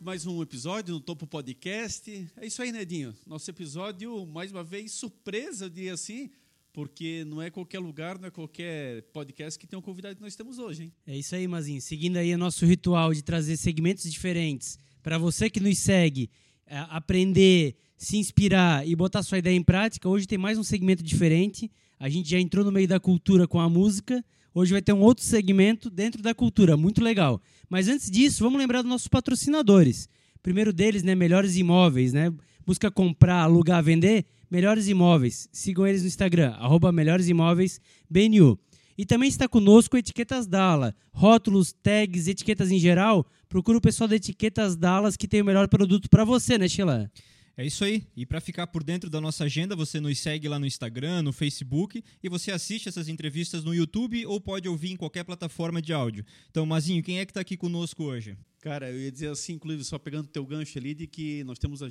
[0.00, 2.28] mais um episódio no Topo Podcast.
[2.36, 3.14] É isso aí, Nedinho.
[3.26, 6.30] Nosso episódio, mais uma vez, surpresa, eu diria assim,
[6.72, 10.34] porque não é qualquer lugar, não é qualquer podcast que tem um convidado que nós
[10.36, 10.92] temos hoje, hein?
[11.06, 11.80] É isso aí, Mazinho.
[11.80, 16.30] Seguindo aí o nosso ritual de trazer segmentos diferentes para você que nos segue,
[16.66, 21.02] é, aprender, se inspirar e botar sua ideia em prática, hoje tem mais um segmento
[21.02, 21.70] diferente.
[21.98, 24.24] A gente já entrou no meio da cultura com a música.
[24.54, 27.40] Hoje vai ter um outro segmento dentro da cultura, muito legal.
[27.72, 30.06] Mas antes disso, vamos lembrar dos nossos patrocinadores.
[30.42, 32.30] Primeiro deles, né, Melhores Imóveis, né?
[32.66, 35.48] Busca comprar, alugar, vender, Melhores Imóveis.
[35.50, 37.80] Sigam eles no Instagram, arroba Melhores Imóveis
[38.10, 38.58] BNU.
[38.98, 40.94] E também está conosco Etiquetas Dala.
[41.14, 43.24] Rótulos, tags, etiquetas em geral.
[43.48, 47.10] Procura o pessoal da Etiquetas Dallas que tem o melhor produto para você, né, Sheila?
[47.56, 48.06] É isso aí.
[48.16, 51.32] E para ficar por dentro da nossa agenda, você nos segue lá no Instagram, no
[51.32, 55.92] Facebook e você assiste essas entrevistas no YouTube ou pode ouvir em qualquer plataforma de
[55.92, 56.24] áudio.
[56.50, 58.36] Então, Mazinho, quem é que está aqui conosco hoje?
[58.62, 61.82] Cara, eu ia dizer assim, inclusive, só pegando teu gancho ali, de que nós temos
[61.82, 61.86] uh,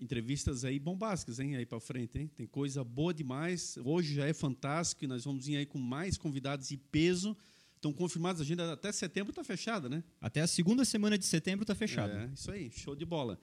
[0.00, 2.30] entrevistas aí bombásticas, hein, aí para frente, hein?
[2.36, 3.78] Tem coisa boa demais.
[3.82, 7.34] Hoje já é fantástico e nós vamos ir aí com mais convidados de peso.
[7.74, 10.04] Estão confirmados a agenda até setembro está fechada, né?
[10.20, 12.24] Até a segunda semana de setembro está fechada.
[12.24, 13.38] É, isso aí, show de bola.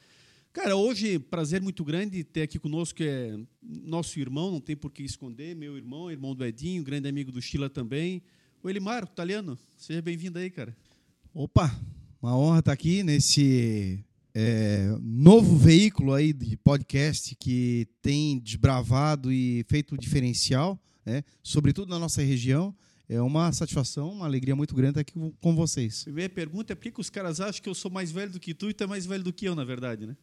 [0.53, 4.91] Cara, hoje, prazer muito grande ter aqui conosco, que é nosso irmão, não tem por
[4.91, 8.21] que esconder, meu irmão, irmão do Edinho, grande amigo do Sheila também.
[8.61, 10.77] O Elimar, italiano, seja bem-vindo aí, cara.
[11.33, 11.75] Opa,
[12.21, 19.65] uma honra estar aqui nesse é, novo veículo aí de podcast que tem desbravado e
[19.67, 22.75] feito diferencial, né, sobretudo na nossa região.
[23.09, 26.03] É uma satisfação, uma alegria muito grande estar aqui com vocês.
[26.03, 28.53] Primeira pergunta é por que os caras acham que eu sou mais velho do que
[28.53, 30.15] tu e tu é mais velho do que eu, na verdade, né?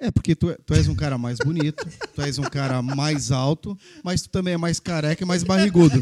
[0.00, 3.76] É, porque tu, tu és um cara mais bonito, tu és um cara mais alto,
[4.04, 6.00] mas tu também é mais careca e mais barrigudo.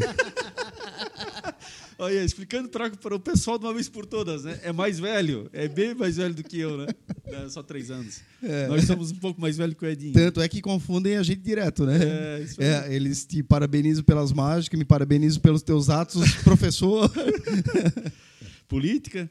[1.99, 4.59] Olha, explicando para o pessoal de uma vez por todas, né?
[4.61, 6.85] É mais velho, é bem mais velho do que eu, né?
[7.25, 8.21] É só três anos.
[8.43, 8.67] É.
[8.67, 10.13] Nós somos um pouco mais velhos que o Edinho.
[10.13, 11.97] Tanto é que confundem a gente direto, né?
[11.99, 17.11] É, isso é, eles te parabenizam pelas mágicas, me parabenizam pelos teus atos, professor.
[18.69, 19.27] Política.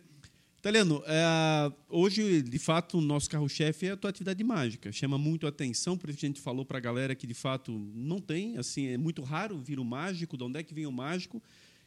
[0.66, 4.90] Italiano, é, hoje, de fato, o nosso carro-chefe é a tua atividade mágica.
[4.90, 7.70] Chama muito a atenção, por isso a gente falou para a galera que, de fato,
[7.94, 10.90] não tem, assim, é muito raro vir o mágico, de onde é que vem o
[10.90, 11.40] mágico.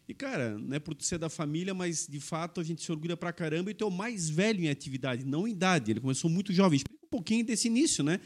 [0.08, 3.18] E, cara, não é por ser da família, mas, de fato, a gente se orgulha
[3.18, 5.92] para caramba e ter o mais velho em atividade, não em idade.
[5.92, 6.78] Ele começou muito jovem.
[6.78, 8.22] Explica um pouquinho desse início, né?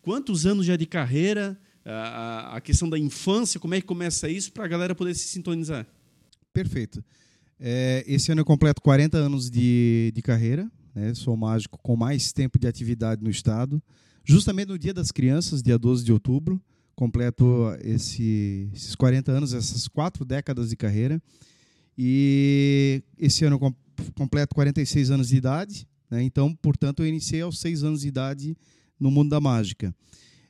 [0.00, 4.52] Quantos anos já de carreira, a, a questão da infância, como é que começa isso,
[4.52, 5.86] para a galera poder se sintonizar?
[6.50, 7.04] Perfeito.
[7.60, 11.12] É, esse ano eu completo 40 anos de, de carreira, né?
[11.14, 13.82] sou mágico com mais tempo de atividade no estado.
[14.24, 16.60] Justamente no Dia das Crianças, dia 12 de outubro,
[16.94, 21.20] completo esse, esses 40 anos, essas quatro décadas de carreira.
[21.96, 23.74] E esse ano eu
[24.14, 26.22] completo 46 anos de idade, né?
[26.22, 28.56] então, portanto, eu iniciei aos 6 anos de idade
[29.00, 29.94] no mundo da mágica.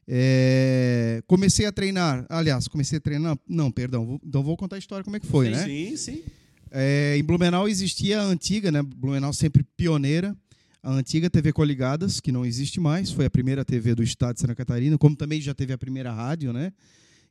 [0.06, 5.04] É, comecei a treinar, aliás, comecei a treinar, não, perdão, então vou contar a história
[5.04, 5.64] como é que foi, sim, né?
[5.64, 6.22] Sim, sim.
[6.70, 8.82] É, em Blumenau existia a antiga, né?
[8.82, 10.36] Blumenau sempre pioneira,
[10.82, 14.40] a antiga TV Coligadas, que não existe mais, foi a primeira TV do estado de
[14.40, 16.72] Santa Catarina, como também já teve a primeira rádio, né?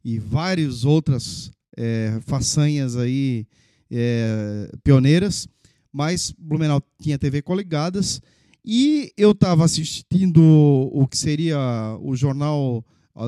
[0.04, 3.46] E várias outras é, façanhas aí
[3.90, 5.48] é, pioneiras,
[5.92, 8.22] mas Blumenau tinha TV Coligadas
[8.64, 11.58] e eu estava assistindo o que seria
[12.02, 12.84] o jornal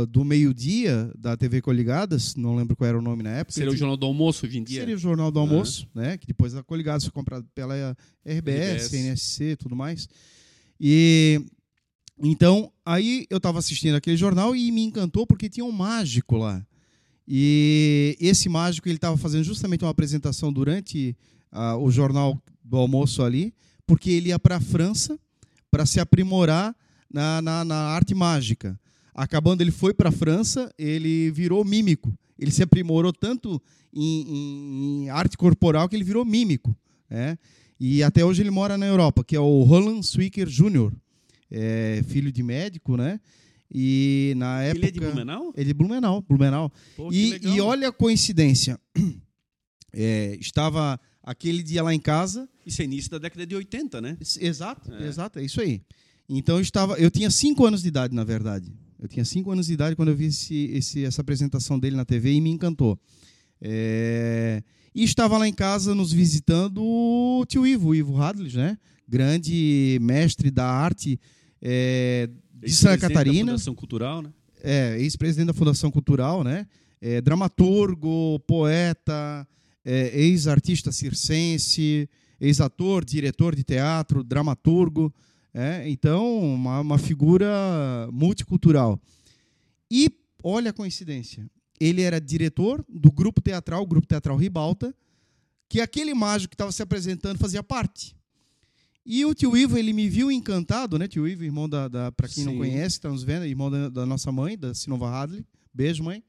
[0.08, 3.54] do meio-dia da TV Coligadas, não lembro qual era o nome na época.
[3.54, 4.82] Seria o Jornal do Almoço hoje em dia?
[4.82, 6.18] Seria o Jornal do Almoço, né?
[6.18, 7.76] Que depois a Coligadas foi comprada pela
[8.24, 8.94] RBS, RBS.
[8.94, 10.08] NSC tudo mais.
[10.80, 11.44] E
[12.22, 16.64] então, aí eu estava assistindo aquele jornal e me encantou porque tinha um mágico lá.
[17.28, 21.16] E esse mágico ele estava fazendo justamente uma apresentação durante
[21.52, 23.54] uh, o jornal do almoço ali,
[23.88, 25.18] porque ele ia para a França
[25.72, 26.76] para se aprimorar
[27.12, 28.80] na, na, na arte mágica.
[29.20, 32.18] Acabando, ele foi para a França, ele virou mímico.
[32.38, 33.62] Ele se aprimorou tanto
[33.94, 36.74] em, em, arte corporal que ele virou mímico.
[37.10, 37.38] Né?
[37.78, 40.94] E até hoje ele mora na Europa, que é o Roland Swicker Jr.,
[41.52, 43.20] é, filho de médico, né?
[43.70, 44.86] E na época.
[44.86, 45.54] Ele é de Blumenau?
[45.54, 46.72] Ele é de Blumenau, Blumenau.
[46.96, 48.80] Pô, e, e, olha a coincidência.
[49.92, 52.48] É, estava aquele dia lá em casa.
[52.64, 54.18] Isso é início da década de 80, né?
[54.40, 55.08] Exato, é.
[55.08, 55.82] exato, é isso aí.
[56.30, 58.72] Então eu estava, eu tinha cinco anos de idade, na verdade.
[59.00, 62.06] Eu tinha cinco anos de idade quando eu vi esse, esse, essa apresentação dele na
[62.06, 63.00] TV e me encantou.
[63.62, 64.62] É...
[64.94, 68.78] E estava lá em casa nos visitando o tio Ivo, o Ivo Hadley, né?
[69.10, 71.20] grande mestre da arte
[71.60, 73.54] é, de Santa Catarina.
[73.54, 74.32] Da Fundação Cultural, né?
[74.62, 76.68] É, ex-presidente da Fundação Cultural, né?
[77.02, 79.48] É, dramaturgo, poeta,
[79.84, 82.08] é, ex-artista circense,
[82.40, 85.12] ex-ator, diretor de teatro, dramaturgo.
[85.54, 87.48] É, então, uma, uma figura
[88.12, 89.00] multicultural.
[89.90, 90.10] E
[90.44, 91.50] olha a coincidência.
[91.80, 94.94] Ele era diretor do grupo teatral, o grupo teatral Ribalta,
[95.68, 98.16] que aquele mágico que estava se apresentando fazia parte.
[99.06, 101.08] E o tio Ivo, ele me viu encantado, né?
[101.08, 102.52] Tio Ivo, irmão da, da para quem Sim.
[102.52, 105.44] não conhece, está nos vendo, irmão da, da, nossa mãe, da Sinova Hadley.
[105.74, 106.24] Beijo, mãe.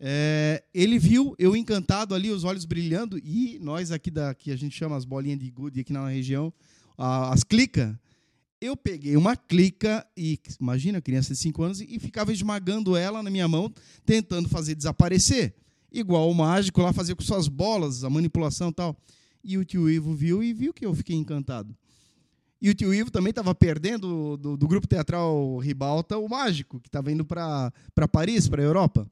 [0.00, 4.56] É, ele viu eu encantado ali, os olhos brilhando, e nós aqui da que a
[4.56, 6.52] gente chama as bolinhas de gude aqui na região,
[6.96, 7.98] as clica.
[8.62, 13.28] Eu peguei uma clica e imagina, criança de 5 anos e ficava esmagando ela na
[13.28, 13.74] minha mão,
[14.06, 15.52] tentando fazer desaparecer,
[15.90, 18.96] igual o mágico lá fazia com suas bolas, a manipulação tal.
[19.42, 21.76] E o tio Ivo viu e viu que eu fiquei encantado.
[22.60, 26.86] E o tio Ivo também estava perdendo do, do, grupo teatral Ribalta o mágico, que
[26.86, 27.72] estava indo para
[28.12, 29.10] Paris, para a Europa.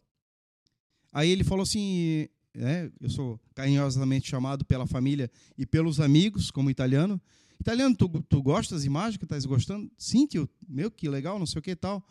[1.12, 6.70] Aí ele falou assim: é, eu sou carinhosamente chamado pela família e pelos amigos como
[6.70, 7.20] italiano.
[7.60, 9.24] Italiano, tu, tu gostas de mágica?
[9.24, 9.90] Estás gostando?
[9.98, 10.48] Sim, tio.
[10.66, 12.02] Meu, que legal, não sei o que e tal.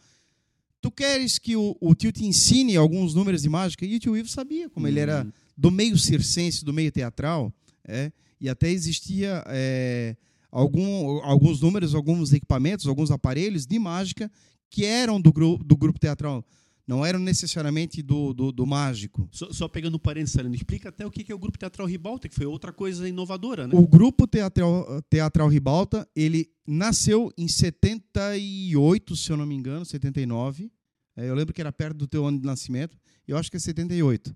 [0.80, 3.86] Tu queres que o, o, tio te ensine alguns números de mágica?
[3.86, 5.32] E o tio Ivo sabia, como ele era uhum.
[5.58, 7.52] do meio circense, do meio teatral,
[7.84, 10.16] é, e até existia é,
[10.52, 14.32] algum, alguns números, alguns equipamentos, alguns aparelhos de mágica
[14.70, 16.46] que eram do, gru, do grupo teatral
[16.90, 19.30] não eram necessariamente do, do, do mágico.
[19.32, 22.28] Só, só, pegando o parênteses, Salino, explica até o que é o Grupo Teatral Ribalta,
[22.28, 23.76] que foi outra coisa inovadora, né?
[23.76, 30.72] O Grupo Teatral, Teatral Ribalta, ele nasceu em 78, se eu não me engano, 79.
[31.16, 32.98] É, eu lembro que era perto do teu ano de nascimento,
[33.28, 34.36] eu acho que é 78.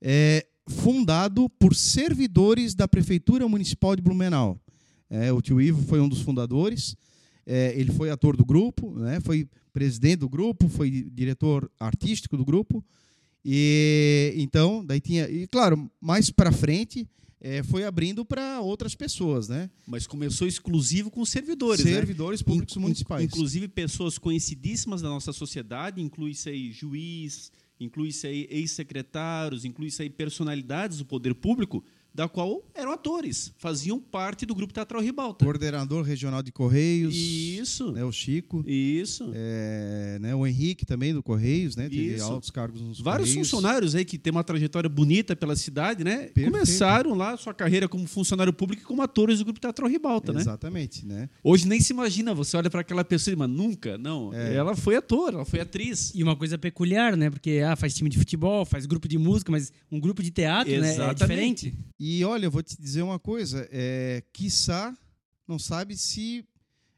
[0.00, 4.58] É fundado por servidores da Prefeitura Municipal de Blumenau.
[5.10, 6.96] É, o tio Ivo foi um dos fundadores,
[7.46, 12.44] é, ele foi ator do grupo, né, foi presidente do grupo, foi diretor artístico do
[12.44, 12.84] grupo.
[13.44, 17.08] E então, daí tinha, e claro, mais para frente
[17.40, 19.70] é, foi abrindo para outras pessoas, né?
[19.86, 21.92] Mas começou exclusivo com servidores, né?
[21.92, 22.44] servidores né?
[22.44, 29.64] públicos In, municipais, inclusive pessoas conhecidíssimas da nossa sociedade, inclui-se aí juiz, inclui-se aí ex-secretários,
[29.64, 31.82] inclui-se aí personalidades do poder público
[32.14, 35.44] da qual eram atores, faziam parte do grupo Teatral Ribalta.
[35.44, 37.14] Coordenador regional de Correios.
[37.14, 37.92] Isso.
[37.92, 38.64] Né, o Chico.
[38.66, 39.30] Isso.
[39.34, 41.84] É, né, o Henrique também do Correios, né?
[41.88, 42.24] Teve Isso.
[42.24, 43.48] altos cargos nos Vários Correios.
[43.48, 46.24] funcionários aí que têm uma trajetória bonita pela cidade, né?
[46.24, 46.50] Perfeito.
[46.50, 50.40] Começaram lá sua carreira como funcionário público e como atores do grupo Teatral Ribalta, né?
[50.40, 51.28] Exatamente, né?
[51.42, 54.34] Hoje nem se imagina, você olha para aquela pessoa e mas nunca, não.
[54.34, 54.54] É.
[54.54, 56.12] Ela foi ator, ela foi atriz.
[56.14, 57.30] E uma coisa peculiar, né?
[57.30, 60.72] Porque ah, faz time de futebol, faz grupo de música, mas um grupo de teatro,
[60.72, 60.98] Exatamente.
[60.98, 61.10] né?
[61.10, 61.74] É diferente.
[62.02, 64.96] E olha, eu vou te dizer uma coisa, é, quiçá,
[65.46, 66.42] não sabe se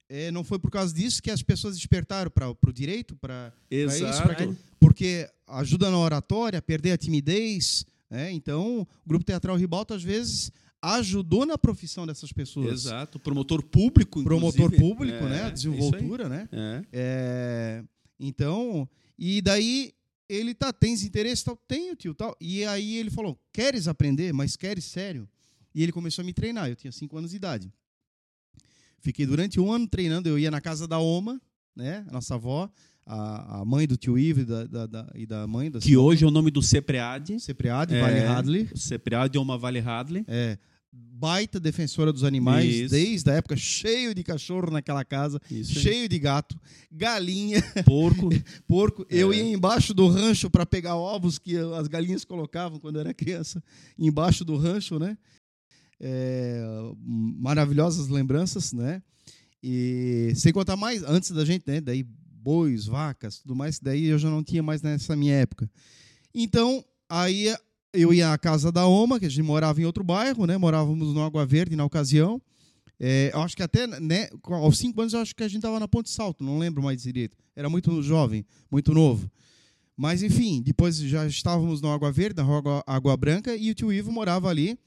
[0.09, 4.23] é, não foi por causa disso que as pessoas despertaram para o direito, para isso,
[4.23, 4.37] pra
[4.79, 7.85] porque ajuda na oratória, perder a timidez.
[8.09, 8.31] Né?
[8.31, 12.85] Então, o Grupo Teatral Ribalto, às vezes, ajudou na profissão dessas pessoas.
[12.85, 15.43] Exato, promotor público, Promotor público, é, né?
[15.45, 16.49] A desenvoltura, né?
[16.53, 16.83] É.
[16.93, 17.85] É,
[18.21, 18.89] então,
[19.19, 19.95] e daí
[20.35, 21.57] ele tá, tens interesse tal?
[21.57, 22.37] Tenho, tio, tal.
[22.41, 25.29] E aí ele falou, queres aprender, mas queres sério?
[25.75, 26.69] E ele começou a me treinar.
[26.69, 27.73] Eu tinha 5 anos de idade.
[29.01, 30.29] Fiquei durante um ano treinando.
[30.29, 31.41] Eu ia na casa da Oma,
[31.75, 32.05] né?
[32.09, 32.71] A nossa avó,
[33.05, 35.97] a, a mãe do tio Ivo e da, da, da, e da mãe da Que
[35.97, 37.41] hoje é o nome do Cepreade.
[37.41, 38.69] Cepreade, é, Vale Hadley.
[38.75, 40.25] Cepreade Oma Vale Hadley.
[40.29, 40.59] É.
[40.93, 42.95] Baita defensora dos animais, Isso.
[42.95, 46.09] desde a época, cheio de cachorro naquela casa, Isso cheio aí.
[46.09, 46.59] de gato,
[46.91, 48.29] galinha, porco.
[48.67, 49.07] porco.
[49.09, 49.17] É.
[49.17, 53.15] Eu ia embaixo do rancho para pegar ovos que as galinhas colocavam quando eu era
[53.15, 53.63] criança,
[53.99, 55.17] embaixo do rancho, né?
[56.03, 56.61] é,
[57.01, 59.01] maravilhosas lembranças, né?
[59.63, 61.81] E sem contar mais, antes da gente, né?
[61.81, 65.71] Daí bois, vacas, tudo mais, daí eu já não tinha mais nessa minha época.
[66.35, 67.55] Então, aí
[67.93, 70.57] eu ia à casa da Oma, que a gente morava em outro bairro, né?
[70.57, 72.41] Morávamos no Água Verde na ocasião.
[72.99, 75.81] É, eu acho que até, né, aos cinco anos, eu acho que a gente estava
[75.81, 77.37] na Ponte Salto, não lembro mais direito.
[77.55, 79.31] Era muito jovem, muito novo.
[79.97, 83.93] Mas, enfim, depois já estávamos no Água Verde, na Água, Água Branca, e o tio
[83.93, 84.79] Ivo morava ali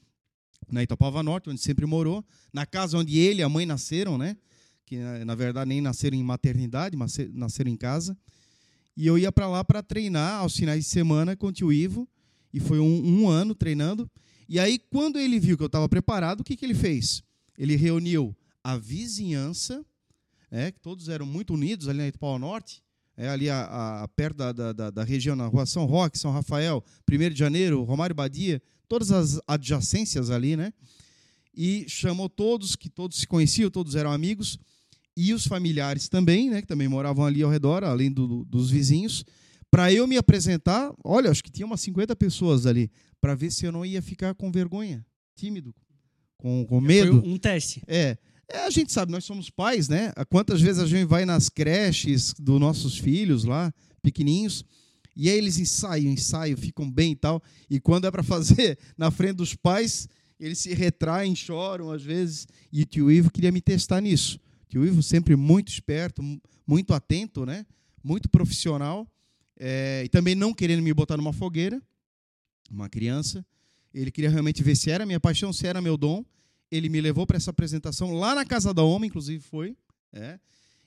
[0.70, 4.36] na Itapava Norte, onde sempre morou, na casa onde ele e a mãe nasceram, né?
[4.84, 8.16] Que na verdade nem nasceram em maternidade, mas nasceram em casa.
[8.96, 12.08] E eu ia para lá para treinar aos finais de semana com o tio Ivo,
[12.52, 14.10] e foi um, um ano treinando.
[14.48, 17.22] E aí, quando ele viu que eu estava preparado, o que, que ele fez?
[17.58, 19.84] Ele reuniu a vizinhança,
[20.50, 22.82] é, que todos eram muito unidos ali na Itapava Norte,
[23.16, 26.84] é, ali a, a, perto da, da, da, região, na rua São Roque, São Rafael,
[27.10, 30.72] 1 de janeiro, Romário Badia, todas as adjacências ali, né?
[31.54, 34.58] E chamou todos, que todos se conheciam, todos eram amigos,
[35.16, 36.60] e os familiares também, né?
[36.60, 39.24] Que também moravam ali ao redor, além do, dos vizinhos,
[39.70, 40.92] para eu me apresentar.
[41.04, 44.34] Olha, acho que tinha umas 50 pessoas ali, para ver se eu não ia ficar
[44.34, 45.04] com vergonha,
[45.34, 45.74] tímido,
[46.36, 47.20] com, com medo.
[47.20, 47.82] Foi um teste.
[47.86, 48.16] É.
[48.48, 50.12] É, a gente sabe, nós somos pais, né?
[50.28, 54.64] Quantas vezes a gente vai nas creches dos nossos filhos lá, pequenininhos,
[55.16, 57.42] e aí eles ensaiam, ensaiam, ficam bem e tal.
[57.68, 60.08] E quando é para fazer na frente dos pais,
[60.38, 62.46] eles se retraem, choram às vezes.
[62.72, 64.38] E o tio Ivo queria me testar nisso.
[64.64, 66.22] O tio Ivo sempre muito esperto,
[66.66, 67.66] muito atento, né?
[68.04, 69.10] Muito profissional.
[69.58, 71.80] É, e também não querendo me botar numa fogueira,
[72.70, 73.44] uma criança.
[73.94, 76.24] Ele queria realmente ver se era minha paixão, se era meu dom
[76.70, 79.76] ele me levou para essa apresentação lá na Casa da Homem, inclusive foi,
[80.12, 80.38] é,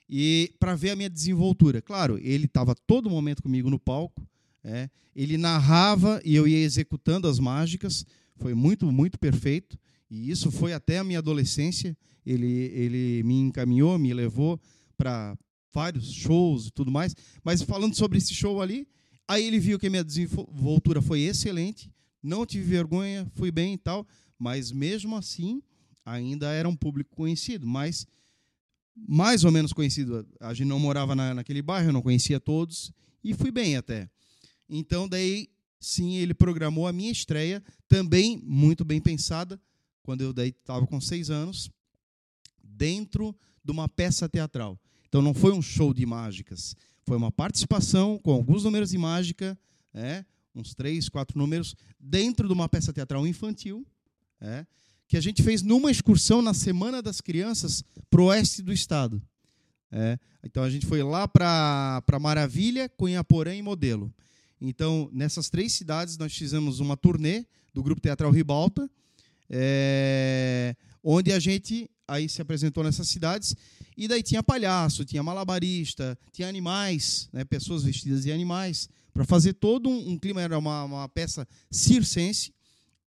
[0.09, 1.81] e para ver a minha desenvoltura.
[1.81, 4.25] Claro, ele estava todo momento comigo no palco,
[4.63, 8.05] é, ele narrava e eu ia executando as mágicas,
[8.37, 9.77] foi muito, muito perfeito,
[10.09, 11.95] e isso foi até a minha adolescência.
[12.25, 14.59] Ele, ele me encaminhou, me levou
[14.97, 15.37] para
[15.73, 17.15] vários shows e tudo mais.
[17.43, 18.87] Mas falando sobre esse show ali,
[19.27, 23.77] aí ele viu que a minha desenvoltura foi excelente, não tive vergonha, fui bem e
[23.77, 24.07] tal,
[24.37, 25.61] mas mesmo assim
[26.05, 28.05] ainda era um público conhecido, mas
[28.95, 30.27] mais ou menos conhecido.
[30.39, 32.91] A gente não morava na, naquele bairro, eu não conhecia todos
[33.23, 34.09] e fui bem até.
[34.67, 35.49] Então daí
[35.79, 39.59] sim ele programou a minha estreia também muito bem pensada
[40.03, 41.69] quando eu daí estava com seis anos
[42.63, 44.79] dentro de uma peça teatral.
[45.09, 49.57] Então não foi um show de mágicas, foi uma participação com alguns números de mágica,
[49.93, 50.23] é,
[50.55, 53.85] uns três, quatro números dentro de uma peça teatral infantil,
[54.39, 54.65] é,
[55.07, 59.19] que a gente fez numa excursão na Semana das Crianças para o oeste do estado.
[59.91, 64.13] É, então a gente foi lá para Maravilha, Cunhaporã e Modelo.
[64.61, 68.89] Então, nessas três cidades, nós fizemos uma turnê do Grupo Teatral Ribalta,
[69.49, 73.55] é, onde a gente aí se apresentou nessas cidades.
[73.95, 79.53] E daí tinha palhaço, tinha malabarista, tinha animais, né, pessoas vestidas de animais, para fazer
[79.53, 80.41] todo um, um, clima.
[80.41, 82.53] Era uma, uma peça circense.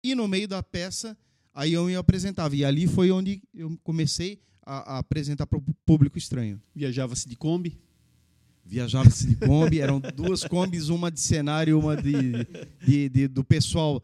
[0.03, 1.17] E no meio da peça
[1.53, 2.55] Aí eu me apresentava.
[2.55, 6.61] E ali foi onde eu comecei a, a apresentar para o público estranho.
[6.73, 7.79] Viajava-se de Kombi?
[8.65, 9.81] Viajava-se de Kombi.
[9.81, 12.47] Eram duas Kombis, uma de cenário uma de,
[12.85, 14.01] de, de, do pessoal.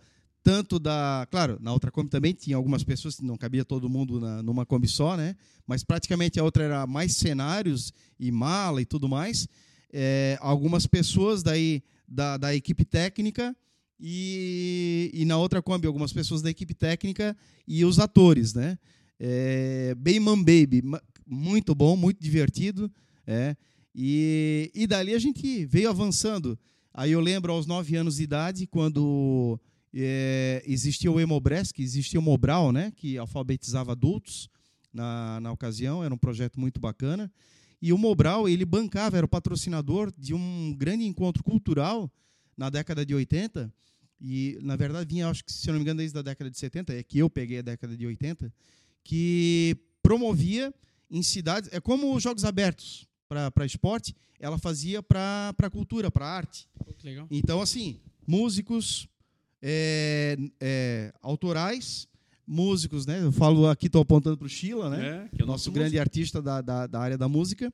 [0.47, 1.27] Tanto da.
[1.29, 4.87] Claro, na outra Kombi também tinha algumas pessoas, não cabia todo mundo na, numa Kombi
[4.87, 5.35] só, né?
[5.67, 9.45] Mas praticamente a outra era mais cenários e mala e tudo mais.
[9.91, 13.53] É, algumas pessoas daí da, da equipe técnica
[13.99, 17.35] e, e na outra Kombi algumas pessoas da equipe técnica
[17.67, 18.79] e os atores, né?
[19.19, 20.81] É, Bayman Baby,
[21.25, 22.89] muito bom, muito divertido,
[23.25, 23.53] é.
[23.93, 26.57] E, e dali a gente veio avançando.
[26.93, 29.59] Aí eu lembro aos nove anos de idade, quando
[29.93, 34.49] é, existia o Hemobresc, existia o Mobral, né, que alfabetizava adultos
[34.93, 37.31] na, na ocasião, era um projeto muito bacana.
[37.81, 42.11] E o Mobral, ele bancava, era o patrocinador de um grande encontro cultural
[42.57, 43.71] na década de 80,
[44.19, 46.57] e na verdade vinha, acho que se eu não me engano, desde a década de
[46.57, 48.51] 70, é que eu peguei a década de 80,
[49.03, 50.73] que promovia
[51.09, 56.67] em cidades, é como os jogos abertos para esporte, ela fazia para cultura, para arte.
[57.29, 59.07] Então, assim, músicos
[59.61, 62.07] é, é, autorais,
[62.45, 63.21] músicos, né?
[63.21, 65.25] Eu falo aqui, estou apontando para o Sheila, né?
[65.25, 67.73] É, que é o nosso, nosso grande artista da, da, da, área da música.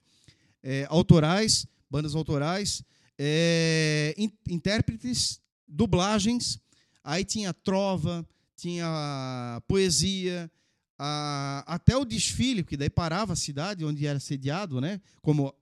[0.64, 2.84] É, autorais, bandas autorais,
[3.20, 6.60] é, in, intérpretes dublagens,
[7.04, 8.26] aí tinha trova,
[8.56, 10.50] tinha poesia,
[10.98, 15.02] a, até o desfile, que daí parava a cidade onde era sediado, né?
[15.22, 15.54] Como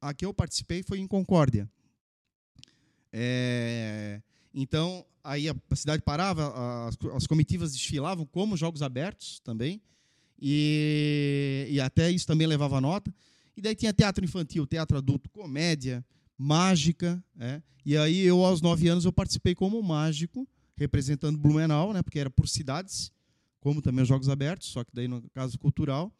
[0.00, 1.70] a que eu participei foi em Concórdia.
[3.12, 4.20] É,
[4.54, 9.80] então, aí a, cidade parava, as, as, comitivas desfilavam como jogos abertos também,
[10.40, 13.14] e, e até isso também levava nota.
[13.56, 16.04] E daí tinha teatro infantil, teatro adulto, comédia,
[16.36, 17.22] mágica.
[17.38, 17.62] É?
[17.86, 22.02] E aí eu, aos nove anos, eu participei como mágico, representando Blumenau, né?
[22.02, 23.12] porque era por cidades,
[23.60, 26.12] como também os Jogos Abertos, só que daí no caso cultural.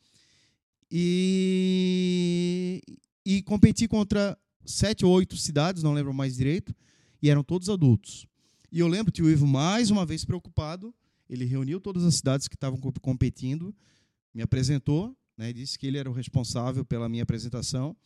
[0.91, 2.81] E,
[3.25, 6.75] e competi contra sete ou oito cidades, não lembro mais direito,
[7.23, 8.27] e eram todos adultos.
[8.71, 10.95] E eu lembro que o Ivo, mais uma vez preocupado,
[11.29, 13.75] ele reuniu todas as cidades que estavam competindo,
[14.35, 17.97] me apresentou, né, disse que ele era o responsável pela minha apresentação,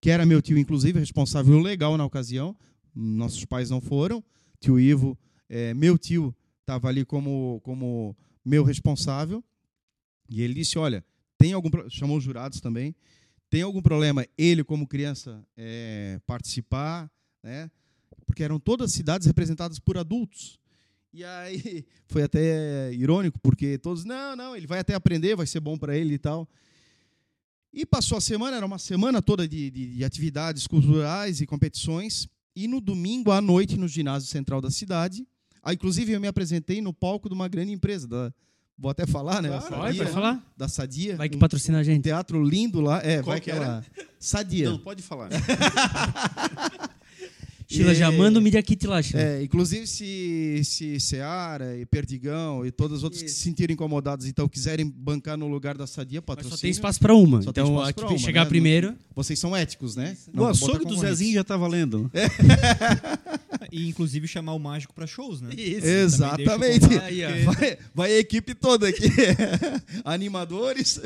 [0.00, 2.56] que era meu tio, inclusive, responsável legal na ocasião.
[2.94, 4.24] Nossos pais não foram.
[4.58, 9.44] Tio Ivo, é, meu tio, estava ali como, como meu responsável.
[10.28, 11.04] E ele disse: Olha,
[11.36, 11.68] tem algum.
[11.90, 12.94] Chamou os jurados também.
[13.50, 17.10] Tem algum problema ele, como criança, é, participar?
[17.42, 17.70] Né?
[18.30, 20.58] Porque eram todas cidades representadas por adultos.
[21.12, 25.58] E aí foi até irônico, porque todos, não, não, ele vai até aprender, vai ser
[25.58, 26.48] bom para ele e tal.
[27.72, 32.28] E passou a semana, era uma semana toda de, de, de, atividades culturais e competições.
[32.54, 35.26] E no domingo à noite, no ginásio central da cidade,
[35.62, 38.32] aí, inclusive eu me apresentei no palco de uma grande empresa, da
[38.80, 39.50] Vou até falar, né?
[39.50, 40.52] Claro, Sadia, Pode, pode falar?
[40.56, 41.16] Da Sadia.
[41.16, 42.04] Vai que um patrocina a gente.
[42.04, 43.02] teatro lindo lá.
[43.04, 43.84] É, Qual vai que que ela.
[44.18, 44.70] Sadia.
[44.70, 45.28] Não, pode falar.
[47.70, 49.22] Sheila, já E- manda o Media Kit lá, Sheila.
[49.22, 54.26] É, inclusive se, se Seara e Perdigão e todas as outras que se sentirem incomodados,
[54.26, 56.56] então quiserem bancar no lugar da Sadia, Mas patrocínio.
[56.56, 57.42] só tem espaço pra uma.
[57.42, 58.48] Só então, a que uma, chegar né?
[58.48, 58.94] primeiro.
[59.14, 60.16] Vocês são éticos, né?
[60.28, 60.98] O Não botar açougue do.
[60.98, 62.10] Zezinho já tá valendo.
[63.72, 65.50] E inclusive chamar o mágico pra shows, né?
[65.56, 65.86] Isso.
[65.86, 66.88] Exatamente.
[67.44, 69.04] Vai, vai a equipe toda aqui.
[70.04, 71.00] Animadores,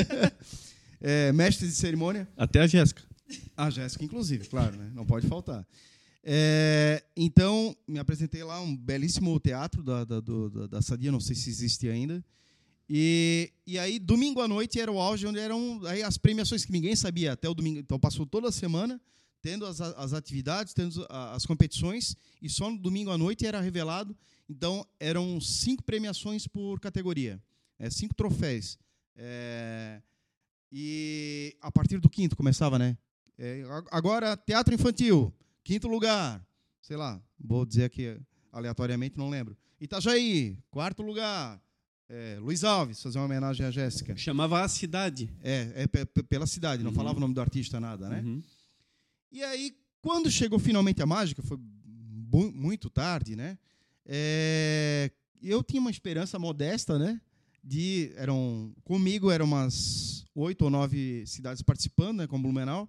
[1.01, 2.27] é, mestres de cerimônia.
[2.37, 3.03] Até a Jéssica.
[3.57, 4.91] A Jéssica, inclusive, claro, né?
[4.95, 5.67] não pode faltar.
[6.27, 11.21] É, então, me apresentei lá, um belíssimo teatro da, da, do- da, da Sadia, não
[11.21, 12.25] sei se existe ainda.
[12.89, 16.73] E, e aí, domingo à noite era o auge, onde eram aí as premiações que
[16.73, 17.79] ninguém sabia até o domingo.
[17.79, 19.01] Então, passou toda a semana
[19.43, 24.17] tendo as, as atividades, tendo as competições, e só no domingo à noite era revelado.
[24.49, 27.39] Então, eram cinco premiações por categoria,
[27.79, 28.79] é, cinco troféus.
[29.17, 30.01] É,
[30.73, 32.97] e a partir do quinto começava, né?
[33.39, 35.33] É, ag- agora, teatro infantil,
[35.65, 36.47] quinto lugar.
[36.81, 38.17] Sei lá, vou dizer aqui
[38.53, 39.57] aleatoriamente, não lembro.
[39.81, 41.61] Itajaí, quarto lugar.
[42.09, 44.15] É, Luiz Alves, fazer uma homenagem à Jéssica.
[44.17, 45.31] Chamava a cidade.
[45.43, 46.97] É, é pe- pe- pela cidade, não Uhum.
[46.97, 48.21] falava o nome do artista, nada, né?
[48.21, 48.43] Uhum.
[49.33, 51.59] E aí, quando chegou finalmente a mágica, foi
[52.53, 53.59] muito tarde, né?
[54.05, 55.11] É,
[55.43, 57.19] eu tinha uma esperança modesta, né?
[57.63, 62.27] De eram comigo eram umas oito ou nove cidades participando, né?
[62.27, 62.89] Com Blumenau.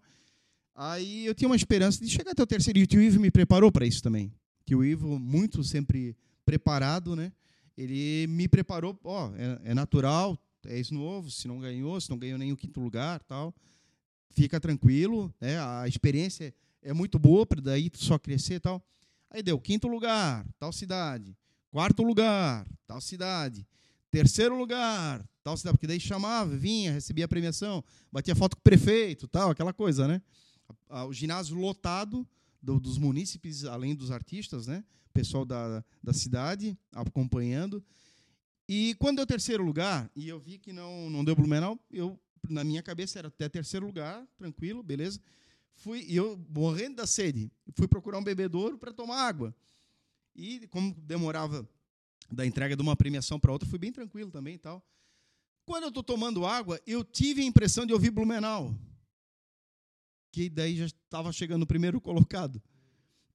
[0.76, 2.78] Aí eu tinha uma esperança de chegar até o terceiro.
[2.78, 4.32] E o Ivo me preparou para isso também.
[4.66, 6.16] Que o Ivo muito sempre
[6.46, 7.32] preparado, né?
[7.78, 9.00] Ele me preparou.
[9.04, 11.32] Ó, é, é natural, é isso novo.
[11.32, 13.54] Se não ganhou, se não ganhou nem o quinto lugar, tal
[14.36, 15.58] fica tranquilo, né?
[15.60, 18.86] A experiência é muito boa para daí só crescer tal.
[19.32, 21.36] Aí deu quinto lugar, tal cidade.
[21.72, 23.66] Quarto lugar, tal cidade.
[24.12, 28.64] Terceiro lugar, tal cidade, porque daí chamava, vinha, recebia a premiação, batia foto com o
[28.64, 30.22] prefeito, tal, aquela coisa, né?
[30.90, 32.28] O ginásio lotado
[32.62, 34.84] do- dos munícipes, além dos artistas, né?
[35.14, 37.84] Pessoal da, da cidade acompanhando.
[38.68, 42.20] E quando deu terceiro lugar, e eu vi que não, não deu Blumenau, eu,
[42.50, 45.20] na minha cabeça era até terceiro lugar, tranquilo, beleza.
[45.76, 49.54] Fui, e eu, morrendo da sede, fui procurar um bebedouro para tomar água.
[50.36, 51.68] E como demorava
[52.32, 54.84] da entrega de uma premiação para outra, fui bem tranquilo também e tal.
[55.66, 58.76] Quando eu estou tomando água, eu tive a impressão de ouvir Blumenau.
[60.36, 62.62] Que daí já estava chegando o primeiro colocado.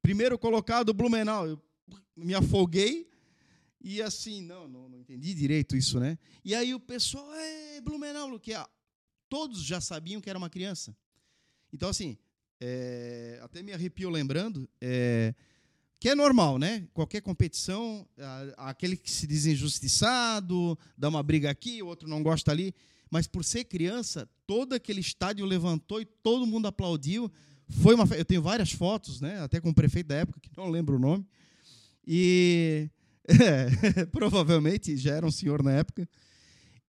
[0.03, 1.47] Primeiro colocado, Blumenau.
[1.47, 1.63] Eu
[2.15, 3.09] me afoguei
[3.81, 6.19] e assim, não, não, não entendi direito isso, né?
[6.45, 8.63] E aí o pessoal, é Blumenau, que é,
[9.31, 10.95] todos já sabiam que era uma criança.
[11.73, 12.19] Então, assim,
[12.61, 15.35] é, até me arrepio lembrando, é,
[15.99, 16.87] que é normal, né?
[16.93, 18.07] Qualquer competição,
[18.59, 22.75] aquele que se diz injustiçado, dá uma briga aqui, o outro não gosta ali,
[23.11, 27.31] mas por ser criança, todo aquele estádio levantou e todo mundo aplaudiu.
[27.69, 29.41] Foi uma, eu tenho várias fotos, né?
[29.41, 31.27] Até com o prefeito da época, que não lembro o nome.
[32.07, 32.89] E
[33.29, 36.09] é, provavelmente já era um senhor na época.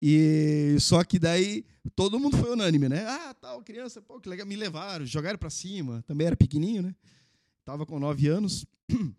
[0.02, 3.04] E só que daí todo mundo foi unânime, né?
[3.06, 6.02] Ah, tal criança, pô, que legal, me levaram, jogaram para cima.
[6.06, 6.94] Também era pequenininho, né?
[7.64, 8.64] Tava com nove anos.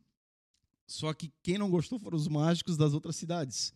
[0.87, 3.73] Só que quem não gostou foram os mágicos das outras cidades.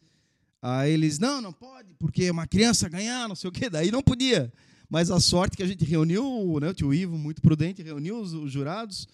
[0.67, 3.69] Aí eles, não, não pode, porque uma criança ganhar, não sei o quê.
[3.69, 4.51] Daí não podia.
[4.89, 8.34] Mas a sorte que a gente reuniu, né, o tio Ivo, muito prudente, reuniu os,
[8.34, 9.08] os jurados,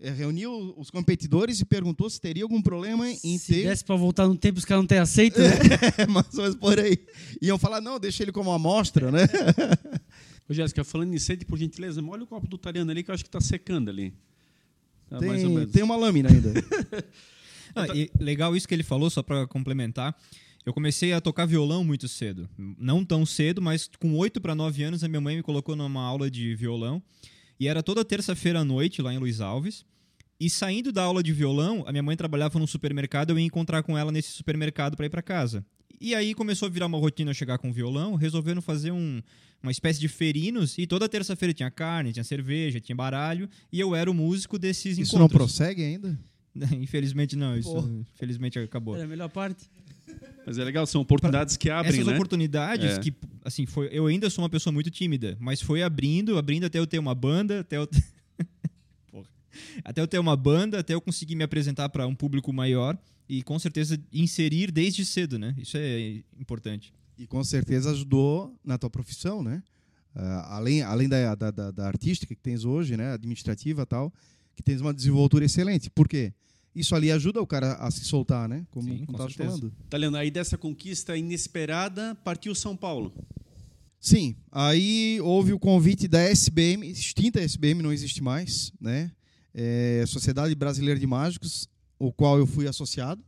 [0.00, 3.68] eh, reuniu os competidores e perguntou se teria algum problema em Se ter.
[3.68, 5.50] desse pra voltar no tempo, os caras não têm aceito, né?
[5.98, 6.98] É, mais ou menos por aí.
[7.42, 9.20] Iam falar, não, deixa ele como amostra, né?
[10.48, 13.14] Ô, Jéssica, falando em sede, por gentileza, molha o copo do Tariano ali, que eu
[13.14, 14.14] acho que está secando ali.
[15.10, 15.72] Tá mais ou Tem, menos.
[15.72, 16.50] tem uma lâmina ainda.
[17.76, 20.14] Ah, e legal isso que ele falou, só pra complementar.
[20.66, 22.48] Eu comecei a tocar violão muito cedo.
[22.56, 26.02] Não tão cedo, mas com 8 para 9 anos a minha mãe me colocou numa
[26.02, 27.02] aula de violão.
[27.60, 29.84] E era toda terça-feira à noite lá em Luiz Alves.
[30.40, 33.82] E saindo da aula de violão, a minha mãe trabalhava num supermercado, eu ia encontrar
[33.82, 35.64] com ela nesse supermercado para ir para casa.
[36.00, 39.22] E aí começou a virar uma rotina chegar com violão, resolvendo fazer um,
[39.62, 43.94] uma espécie de ferinos, e toda terça-feira tinha carne, tinha cerveja, tinha baralho, e eu
[43.94, 45.52] era o músico desses Isso não encontros.
[45.52, 46.18] prossegue ainda?
[46.78, 47.90] Infelizmente não, isso Porra.
[48.14, 48.94] infelizmente acabou.
[48.94, 49.68] Era a melhor parte.
[50.46, 52.14] Mas é legal, são oportunidades que abrem, Essas né?
[52.14, 53.00] oportunidades É.
[53.00, 53.14] que,
[53.44, 56.86] assim, foi, eu ainda sou uma pessoa muito tímida, mas foi abrindo, abrindo até eu
[56.86, 57.88] ter uma banda, até eu
[59.10, 59.26] Porra.
[59.84, 63.42] até eu ter uma banda, até eu conseguir me apresentar para um público maior e
[63.42, 65.54] com certeza inserir desde cedo, né?
[65.58, 66.92] Isso é importante.
[67.16, 69.62] E com certeza ajudou na tua profissão, né?
[70.14, 73.12] Ah, além além da, da, da, da artística que tens hoje, né?
[73.12, 74.12] Administrativa e tal,
[74.54, 75.88] que tens uma desenvoltura excelente.
[75.90, 76.32] Por quê?
[76.74, 78.66] Isso ali ajuda o cara a se soltar, né?
[78.70, 79.44] Como, Sim, com certeza.
[79.44, 79.72] falando.
[79.88, 80.16] Tá lendo?
[80.16, 83.12] Aí dessa conquista inesperada partiu São Paulo.
[84.00, 89.10] Sim, aí houve o convite da SBM, extinta SBM, não existe mais, né?
[89.54, 93.24] É, Sociedade Brasileira de Mágicos, o qual eu fui associado,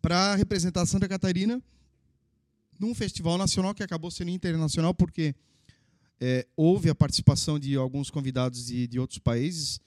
[0.00, 1.62] para representar Santa Catarina
[2.78, 5.34] num festival nacional que acabou sendo internacional porque
[6.20, 9.80] é, houve a participação de alguns convidados de, de outros países,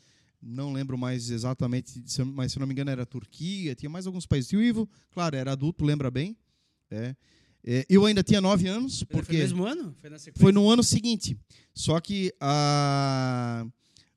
[0.46, 2.04] não lembro mais exatamente,
[2.34, 4.52] mas se eu não me engano era Turquia, tinha mais alguns países.
[4.52, 6.38] E o Ivo, claro, era adulto, lembra bem.
[6.92, 7.16] É.
[7.68, 9.96] É, eu ainda tinha nove anos, Foi porque no mesmo ano?
[10.00, 11.36] Foi foi no ano seguinte.
[11.74, 13.66] Só que a,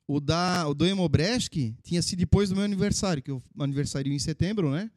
[0.06, 4.18] o, da, o do Emobresk tinha sido depois do meu aniversário, que eu aniversario em
[4.18, 4.90] setembro, né?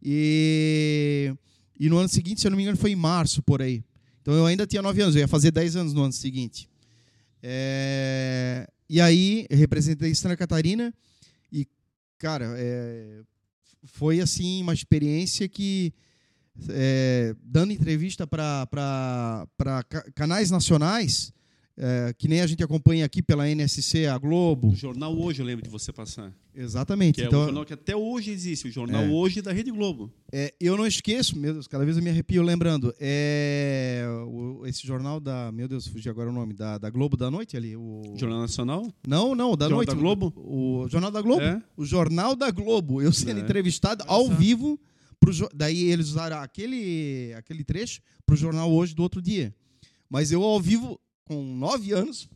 [0.00, 1.34] E,
[1.78, 3.82] e no ano seguinte, se eu não me engano, foi em março, por aí.
[4.22, 6.70] Então eu ainda tinha nove anos, eu ia fazer dez anos no ano seguinte.
[7.42, 10.94] É, e aí, representei Santa Catarina
[11.52, 11.66] e,
[12.18, 13.20] cara, é,
[13.84, 15.92] foi assim uma experiência que
[16.70, 18.66] é, dando entrevista para
[20.14, 21.32] canais nacionais,
[21.80, 24.70] é, que nem a gente acompanha aqui pela NSC, a Globo.
[24.70, 26.32] O jornal Hoje eu lembro de você passar.
[26.54, 27.14] Exatamente.
[27.14, 29.08] Que é o então, jornal que até hoje existe, o jornal É.
[29.08, 30.12] Hoje da Rede Globo.
[30.32, 32.92] é, eu não esqueço, meu Deus, cada vez eu me arrepio lembrando.
[32.98, 35.52] É, o- esse jornal da.
[35.52, 36.52] Meu Deus, fugi agora o nome.
[36.54, 37.76] Da, da Globo da Noite ali.
[37.76, 38.92] O, Jornal Nacional?
[39.06, 39.88] Não, não, da Jornal Noite.
[39.88, 40.32] da Globo?
[40.36, 41.42] O, o Jornal da Globo.
[41.42, 41.62] É.
[41.76, 43.00] O Jornal da Globo.
[43.00, 43.42] Eu sendo É.
[43.42, 44.80] entrevistado ao vivo.
[45.20, 49.54] Pro, daí eles usaram aquele, aquele trecho para o jornal hoje do outro dia.
[50.10, 52.28] Mas eu ao vivo, com nove anos,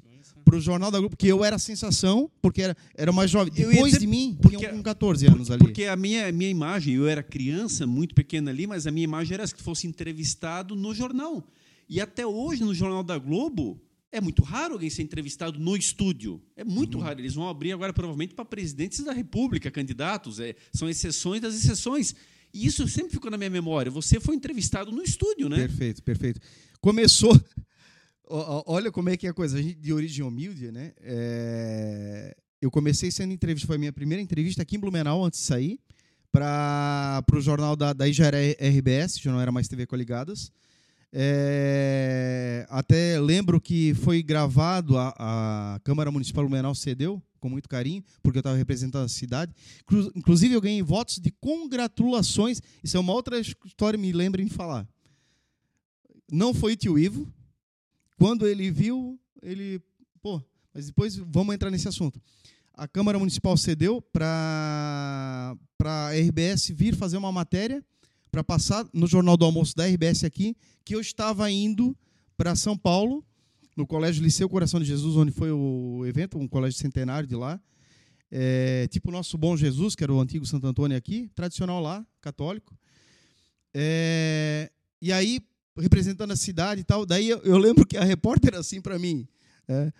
[0.44, 3.52] para o Jornal da Globo, porque eu era a sensação, porque era, era mais jovem.
[3.52, 5.60] Depois dizer, de mim, porque- com 14 anos ali.
[5.60, 9.34] Porque a minha, minha imagem, eu era criança, muito pequena ali, mas a minha imagem
[9.34, 11.44] era que fosse entrevistado no jornal.
[11.88, 16.40] E até hoje, no Jornal da Globo, é muito raro alguém ser entrevistado no estúdio.
[16.56, 17.04] É muito Uhum.
[17.04, 17.20] raro.
[17.20, 20.38] Eles vão abrir agora, provavelmente, para presidentes da República, candidatos.
[20.40, 22.14] É, são exceções das exceções.
[22.52, 23.90] E isso sempre ficou na minha memória.
[23.90, 25.56] Você foi entrevistado no estúdio, né?
[25.56, 26.40] Perfeito, perfeito.
[26.80, 27.38] Começou.
[28.66, 29.58] Olha como é que é a coisa.
[29.58, 30.92] A gente de origem humilde, né?
[31.00, 35.46] É, Eu comecei sendo entrevista, foi a minha primeira entrevista aqui em Blumenau antes de
[35.46, 35.78] sair,
[36.30, 40.50] para o jornal da, daí já RBS, já não era mais TV Coligadas.
[41.14, 45.14] É, até lembro que foi gravado, a,
[45.74, 49.52] a Câmara Municipal Blumenau cedeu, com muito carinho, porque eu estava representando a cidade.
[49.82, 52.62] Inclu- Inclusive, eu ganhei votos de congratulações.
[52.82, 54.88] Isso é uma outra história, me lembrem de falar.
[56.30, 57.26] Não foi o tio Ivo.
[58.22, 59.82] Quando ele viu, ele.
[60.22, 60.40] Pô,
[60.72, 62.22] mas depois vamos entrar nesse assunto.
[62.72, 67.84] A Câmara Municipal cedeu para a RBS vir fazer uma matéria
[68.30, 71.96] para passar no Jornal do Almoço da RBS aqui, que eu estava indo
[72.36, 73.26] para São Paulo,
[73.76, 77.60] no Colégio Liceu Coração de Jesus, onde foi o evento, um colégio centenário de lá.
[78.30, 82.06] É, tipo o nosso Bom Jesus, que era o antigo Santo Antônio aqui, tradicional lá,
[82.20, 82.78] católico.
[83.74, 85.40] É, e aí,
[85.78, 89.26] representando a cidade e tal, daí eu, lembro que a repórter assim para mim,
[89.68, 89.92] é,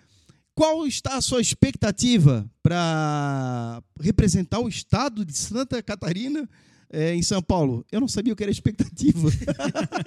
[0.55, 6.49] qual está a sua expectativa para representar o estado de Santa Catarina
[6.91, 7.87] é, em São Paulo?
[7.91, 9.31] Eu não sabia o que era expectativa.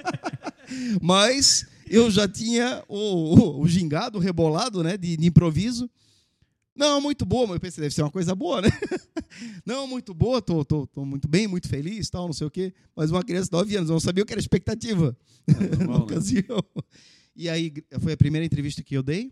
[1.01, 5.89] Mas eu já tinha o, o, o gingado, o rebolado né, de, de improviso.
[6.75, 8.67] Não, muito boa, mas eu pensei, deve ser uma coisa boa, né?
[9.65, 12.73] Não, muito boa, tô, tô, tô muito bem, muito feliz, tal, não sei o quê.
[12.95, 15.99] Mas uma criança de 9 anos, eu não sabia o que era expectativa na normal,
[15.99, 16.03] né?
[16.03, 16.63] ocasião.
[17.35, 19.31] E aí foi a primeira entrevista que eu dei,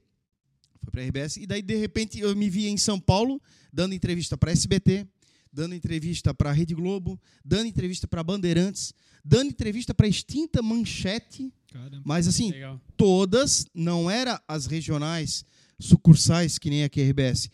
[0.82, 3.93] foi para a RBS, e daí de repente eu me vi em São Paulo dando
[3.93, 5.06] entrevista para SBT,
[5.51, 10.62] dando entrevista para a Rede Globo, dando entrevista para Bandeirantes, dando entrevista para a extinta
[10.62, 12.01] Manchete, Caramba.
[12.03, 12.82] mas assim, Legal.
[12.97, 15.45] todas, não era as regionais
[15.79, 17.49] sucursais que nem aqui a RBS.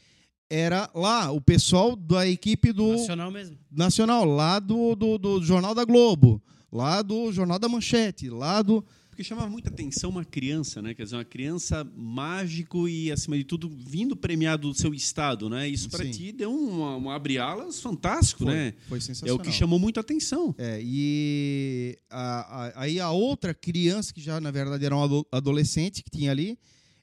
[0.50, 3.58] Era lá, o pessoal da equipe do Nacional mesmo.
[3.72, 8.84] Nacional, lá do, do, do Jornal da Globo, lá do Jornal da Manchete, lá do.
[9.10, 10.94] Porque chamava muita atenção uma criança, né?
[10.96, 15.68] Quer dizer, uma criança mágico e, acima de tudo, vindo premiado do seu estado, né?
[15.68, 18.74] Isso para ti deu um, um abre-alas fantástico, né?
[18.88, 19.36] foi É sensacional.
[19.36, 20.56] o que chamou muito a atenção.
[20.58, 25.28] É, e a- a- aí a outra criança, que já na verdade era um ado-
[25.32, 26.58] adolescente que tinha ali,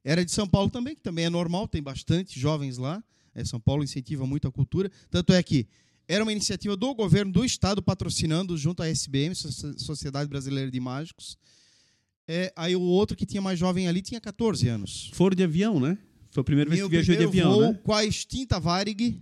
[0.09, 3.03] era de São Paulo também, que também é normal, tem bastante jovens lá.
[3.35, 4.88] É, São Paulo incentiva muito a cultura.
[5.11, 5.66] Tanto é que
[6.09, 10.79] era uma iniciativa do governo do estado patrocinando junto à SBM, Soci- Sociedade Brasileira de
[10.79, 11.37] Mágicos.
[12.29, 15.11] É, aí o outro que tinha mais jovem ali tinha 14 anos.
[15.12, 15.99] Foram de avião, né?
[16.31, 17.81] Foi a primeira vez Meu que viajou de avião, voo né?
[17.83, 19.21] com a extinta Varig,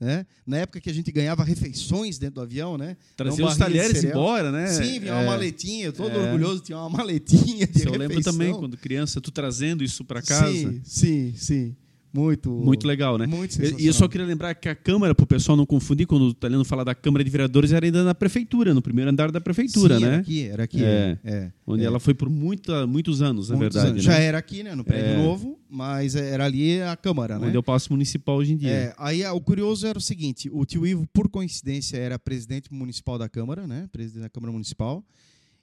[0.00, 0.24] né?
[0.46, 2.96] Na época que a gente ganhava refeições dentro do avião, né?
[3.18, 4.66] Não os talheres embora, né?
[4.68, 5.26] Sim, vinha uma É.
[5.26, 6.18] maletinha, eu todo É.
[6.18, 8.32] orgulhoso, tinha uma maletinha de Eu lembro refeição.
[8.32, 10.50] também, quando criança, tu trazendo isso para casa.
[10.52, 11.76] Sim, sim, sim.
[12.12, 12.50] Muito.
[12.50, 13.26] Muito legal, né?
[13.26, 16.22] Muito E eu só queria lembrar que a Câmara, para o pessoal não confundir, quando
[16.26, 19.40] o italiano fala da Câmara de Vereadores, era ainda na Prefeitura, no primeiro andar da
[19.40, 20.08] Prefeitura, Sim, né?
[20.14, 20.84] Era aqui, era aqui.
[20.84, 21.18] É.
[21.24, 21.52] é.
[21.66, 21.86] Onde É.
[21.86, 23.92] ela foi por muita, muitos anos, na Muitos verdade.
[23.92, 24.06] anos.
[24.06, 24.12] né?
[24.12, 24.74] Já era aqui, né?
[24.74, 25.16] No prédio É.
[25.18, 27.46] novo, mas era ali a Câmara, né?
[27.46, 28.70] Onde é o Palácio Municipal hoje em dia.
[28.70, 32.72] É, aí ah, o curioso era o seguinte: o tio Ivo, por coincidência, era presidente
[32.72, 33.88] municipal da Câmara, né?
[33.92, 35.04] Presidente da Câmara Municipal.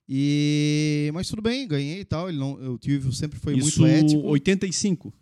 [0.10, 2.30] E mas tudo bem, ganhei e tal.
[2.30, 4.22] Ele não, o tio Ivo sempre foi Isso, muito ético.
[4.28, 5.14] 85.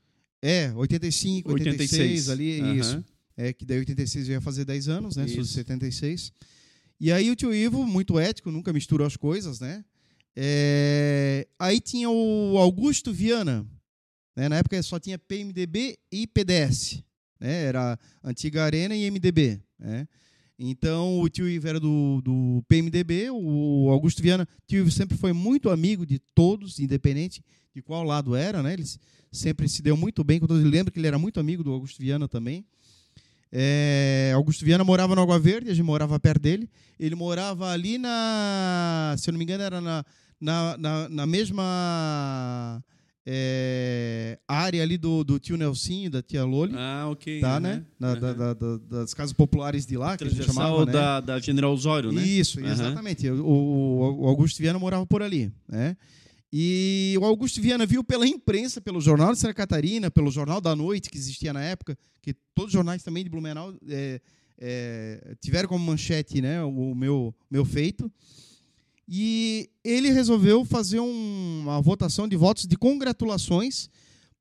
[0.47, 2.75] É, 85, 86, 86, ali, aham.
[2.75, 3.05] isso.
[3.35, 5.25] É que daí 86 eu ia fazer 10 anos, né?
[5.25, 5.53] Sou de Isso.
[5.53, 6.31] 76.
[6.99, 9.83] E aí o tio Ivo, muito ético, nunca misturou as coisas, né?
[10.35, 13.65] É, Aí tinha o Augusto Viana.
[14.35, 14.47] Né?
[14.47, 17.03] Na época só tinha PMDB e PDS.
[17.39, 17.63] Né?
[17.63, 19.59] Era Antiga Arena e MDB.
[19.79, 20.07] Né?
[20.57, 25.33] Então o tio Ivo era do, do PMDB, o Augusto Viana, tio Ivo sempre foi
[25.33, 28.73] muito amigo de todos, independente de qual lado era, né?
[28.73, 28.85] Ele
[29.31, 30.63] sempre se deu muito bem com todos.
[30.63, 32.65] Lembra que ele era muito amigo do Augusto Viana também.
[33.51, 36.69] É, Augusto Viana morava no Água Verde, a gente morava perto dele.
[36.97, 40.05] Ele morava ali na, se eu não me engano, era na,
[40.39, 42.83] na, na, na mesma
[43.27, 47.39] é, área ali do, do tio Nelsinho, da tia Loli, Ah, ok.
[47.41, 47.83] tá, né?
[47.99, 50.91] Na- da- da- da- das casas populares de lá, que a gente chamava, né?
[50.91, 52.21] da, da General Osório, né?
[52.23, 53.29] Isso, exatamente.
[53.29, 55.97] O, o- o Augusto Viana morava por ali, né?
[56.53, 60.75] E o Augusto Viana viu pela imprensa, pelo Jornal de Santa Catarina, pelo Jornal da
[60.75, 64.21] Noite, que existia na época, que todos os jornais também de Blumenau é,
[64.57, 68.09] é, tiveram como manchete né, o meu, meu feito.
[69.07, 73.89] E ele resolveu fazer um- uma votação de votos de congratulações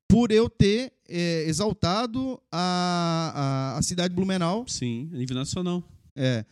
[0.07, 5.83] por eu ter é, exaltado a, a, a cidade de Blumenau Sim, a nível nacional.
[6.15, 6.43] é.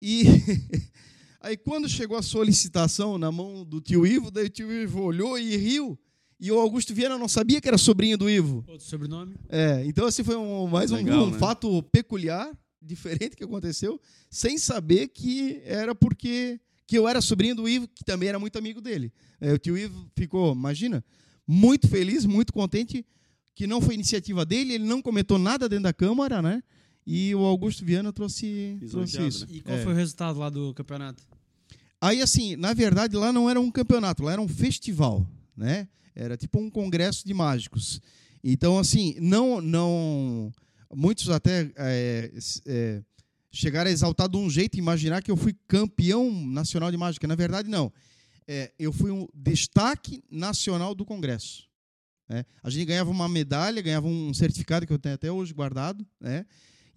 [0.00, 0.24] E
[1.40, 5.38] aí quando chegou a solicitação na mão do tio Ivo, daí o tio Ivo olhou
[5.38, 5.98] e riu.
[6.40, 8.64] E o Augusto Viana não sabia que era sobrinho do Ivo.
[8.66, 9.34] Outro sobrenome?
[9.48, 11.38] É, então assim foi um- mais um, Legal, um né?
[11.38, 12.50] fato peculiar,
[12.82, 13.98] diferente que aconteceu,
[14.30, 18.58] sem saber que era porque que eu era sobrinho do Ivo, que também era muito
[18.58, 19.12] amigo dele.
[19.40, 21.04] É, o tio Ivo ficou, imagina,
[21.46, 23.04] muito feliz, muito contente
[23.54, 26.62] que não foi iniciativa dele, ele não comentou nada dentro da Câmara, né?
[27.06, 29.46] E o Augusto Viana trouxe, trouxe isso.
[29.48, 29.82] E qual É.
[29.82, 31.22] foi o resultado lá do campeonato?
[32.00, 35.86] Aí, assim, na verdade, lá não era um campeonato, lá era um festival, né?
[36.14, 38.00] Era tipo um congresso de mágicos.
[38.42, 40.52] Então, assim, não, não,
[40.94, 42.32] muitos até é,
[42.66, 43.02] é,
[43.54, 47.26] chegaram a exaltar de um jeito, imaginar que eu fui campeão nacional de mágica.
[47.26, 47.92] Na verdade, não.
[48.46, 51.66] É, eu fui um destaque nacional do congresso.
[52.28, 52.44] né?
[52.62, 56.44] A gente ganhava uma medalha, ganhava um certificado que eu tenho até hoje guardado, né?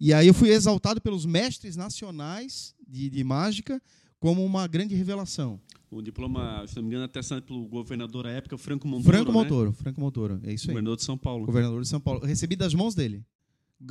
[0.00, 3.82] E aí eu fui exaltado pelos mestres nacionais de, de mágica
[4.20, 5.60] como uma grande revelação.
[5.90, 9.10] O diploma, se não me engano, atestado pelo governador à época, Franco Montoro.
[9.10, 9.38] Franco né?
[9.38, 10.74] Montoro, Franco Montoro, é isso aí.
[10.74, 11.46] Governador de São Paulo.
[11.46, 12.24] Governador de São Paulo.
[12.24, 13.24] Recebi das mãos dele.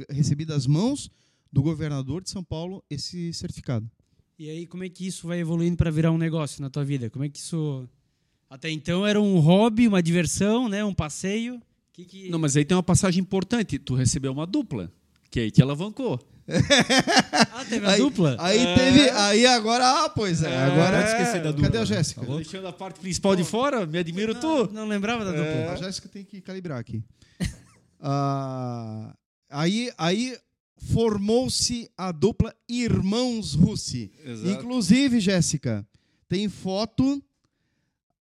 [0.09, 1.09] Recebi das mãos
[1.51, 3.89] do governador de São Paulo esse certificado.
[4.39, 7.09] E aí, como é que isso vai evoluindo para virar um negócio na tua vida?
[7.09, 7.87] Como é que isso.
[8.49, 10.83] Até então era um hobby, uma diversão, né?
[10.85, 11.59] um passeio.
[11.91, 12.29] Que que...
[12.29, 13.79] Não, mas aí tem uma passagem importante.
[13.79, 14.91] Tu recebeu uma dupla,
[15.31, 16.19] que aí te alavancou.
[17.51, 18.35] Ah, teve a aí, dupla?
[18.39, 18.75] Aí É.
[18.75, 19.09] teve.
[19.09, 20.49] Aí agora, ah, pois é.
[20.51, 20.97] É, agora.
[20.97, 21.81] pode esquecer da Cadê dupla.
[21.81, 22.25] a Jéssica?
[22.25, 22.35] Tá?
[22.35, 24.71] Deixando a parte principal de fora, me admiro tu.
[24.71, 25.73] Não lembrava da dupla.
[25.73, 27.03] A Jéssica tem que calibrar aqui.
[27.99, 29.11] Ah,
[29.49, 30.37] aí aí
[30.77, 34.11] formou-se a dupla Irmãos Russi.
[34.23, 34.49] Exato.
[34.49, 35.87] Inclusive, Jéssica,
[36.29, 37.21] tem foto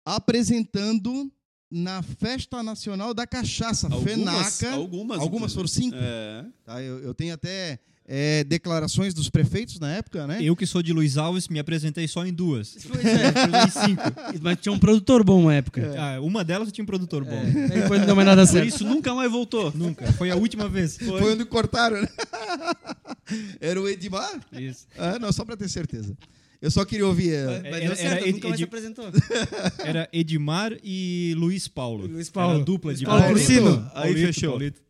[0.05, 1.31] apresentando
[1.69, 4.71] na Festa Nacional da Cachaça, FENACA.
[4.71, 5.19] Algumas.
[5.19, 5.97] Algumas foram cinco.
[5.99, 6.45] É.
[6.63, 10.37] Tá, eu, eu tenho até é, declarações dos prefeitos na época, né?
[10.41, 12.77] Eu que sou de Luiz Alves, me apresentei só em duas.
[12.87, 13.27] Pois é.
[13.65, 14.01] Em cinco.
[14.41, 15.93] Mas tinha um produtor bom na época.
[15.97, 17.31] Ah, uma delas tinha um produtor bom.
[17.35, 17.63] É.
[17.73, 18.67] Aí depois não deu mais nada Por certo.
[18.67, 19.71] isso nunca mais voltou.
[19.75, 20.11] Nunca.
[20.13, 20.97] Foi a última vez.
[20.97, 22.07] Foi onde cortaram, né?
[23.59, 24.39] Era o Edmar?
[24.53, 24.87] Isso.
[24.97, 26.17] Ah, não, só para ter certeza.
[26.61, 27.33] Eu só queria ouvir.
[27.33, 29.05] é, Mas Era- deu certo, era nunca mais Ed- se apresentou.
[29.85, 32.07] Era Edmar e Luiz Paulo.
[32.07, 32.53] Luiz Paulo.
[32.53, 33.45] Era a dupla Luiz de Paulo Paulito.
[33.47, 33.91] Cursino.
[33.93, 34.49] Aí Paulito, fechou.
[34.51, 34.81] Paulito.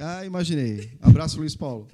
[0.00, 0.90] Ah, imaginei.
[1.02, 1.86] Abraço, Luiz Paulo.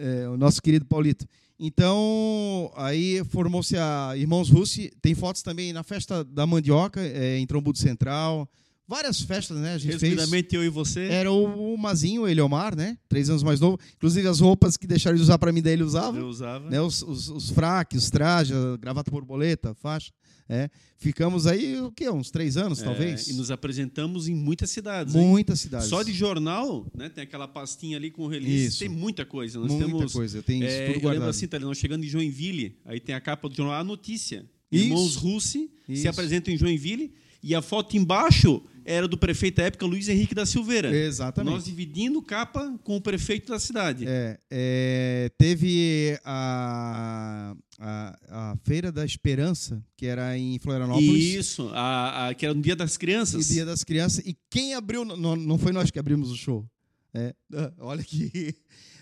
[0.00, 1.26] É, o nosso querido Paulito.
[1.58, 4.90] Então, aí formou-se a Irmãos Russi.
[5.02, 8.48] Tem fotos também na festa da Mandioca, é, em Trombudo Central.
[8.88, 9.74] Várias festas, né?
[9.74, 10.14] A gente fez.
[10.14, 11.04] Resumidamente, eu e você.
[11.04, 12.98] Era o, o Mazinho, o Eliomar, né?
[13.08, 13.78] Três anos mais novo.
[13.94, 16.18] Inclusive, as roupas que deixaram de usar para mim, daí ele usava.
[16.18, 16.68] Eu usava.
[16.68, 16.80] Né?
[16.80, 20.10] Os, os, os fraques, os trajes, gravata borboleta, faixa.
[20.52, 20.68] É.
[20.98, 22.10] Ficamos aí, o quê?
[22.10, 23.28] Uns três anos, É, talvez?
[23.28, 25.14] E nos apresentamos em muitas cidades.
[25.14, 25.24] hein?
[25.26, 25.86] Muitas cidades.
[25.88, 27.08] Só de jornal, né?
[27.08, 28.66] Tem aquela pastinha ali com release.
[28.66, 28.78] Isso.
[28.80, 29.58] Tem muita coisa.
[29.60, 30.12] Nós Muita temos.
[30.12, 30.42] coisa.
[30.42, 31.30] Tenho isso É, tudo eu lembro guardado.
[31.30, 34.44] assim, tá, nós chegando em Joinville, aí tem a capa do jornal A Notícia.
[34.72, 39.86] Irmãos Russi se apresentam em Joinville E a foto embaixo era do prefeito da época,
[39.86, 40.94] Luiz Henrique da Silveira.
[40.94, 41.52] Exatamente.
[41.54, 44.04] Nós dividindo capa com o prefeito da cidade.
[44.06, 48.18] É, é, teve a, a,
[48.52, 51.08] a Feira da Esperança, que era em Florianópolis.
[51.34, 53.50] Isso, a, a- que era no Dia das Crianças.
[53.50, 54.24] E Dia das Crianças.
[54.26, 55.04] E quem abriu.
[55.04, 56.68] Não, não foi nós que abrimos o show.
[57.14, 57.34] É,
[57.78, 58.54] olha que.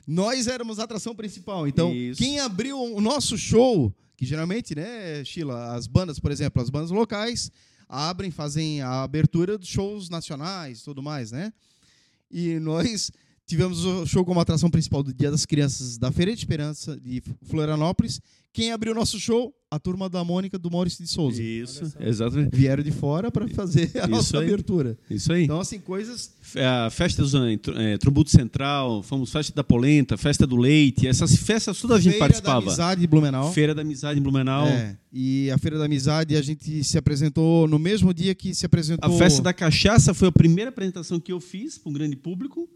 [0.07, 1.69] Nós éramos a atração principal.
[1.69, 2.19] Então, Isso.
[2.23, 6.91] quem abriu o nosso show, que geralmente, né, Sheila, as bandas, por exemplo, as bandas
[6.91, 7.51] locais
[7.89, 11.53] abrem, fazem a abertura dos shows nacionais e tudo mais, né?
[12.31, 13.11] E nós
[13.49, 17.23] tivemos o show como atração principal do Dia das Crianças da Feira de Esperança de
[17.45, 18.21] Florianópolis.
[18.53, 19.55] Quem abriu o nosso show?
[19.71, 21.43] A turma da Mônica do Maurício de Souza.
[21.43, 22.57] Isso, exatamente.
[22.57, 24.47] Vieram de fora para fazer a Isso nossa aí.
[24.47, 24.99] abertura.
[25.11, 25.45] Isso aí.
[25.45, 26.33] Então, assim, coisas.
[26.57, 27.39] a festa do
[27.79, 32.25] é, Central, fomos festa da Polenta, festa do leite, essas festas todas a gente Feira
[32.27, 32.61] participava.
[32.63, 33.53] da Amizade de Blumenau.
[33.53, 34.67] Feira da Amizade em Blumenau.
[34.67, 38.65] É, e a Feira da Amizade a gente se apresentou no mesmo dia que se
[38.65, 39.19] A apresentou.
[39.19, 42.69] festa da cachaça foi a primeira apresentação que eu fiz para um grande público.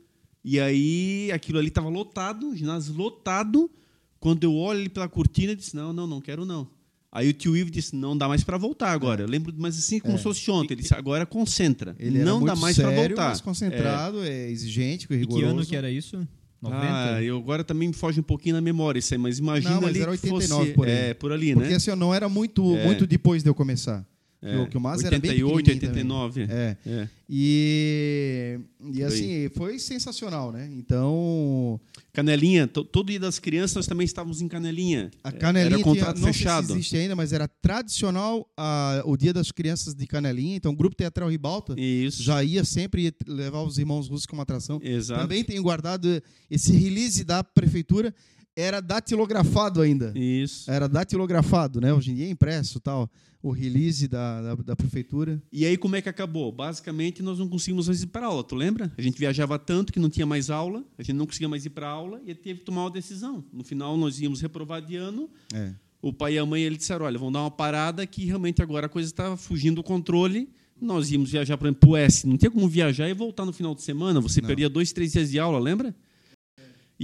[0.44, 3.70] E aí aquilo ali estava lotado, ginásio lotado.
[4.18, 6.68] Quando eu olho ali pela cortina, eu disse: Não, não, não quero não.
[7.10, 9.22] Aí o tio Ivo disse: Não dá mais para voltar agora.
[9.22, 10.16] Eu lembro, mas assim como É.
[10.16, 10.74] se fosse ontem.
[10.74, 11.94] Ele disse: Agora concentra.
[11.98, 13.28] Ele não dá mais para voltar.
[13.30, 15.38] mas concentrado, é, exigente, E rigoroso.
[15.40, 16.16] que ano que era isso?
[16.60, 16.86] 90?
[17.16, 19.80] Ah, eu agora também me foge um pouquinho na memória isso aí, mas imagina Não,
[19.82, 20.92] mas ali era que 89 fosse, por aí.
[20.92, 21.74] É, por ali, Porque né?
[21.74, 22.86] assim, não era muito, É.
[22.86, 24.06] muito depois de eu começar.
[24.42, 26.42] É, o que o Mas era bem 88, pequenininho 89.
[26.50, 26.76] É.
[26.84, 27.08] É.
[27.30, 28.58] E,
[28.92, 30.68] e assim, foi sensacional, né?
[30.72, 31.80] Então,
[32.12, 35.10] Canelinha, to- todo dia das crianças nós também estávamos em Canelinha.
[35.22, 36.66] a Canelinha Era contrato tinha, não fechado.
[36.66, 40.56] se existe ainda, mas era tradicional a, o Dia das Crianças de Canelinha.
[40.56, 42.22] Então, o Grupo Teatral Ribalta Isso.
[42.22, 44.80] já ia sempre levar os irmãos russos como atração.
[44.82, 45.20] Exato.
[45.20, 48.12] Também tenho guardado esse release da prefeitura.
[48.54, 50.12] Era datilografado ainda.
[50.14, 50.70] Isso.
[50.70, 51.92] Era datilografado, né?
[51.92, 53.10] Hoje em dia é impresso tal.
[53.42, 55.42] O release da, da, da prefeitura.
[55.50, 56.52] E aí como é que acabou?
[56.52, 58.92] Basicamente nós não conseguimos mais ir para aula, tu lembra?
[58.96, 61.70] A gente viajava tanto que não tinha mais aula, a gente não conseguia mais ir
[61.70, 63.44] para aula e teve que tomar uma decisão.
[63.52, 65.28] No final nós íamos reprovar de ano.
[65.52, 65.72] É.
[66.00, 68.86] O pai e a mãe ele disseram, olha, vamos dar uma parada que realmente agora
[68.86, 70.48] a coisa está fugindo do controle.
[70.80, 73.82] Nós íamos viajar para o S, não tinha como viajar e voltar no final de
[73.82, 74.20] semana.
[74.20, 74.46] Você Não.
[74.46, 75.94] perdia dois, três dias de aula, lembra?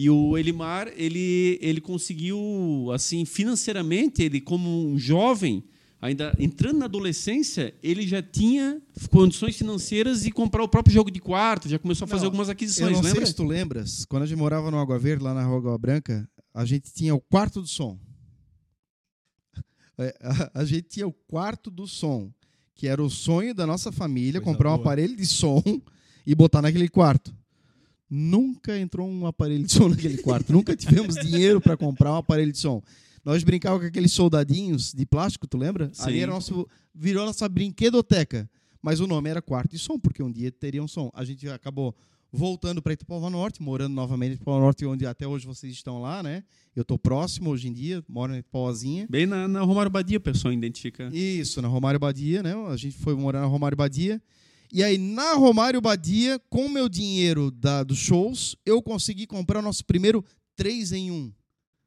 [0.00, 5.64] E o Elimar, ele, ele conseguiu, assim, financeiramente, ele como um jovem,
[6.00, 8.80] ainda entrando na adolescência, ele já tinha
[9.11, 12.46] condições financeiras de comprar o próprio jogo de quarto, já começou a fazer Não, algumas
[12.46, 13.16] Eu aquisições, não lembra?
[13.16, 15.76] sei se tu lembras, quando a gente morava no Água Verde, lá na Rua Água
[15.76, 17.98] Branca, a gente tinha o quarto do som.
[19.98, 20.16] É,
[20.54, 22.30] a, gente tinha o quarto do som,
[22.72, 24.80] que era o sonho da nossa família, Coisa comprar um boa.
[24.80, 25.61] aparelho de som
[26.24, 27.34] e botar naquele quarto.
[28.10, 30.52] Nunca entrou um aparelho de som naquele quarto.
[30.52, 32.82] Nunca tivemos dinheiro para comprar um aparelho de som.
[33.24, 35.90] Nós brincávamos com aqueles soldadinhos de plástico, tu lembra?
[35.92, 36.02] Sim.
[36.04, 38.48] Ali era nosso, virou nossa brinquedoteca.
[38.80, 41.10] Mas o nome era quarto de som, porque um dia teria um som.
[41.12, 41.94] A gente acabou
[42.32, 46.22] voltando para Itupava Norte, morando novamente em Itupava Norte, onde até hoje vocês estão lá,
[46.22, 46.44] né?
[46.76, 49.06] Eu estou próximo hoje em dia, moro em Itupauazinha.
[49.10, 51.10] Bem na, na Romário Badia, o pessoal identifica.
[51.12, 52.54] Isso, na Romário Badia, né?
[52.68, 54.22] A gente foi morar na Romário Badia.
[54.72, 59.61] E aí, na Romário Badia, com o meu dinheiro da, dos shows, eu consegui comprar
[59.61, 60.22] o nosso primeiro
[60.57, 61.33] 3 em 1.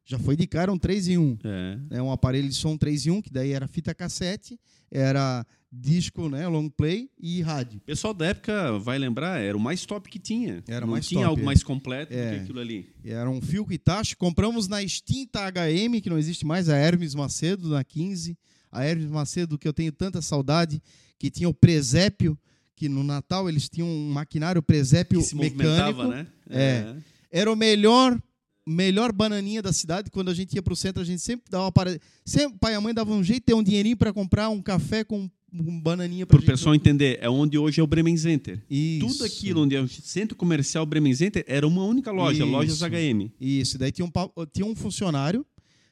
[0.04, 1.38] Já foi de cara um 3 em 1.
[1.44, 1.98] É.
[1.98, 6.28] É um aparelho de som 3 em 1, que daí era fita cassete, era disco,
[6.28, 7.80] né, long play e rádio.
[7.86, 10.62] Pessoal da época vai lembrar, era o mais top que tinha.
[10.68, 11.46] Era não mais tinha top, algo é.
[11.46, 12.32] mais completo do É.
[12.32, 12.90] que aquilo ali.
[13.06, 14.18] Era um fio Itachi.
[14.18, 18.38] Compramos na extinta HM, que não existe mais, a Hermes Macedo, na 15.
[18.72, 20.82] A Hermes Macedo, que eu tenho tanta saudade,
[21.18, 22.38] que tinha o presépio,
[22.82, 26.04] que no Natal eles tinham um maquinário presépio Que se mecânico.
[26.06, 26.26] né?
[26.50, 26.96] É.
[27.30, 28.20] Era o melhor
[28.68, 30.10] melhor bananinha da cidade.
[30.10, 32.00] Quando a gente ia pro centro, a gente sempre dava uma para...
[32.26, 34.60] sempre pai e a mãe davam um jeito de ter um dinheirinho para comprar um
[34.64, 38.18] café com um bananinha para Para o pessoal entender, é onde hoje é o Bremen
[38.18, 38.60] Center.
[38.68, 39.08] Isso.
[39.08, 42.52] Tudo aquilo onde é o centro comercial Bremen Center era uma única loja, Isso.
[42.52, 43.30] Lojas HM.
[43.40, 44.12] Isso, daí tinha um,
[44.52, 45.46] tinha um funcionário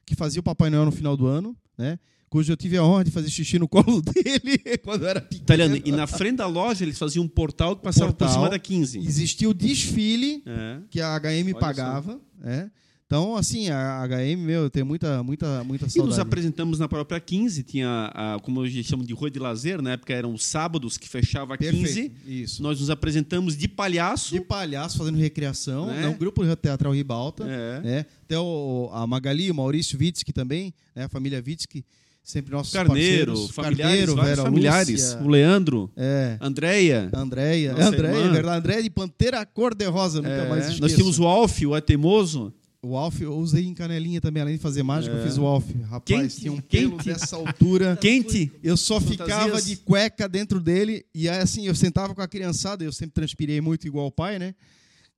[0.08, 2.00] que fazia o Papai Noel no final do ano, né?
[2.30, 5.42] Cujo eu tive a honra de fazer xixi no colo dele quando eu era pequeno.
[5.44, 5.82] Italiano.
[5.84, 8.36] E na frente da loja eles faziam um portal que passava por Portal.
[8.36, 9.00] cima da 15.
[9.00, 10.78] Existia o desfile É.
[10.92, 12.70] que a HM Olha pagava, né?
[13.08, 16.22] Então, assim, a HM, meu, eu tenho muita, muita, muita E nos saudade.
[16.22, 20.14] apresentamos na própria 15, tinha, a, como hoje chamam de rua de lazer, na época
[20.14, 21.72] eram os sábados que fechava a 15.
[21.82, 22.62] Perfeito, isso.
[22.62, 24.36] Nós nos apresentamos de palhaço.
[24.36, 26.02] De palhaço fazendo recreação, Né?
[26.04, 26.08] né?
[26.08, 27.82] o grupo teatral Ribalta, É.
[27.82, 28.06] né?
[28.26, 31.06] Até o, a Magali, o Maurício Vitsky também, né?
[31.06, 31.84] a família Vitsky,
[32.30, 33.56] sempre nossos Carneiro, parceiros.
[33.56, 35.02] familiares, Carneiro, Vera familiares.
[35.14, 37.10] Lúcia, O Leandro, é, Andréia.
[37.14, 40.96] Andréia, Andréia, é verdade, Andréia de Pantera Cor-de-Rosa, nunca É, mais nós esqueço.
[40.96, 42.54] tínhamos o Alf, o Atemoso.
[42.82, 45.66] O Alf eu usei em canelinha também, além de fazer mágica, eu fiz o Alf.
[45.90, 47.06] Rapaz, Quente, tinha um pelo quente.
[47.10, 47.98] dessa altura.
[48.00, 48.50] Quente.
[48.64, 49.66] Eu só ficava Fantasias.
[49.66, 51.04] de cueca dentro dele.
[51.14, 54.40] E aí, assim, eu sentava com a criançada, eu sempre transpirei muito igual o pai,
[54.40, 54.56] né?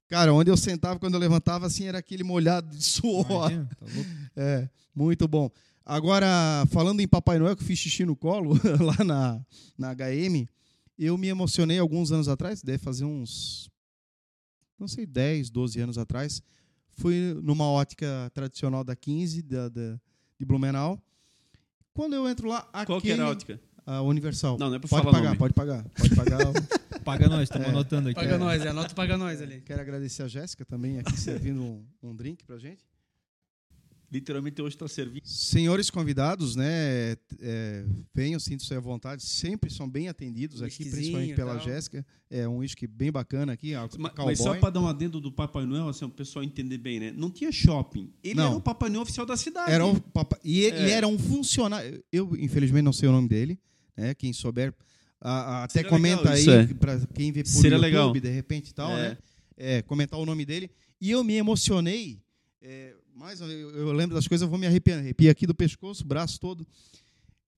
[0.10, 3.26] Cara, onde eu sentava, quando eu levantava, assim, era aquele molhado de suor.
[3.52, 3.86] Imagina, tá.
[4.36, 5.50] É, muito bom.
[5.86, 6.28] Agora,
[6.72, 9.42] falando em Papai Noel, que eu fiz xixi no colo, lá na,
[9.78, 10.46] na HM,
[10.98, 13.70] eu me emocionei alguns anos atrás, deve fazer uns,
[14.80, 16.42] não sei, 10, 12 anos atrás.
[16.92, 20.00] Fui numa ótica tradicional da 15, da, da-
[20.38, 21.02] de Blumenau.
[21.94, 23.60] Quando eu entro lá, aquele, Qual que era a ótica?
[23.86, 24.58] a Universal.
[24.60, 25.38] Não, não é pra pode falar pagar, nome.
[25.40, 26.40] pode pagar, pode pagar.
[27.04, 28.20] Paga nós, estamos anotando aqui.
[28.20, 29.62] Paga nós, é, anota paga nós ali.
[29.62, 32.84] Quero agradecer a Jéssica também aqui servindo um, um drink pra gente.
[34.12, 35.22] Literalmente hoje está servindo.
[35.26, 41.34] Senhores convidados, né, é, venham, sintam-se à vontade, sempre são bem atendidos Um aqui, principalmente
[41.34, 41.64] pela tal.
[41.64, 42.06] Jéssica.
[42.30, 45.66] É um uísque bem bacana aqui, Mas, mas só para dar um adendo do Papai
[45.66, 47.14] Noel, assim, o pessoal entender bem, né?
[47.16, 48.12] Não tinha shopping.
[48.24, 48.48] Ele Não.
[48.48, 49.72] era o Papai Noel oficial da cidade.
[49.72, 50.92] Era o papa- e ele É.
[50.92, 52.04] era um funcionário.
[52.12, 53.58] Eu, infelizmente, não sei o nome dele,
[53.96, 54.14] né?
[54.14, 54.74] Quem souber,
[55.22, 56.68] a- a- até Seria comenta aí é.
[56.74, 58.14] para quem vê por Seria YouTube, legal.
[58.14, 59.10] de repente e tal, É.
[59.12, 59.18] né?
[59.58, 60.70] É, comentar o nome dele.
[61.00, 62.20] E eu me emocionei.
[62.64, 65.02] é, mais, eu, eu lembro das coisas, eu vou me arrepiando.
[65.02, 66.66] Arrepia aqui do pescoço, braço todo.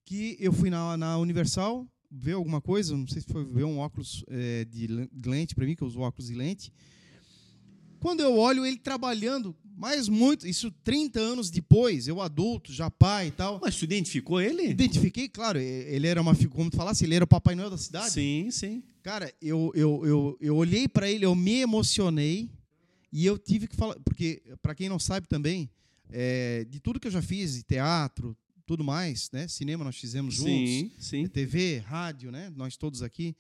[0.06, 3.80] Que eu fui na, na Universal ver alguma coisa, não sei se foi ver um
[3.80, 6.72] óculos é, de le- de lente para mim, que eu uso óculos de lente.
[8.00, 13.28] Quando eu olho ele trabalhando, mais muito, isso 30 anos depois, eu adulto, já pai
[13.28, 13.60] e tal.
[13.64, 14.68] Mas tu identificou ele?
[14.68, 17.78] Identifiquei, claro, ele era uma figura, como tu falasse, ele era o Papai Noel da
[17.78, 18.12] cidade.
[18.12, 18.84] Sim, sim.
[19.02, 22.50] Cara, eu, eu, eu, eu olhei para ele, eu me emocionei
[23.14, 25.70] e eu tive que falar, porque para quem não sabe também,
[26.10, 28.36] é, de tudo que eu já fiz, de teatro,
[28.66, 29.48] tudo mais, né?
[29.48, 31.28] Cinema nós fizemos juntos, Sim, sim.
[31.28, 32.52] TV, rádio, né?
[32.56, 33.36] Nós todos aqui.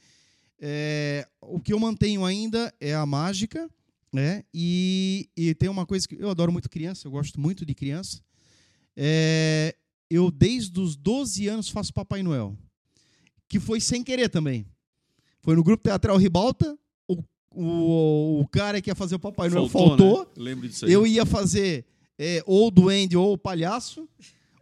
[0.59, 3.67] É, o que eu mantenho ainda é a mágica,
[4.11, 4.43] né?
[4.53, 8.21] E, e tem uma coisa que eu adoro muito criança, eu gosto muito de criança.
[8.95, 9.76] É,
[10.07, 12.55] eu desde os 12 anos faço Papai Noel,
[13.49, 14.67] que foi sem querer também.
[15.41, 16.78] Foi no grupo teatral Ribalta,
[17.56, 20.20] o, o, cara que ia fazer o Papai Noel faltou.
[20.22, 20.26] né?
[20.38, 20.91] Eu lembro disso aí.
[20.93, 21.86] Eu ia fazer
[22.18, 24.08] é, ou o duende ou o palhaço.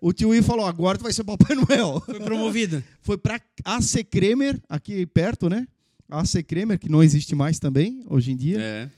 [0.02, 2.02] O tio I falou: agora tu vai ser o Papai Noel.
[2.06, 2.84] Foi promovido.
[3.02, 5.68] Foi para AC Kremer, aqui perto, né?
[6.10, 8.58] AC Kremer, que não existe mais também, hoje em dia.
[8.60, 8.89] É.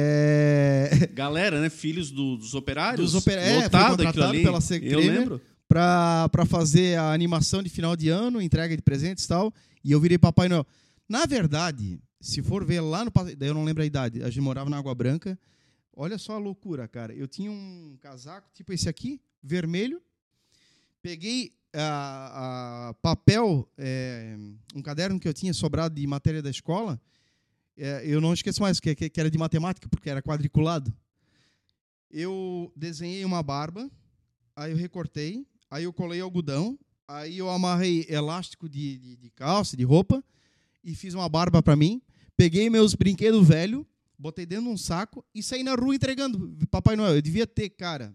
[0.00, 1.10] É...
[1.14, 1.68] Galera, né?
[1.68, 3.12] Filhos do- dos operários.
[3.12, 4.42] Dos opera- é, foi Lotado contratado ali.
[4.42, 4.76] pela C.
[4.76, 5.18] Eu Kremer.
[5.20, 5.40] lembro.
[5.68, 9.52] para fazer a animação de final de ano, entrega de presentes e tal,
[9.84, 10.66] e eu virei Papai Noel.
[11.08, 14.30] Na verdade, se for ver lá no passado, daí eu não lembro a idade, a
[14.30, 15.38] gente morava na Água Branca.
[15.94, 17.14] Olha só a loucura, cara.
[17.14, 20.02] Eu tinha um casaco tipo esse aqui, vermelho.
[21.00, 24.36] Peguei a, a papel, é,
[24.74, 27.00] um caderno que eu tinha sobrado de matéria da escola.
[27.76, 30.92] é, eu não esqueço mais que, que, que era de matemática, porque era quadriculado.
[32.10, 33.90] Eu desenhei uma barba,
[34.54, 39.76] aí eu recortei, aí eu colei algodão, aí eu amarrei elástico de, de, de calça,
[39.76, 40.24] de roupa,
[40.86, 42.00] e fiz uma barba para mim.
[42.36, 43.84] Peguei meus brinquedos velhos,
[44.16, 46.56] botei dentro de um saco e saí na rua entregando.
[46.70, 48.14] Papai Noel, eu devia ter, cara.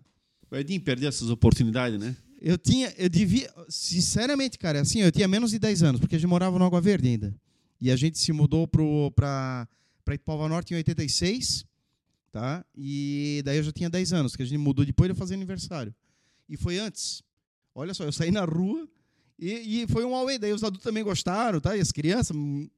[0.49, 2.15] O Edinho perdeu essas oportunidades, né?
[2.41, 6.17] Eu tinha, eu devia, sinceramente, cara, assim, eu tinha menos de 10 anos, porque a
[6.17, 7.35] gente morava no Água Verde ainda.
[7.79, 9.67] E a gente se mudou para
[10.11, 11.65] Ipova Norte em 86,
[12.31, 12.65] tá?
[12.75, 15.93] E daí eu já tinha 10 anos, que a gente mudou depois de fazer aniversário.
[16.49, 17.21] E foi antes.
[17.75, 18.87] Olha só, eu saí na rua
[19.41, 20.37] e, e foi um away.
[20.37, 21.75] Daí os adultos também gostaram, tá?
[21.75, 22.35] E as crianças.
[22.37, 22.69] hum,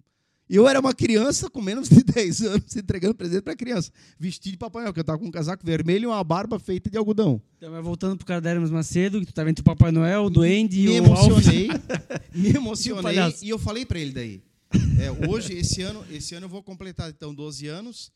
[0.49, 3.91] Eu era uma criança com menos de 10 anos entregando presente para criança.
[4.19, 6.89] Vestido de Papai Noel, que eu tava com um casaco vermelho e uma barba feita
[6.89, 7.41] de algodão.
[7.57, 10.25] Então, mas voltando pro cara da Hermes Macedo, que tu tava entre o Papai Noel,
[10.25, 11.67] o Duende me e o emocionei,
[12.33, 13.43] me E emocionei palhaço.
[13.45, 14.41] e eu falei para ele daí.
[14.99, 18.11] é, hoje, esse ano, esse ano eu vou completar então 12 anos.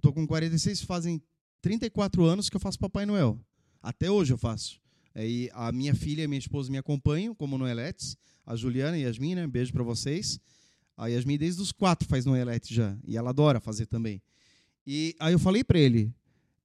[0.00, 1.20] Tô com 46, fazem
[1.60, 3.38] 34 anos que eu faço Papai Noel.
[3.82, 4.80] Até hoje eu faço.
[5.14, 9.08] Aí a minha filha e minha esposa me acompanham como Noeletes, a Juliana e a
[9.08, 9.46] Yasmin, né?
[9.46, 10.40] Beijo para vocês.
[10.96, 14.22] A Yasmin desde os quatro faz Noelete já e ela adora fazer também.
[14.86, 16.12] E aí eu falei para ele,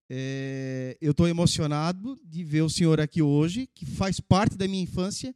[0.09, 4.83] é, eu estou emocionado de ver o senhor aqui hoje, que faz parte da minha
[4.83, 5.35] infância.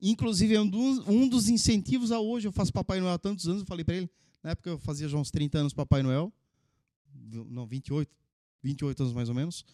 [0.00, 2.46] Inclusive, é um dos, um dos incentivos a hoje.
[2.46, 3.60] Eu faço Papai Noel há tantos anos.
[3.60, 4.10] Eu falei para ele,
[4.42, 6.32] na época eu fazia já uns 30 anos Papai Noel.
[7.30, 8.10] Não, 28,
[8.62, 9.64] 28 anos mais ou menos.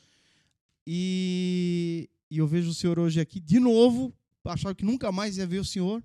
[0.87, 4.12] E, e eu vejo o senhor hoje aqui de novo.
[4.45, 6.03] Achava que nunca mais ia ver o senhor.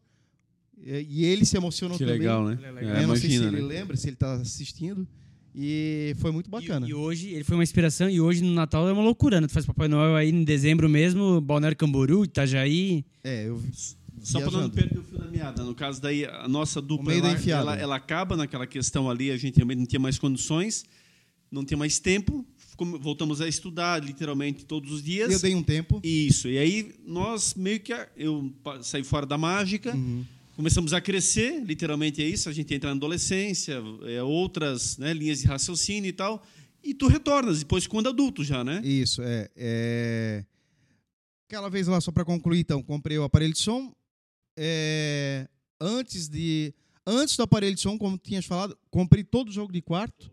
[0.82, 2.20] E, ele se emocionou Que também.
[2.20, 2.58] legal, né?
[2.64, 2.96] É legal.
[2.96, 3.74] É, Eu não sei se imagina, ele né?
[3.80, 5.06] lembra, se ele está assistindo.
[5.54, 6.88] E foi muito bacana.
[6.88, 9.48] E, e hoje, ele foi uma inspiração, e hoje no Natal é uma loucura, né?
[9.48, 13.04] Tu faz Papai Noel aí em dezembro mesmo, Balneário Camboriú, Itajaí.
[13.24, 13.62] É, eu
[14.22, 15.64] Só para não perder o fio da meada.
[15.64, 19.58] No caso daí, a nossa dupla, ela, ela, ela acaba naquela questão ali, a gente
[19.58, 20.86] realmente não tinha mais condições.
[21.52, 22.46] não tinha mais tempo,
[22.86, 25.32] voltamos a estudar literalmente todos os dias.
[25.32, 26.00] Eu dei um tempo.
[26.04, 26.48] Isso.
[26.48, 29.96] E aí nós meio que eu saí fora da mágica.
[29.96, 30.26] Uhum.
[30.56, 32.50] Começamos a crescer, literalmente é isso.
[32.50, 36.46] A gente entra na adolescência, é, outras né, linhas de raciocínio e tal.
[36.84, 38.82] E tu retornas depois quando adulto já, né?
[38.84, 39.50] Isso, é.
[39.56, 40.46] é...
[41.48, 43.94] Aquela vez lá, só para concluir, então, comprei o aparelho de som.
[44.58, 45.48] É...
[45.80, 46.74] Antes de.
[47.06, 50.32] Antes do aparelho de som, como tinhas falado, comprei todo o jogo de quarto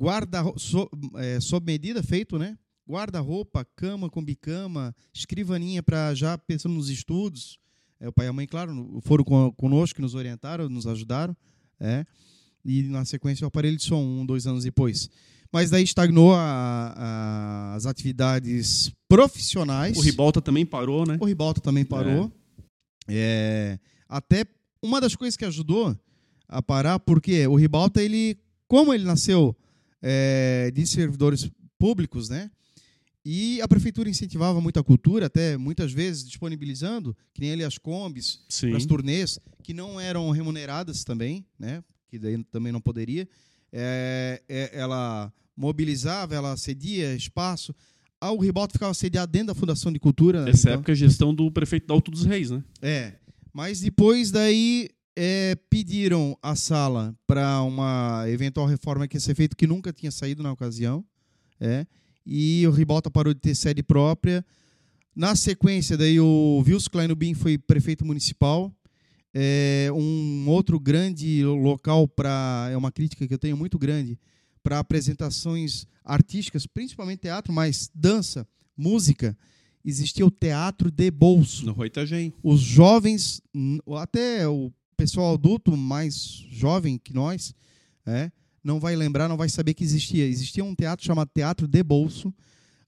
[0.00, 2.56] guarda so, é, sob medida feito, né?
[2.88, 7.58] Guarda-roupa, cama com bicama, escrivaninha para já pensando nos estudos.
[8.00, 9.22] É, o pai e a mãe, claro, foram
[9.52, 11.36] conosco, nos orientaram, nos ajudaram.
[11.78, 12.06] É,
[12.64, 15.10] e na sequência o aparelho de som, um, dois anos depois.
[15.52, 19.98] Mas daí estagnou a, a, as atividades profissionais.
[19.98, 21.18] O Ribalta também parou, né?
[21.20, 22.32] O Ribalta também parou.
[23.06, 23.12] É.
[23.12, 23.78] É,
[24.08, 24.46] até
[24.82, 25.96] uma das coisas que ajudou
[26.48, 29.54] a parar, porque o Ribalta, ele, como ele nasceu
[30.02, 32.50] é, de servidores públicos, né?
[33.24, 37.76] E a prefeitura incentivava muito a cultura, até muitas vezes disponibilizando, que nem ali as
[37.76, 38.40] combis,
[38.74, 41.84] as turnês, que não eram remuneradas também, né?
[42.08, 43.28] Que daí também não poderia.
[43.72, 47.74] É, é, ela mobilizava, ela cedia espaço.
[48.18, 50.44] Ah, o Ribalto ficava sediado dentro da Fundação de Cultura.
[50.44, 50.72] Nessa então.
[50.74, 52.64] época, a gestão do prefeito da Alto dos Reis, né?
[52.80, 53.14] É.
[53.52, 59.56] Mas depois daí é, pediram a sala para uma eventual reforma que ia ser feita,
[59.56, 61.04] que nunca tinha saído na ocasião.
[61.60, 61.86] É,
[62.24, 64.44] e o Ribalta parou de ter sede própria.
[65.14, 68.74] Na sequência, daí o Wilson Kleinubin foi prefeito municipal.
[69.34, 72.68] É, um outro grande local para.
[72.70, 74.18] É uma crítica que eu tenho muito grande
[74.62, 78.46] para apresentações artísticas, principalmente teatro, mas dança,
[78.76, 79.36] música.
[79.84, 81.64] Existia o teatro de bolso.
[81.64, 81.90] No Rui
[82.42, 83.40] Os jovens,
[83.98, 84.70] até o
[85.00, 87.54] pessoal adulto mais jovem que nós,
[88.04, 88.30] é,
[88.62, 90.26] não vai lembrar, não vai saber que existia.
[90.26, 92.34] Existia um teatro chamado Teatro de Bolso,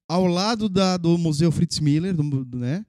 [0.06, 2.84] ao lado da, do Museu Fritz Miller, do, do, né?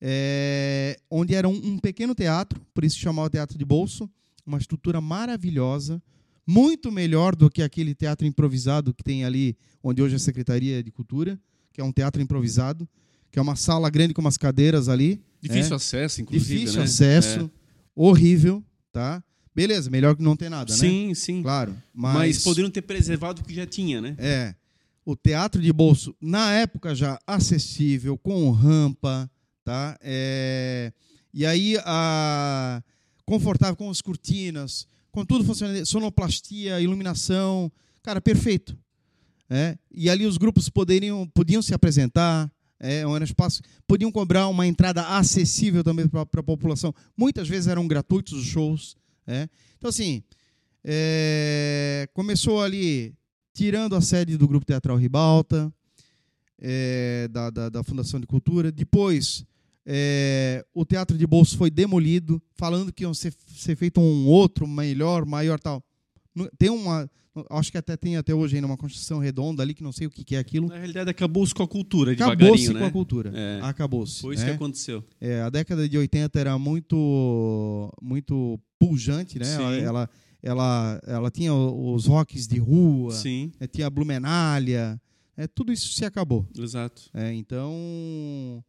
[0.00, 4.08] É, onde era um, um, pequeno teatro, por isso chamava Teatro de Bolso,
[4.46, 6.00] uma estrutura maravilhosa,
[6.46, 10.80] muito melhor do que aquele teatro improvisado que tem ali, onde hoje é a Secretaria
[10.80, 11.36] de Cultura,
[11.72, 12.88] que é um teatro improvisado,
[13.32, 15.20] que é uma sala grande com umas cadeiras ali.
[15.42, 16.60] Difícil é, acesso, inclusive.
[16.60, 16.84] Difícil né?
[16.84, 17.50] acesso.
[17.56, 17.59] É
[17.94, 19.22] horrível, tá?
[19.54, 21.14] Beleza, melhor que não ter nada, sim, né?
[21.14, 21.42] Sim, sim.
[21.42, 21.76] Claro.
[21.92, 22.14] Mas...
[22.14, 24.14] mas poderiam ter preservado o que já tinha, né?
[24.18, 24.54] É.
[25.04, 29.30] O teatro de bolso, na época já acessível, com rampa,
[29.64, 29.98] tá?
[30.00, 30.92] É...
[31.32, 32.82] E aí, a...
[33.26, 37.70] confortável com as cortinas, com tudo funcionando, sonoplastia, iluminação,
[38.02, 38.78] cara, perfeito.
[39.48, 39.76] É?
[39.90, 42.50] E ali os grupos poderiam, podiam se apresentar,
[42.80, 46.94] é, um espaço, podiam cobrar uma entrada acessível também para a população.
[47.16, 48.96] Muitas vezes eram gratuitos os shows.
[49.26, 49.48] É.
[49.76, 50.22] Então, assim,
[50.82, 53.14] é, começou ali
[53.52, 55.72] tirando a sede do Grupo Teatral Ribalta,
[56.58, 58.72] é, da, da, da, Fundação de Cultura.
[58.72, 59.44] Depois,
[59.84, 64.66] é, o Teatro de Bolso foi demolido, falando que ia ser, ser feito um outro
[64.66, 65.84] melhor, maior tal.
[66.58, 67.10] Tem uma,
[67.48, 70.10] Acho que até tem até hoje ainda uma construção redonda ali, que não sei o
[70.10, 70.66] que, que é aquilo.
[70.66, 72.80] Na realidade, acabou-se com a cultura, Acabou-se né?
[72.80, 73.32] com a cultura.
[73.32, 73.60] É.
[73.62, 74.20] Acabou-se.
[74.20, 74.50] Foi isso né?
[74.50, 75.04] que aconteceu.
[75.20, 79.46] É, a década de 80 era muito, muito pujante, né?
[79.54, 80.10] Ela, ela,
[80.42, 83.52] ela, ela, tinha os rocks de rua, Sim.
[83.60, 83.68] Né?
[83.68, 85.00] tinha a Blumenália,
[85.36, 86.46] é, tudo isso se acabou.
[86.58, 87.10] Exato.
[87.14, 88.64] É, então...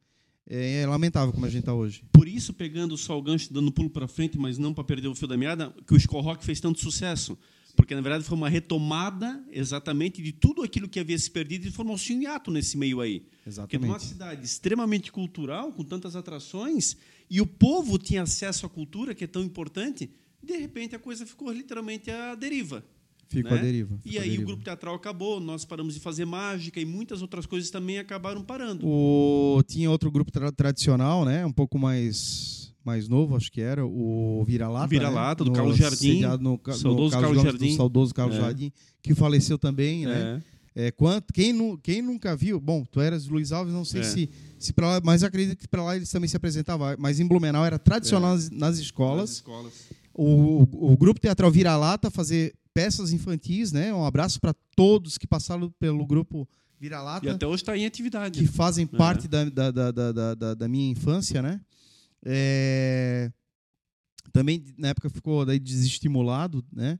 [0.49, 2.03] É, é lamentável como a gente está hoje.
[2.11, 5.15] Por isso, pegando só o gancho, dando pulo para frente, mas não para perder o
[5.15, 7.37] fio da meada, que o Skull Rock fez tanto sucesso.
[7.75, 11.71] Porque, na verdade, foi uma retomada exatamente de tudo aquilo que havia se perdido e
[11.71, 13.25] formou-se um hiato nesse meio aí.
[13.45, 13.71] Exatamente.
[13.71, 16.97] Porque numa cidade extremamente cultural, com tantas atrações,
[17.29, 20.09] e o povo tinha acesso à cultura, que é tão importante,
[20.43, 22.83] de repente a coisa ficou literalmente à deriva.
[23.29, 23.59] Ficou né?
[23.59, 23.99] à deriva.
[24.03, 24.43] E aí deriva.
[24.43, 28.43] o grupo teatral acabou, nós paramos de fazer mágica e muitas outras coisas também acabaram
[28.43, 28.85] parando.
[28.85, 29.63] O...
[29.65, 31.45] Tinha outro grupo tra tradicional, né?
[31.45, 34.87] um pouco mais mais novo, acho que era, o Vira-Lata.
[34.87, 35.49] Vira-Lata, né?
[35.49, 36.21] do Carlos Jardim.
[36.39, 37.75] No, saudoso no Carlos Jardim.
[37.75, 38.41] saudoso Carlos é.
[38.41, 38.71] Jardim,
[39.01, 40.41] que faleceu também, né?
[40.47, 40.51] É.
[40.73, 44.03] É, quanto, quem, nu, quem nunca viu, bom, tu eras Luiz Alves, não sei é.
[44.05, 46.95] se, se para lá, mas acredito que para lá eles também se apresentavam.
[46.97, 48.35] Mas em Blumenau era tradicional é.
[48.35, 49.21] nas, nas, escolas.
[49.21, 49.73] Nas escolas.
[50.13, 53.93] O, o, o grupo teatral Vira-Lata fazer peças infantis, né?
[53.93, 56.47] Um abraço para todos que passaram pelo grupo
[56.79, 57.25] Vira-Lata.
[57.25, 58.39] E até hoje está em atividade.
[58.39, 58.97] Que fazem é.
[58.97, 61.59] parte da, da, da, da, da, da minha infância, né?
[62.25, 63.31] É,
[64.31, 66.99] também na época ficou daí desestimulado, né?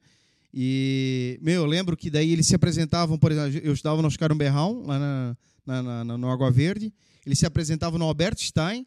[0.54, 4.36] E, meu, eu lembro que daí eles se apresentavam, por exemplo, eu estudava no Oscar
[4.36, 6.94] Berrão, lá na, na, na, no Água Verde,
[7.26, 8.86] eles se apresentavam no Albert Stein,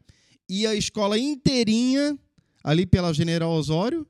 [0.49, 2.19] e a escola inteirinha,
[2.63, 4.07] ali pela General Osório,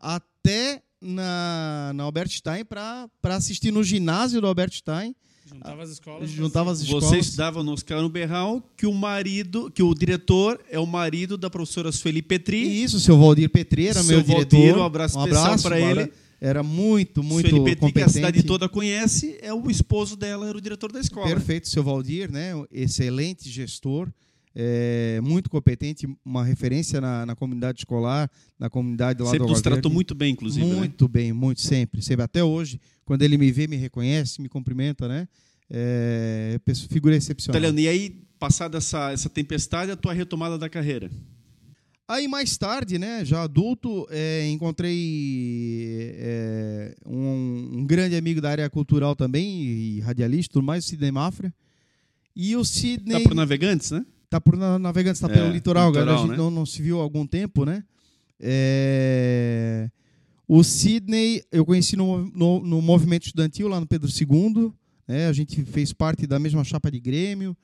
[0.00, 5.14] até na, na Albert Stein para assistir no ginásio do Albert Stein.
[5.48, 6.30] Juntava as escolas.
[6.30, 7.04] Juntava as escolas.
[7.04, 11.36] Você estudava no Oscar no Berral, que o marido, que o diretor é o marido
[11.38, 12.56] da professora Sueli Petri.
[12.64, 14.78] E isso, o seu Valdir Petri era Seu meu Valdir, diretor.
[14.80, 16.02] um abraço especial pra Bárbara.
[16.02, 16.12] ele.
[16.38, 18.12] Era muito, muito Sueli Petri, que a competente.
[18.12, 21.26] cidade toda conhece, é o esposo dela, era o diretor da escola.
[21.26, 22.52] Perfeito, seu Valdir, né?
[22.70, 24.08] Excelente gestor,
[24.58, 29.92] é, muito competente, uma referência na, na comunidade escolar, na comunidade lá Sempre nos tratou
[29.92, 30.66] muito bem, inclusive.
[30.66, 30.74] né?
[30.74, 32.24] Muito bem, muito sempre, sempre.
[32.24, 35.28] Até hoje, quando ele me vê, me reconhece, me cumprimenta, né?
[35.70, 37.60] É, figura excepcional.
[37.60, 41.10] Italiano, e aí, passada essa, essa tempestade, a tua retomada da carreira?
[42.08, 48.70] Aí mais tarde, né, já adulto, é, encontrei é, um, um grande amigo da área
[48.70, 51.52] cultural também, e radialista, tudo mais, o Sidney Mafra.
[52.34, 54.06] E o Sidney Tá por navegantes, né?
[54.28, 56.36] Tá por na- Navegantes, tá É, pelo litoral, litoral, agora a gente né?
[56.36, 57.82] não, não se viu há algum tempo, né?
[58.38, 59.88] É,
[60.48, 64.72] O Sidney eu conheci no, no, no movimento estudantil lá no Pedro II,
[65.08, 65.26] né?
[65.28, 67.56] A gente fez parte da mesma chapa de Grêmio.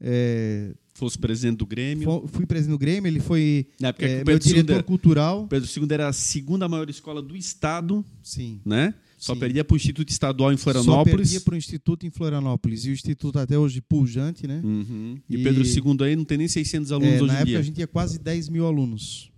[0.00, 2.28] É, Fosse presidente do Grêmio.
[2.28, 4.82] fui presidente do Grêmio, ele foi Na época que é, o meu II, diretor era,
[4.82, 5.46] cultural.
[5.48, 8.60] Pedro II era a segunda maior escola do estado, Sim.
[8.64, 8.94] né?
[9.20, 9.40] Só Sim.
[9.40, 11.14] perdia para o Instituto Estadual em Só Florianópolis.
[11.30, 12.86] perdia para o Instituto em Florianópolis.
[12.86, 14.62] E o Instituto até hoje pujante, né?
[14.64, 15.16] Uhum.
[15.28, 17.46] E, E- Pedro II aí não tem nem 600 alunos É, hoje na em época
[17.50, 17.58] dia.
[17.58, 19.30] a gente tinha quase 10 mil alunos.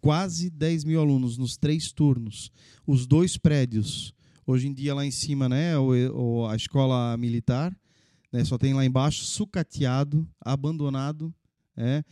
[0.00, 2.52] Quase 10 mil alunos nos três turnos.
[2.86, 4.14] Os dois prédios.
[4.46, 5.76] Hoje em dia lá em cima, né?
[5.78, 7.76] O, a escola militar.
[8.32, 11.34] né, só tem lá embaixo sucateado, abandonado.
[11.76, 12.04] É,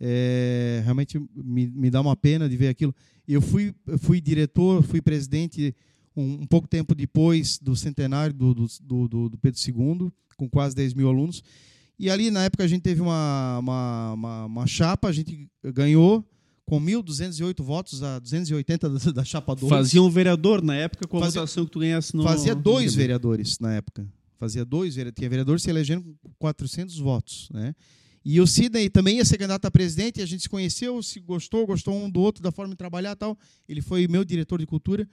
[0.00, 2.94] É, realmente me, me dá uma pena de ver aquilo.
[3.26, 5.74] Eu fui, eu fui diretor, fui presidente
[6.20, 8.66] um, um pouco tempo depois do centenário do, do,
[9.08, 11.42] do- do- Pedro II, com quase 10 mil alunos.
[11.98, 16.24] E ali, na época, a gente teve uma, uma, uma, uma chapa, a gente ganhou
[16.64, 19.68] com 1.208 votos a 280 da, da chapa 2.
[19.68, 22.22] Fazia um vereador na época com a Fazia- votação que tu ganhasse no.
[22.22, 24.06] Fazia dois vereadores na época.
[24.38, 25.18] Fazia dois vereadores.
[25.18, 27.48] Tinha vereador se elegendo com 400 votos.
[27.52, 27.74] Né?
[28.24, 30.20] E o Sidney também ia ser candidato a presidente.
[30.20, 33.12] E a gente se conheceu, se gostou, gostou um do outro, da forma de trabalhar
[33.12, 33.36] e tal.
[33.68, 35.08] Ele foi meu diretor de cultura.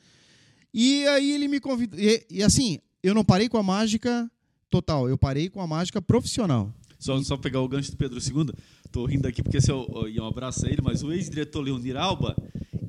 [0.77, 1.97] E aí ele me convidou.
[1.97, 4.29] E, e assim, eu não parei com a mágica
[4.69, 5.07] total.
[5.07, 6.73] Eu parei com a mágica profissional.
[6.99, 8.53] Só, só pegar o gancho do Pedro II.
[8.91, 11.61] Tô rindo aqui porque esse é o, e um abraço a ele, mas o ex-diretor
[11.61, 12.35] Leonir Alba,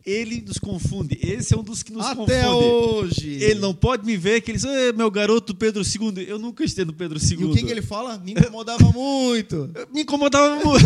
[0.05, 1.17] ele nos confunde.
[1.23, 2.65] Esse é um dos que nos Até confunde.
[2.65, 3.29] hoje.
[3.41, 6.25] Ele não pode me ver que ele diz, "Eh, meu garoto Pedro II.
[6.27, 7.41] Eu nunca estei no Pedro II.
[7.41, 8.19] E o que, que ele fala?
[8.19, 9.71] Me incomodava muito.
[9.95, 10.85] Me incomodava muito.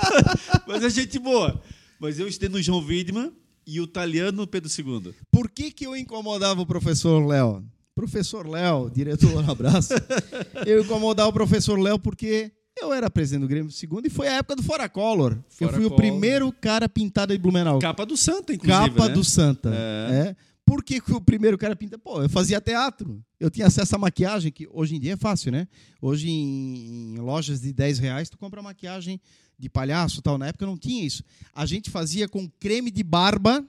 [0.68, 1.58] mas é gente boa.
[1.98, 3.32] Mas eu estei no João Widman
[3.66, 5.12] e o italiano no Pedro II.
[5.30, 7.64] Por que, que eu incomodava o professor Léo?
[7.94, 9.94] Professor Léo, diretor, um abraço.
[10.66, 14.34] Eu incomodava o professor Léo porque eu era presidente do Grêmio segundo e foi a
[14.34, 15.32] época do Fora Collor.
[15.32, 17.78] eu Fora fui o primeiro cara pintado de Blumenau.
[17.78, 18.90] Capa do Santa, inclusive.
[18.90, 19.14] Capa né?
[19.14, 19.70] do Santa.
[19.74, 20.28] É.
[20.28, 20.36] É.
[20.66, 21.96] Por que, que o primeiro cara pinta?
[21.96, 23.24] Pô, eu fazia teatro.
[23.40, 25.66] Eu tinha acesso à maquiagem, que hoje em dia é fácil, né?
[26.02, 29.20] Hoje em, em lojas de 10 reais tu compra maquiagem
[29.58, 30.38] de palhaço tal.
[30.38, 31.22] Na época não tinha isso.
[31.52, 33.64] A gente fazia com creme de barba,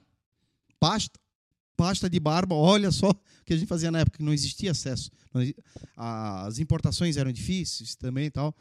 [0.79, 1.19] pasta,
[1.75, 2.55] pasta de barba.
[2.55, 5.11] Olha só o que a gente fazia na época, que não existia acesso.
[5.95, 8.55] As importações eram difíceis também e tal.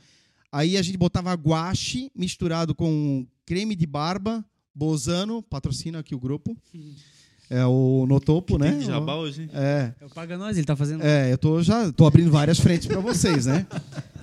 [0.52, 6.56] Aí a gente botava guache misturado com creme de barba, Bozano, patrocina aqui o grupo.
[7.48, 8.70] É o Notopo, né?
[8.70, 9.50] Tem de jabá hoje, hein?
[9.54, 9.92] É.
[10.00, 11.02] É o Paga Nós, ele tá fazendo.
[11.04, 13.66] É, eu tô já tô abrindo várias frentes para vocês, né?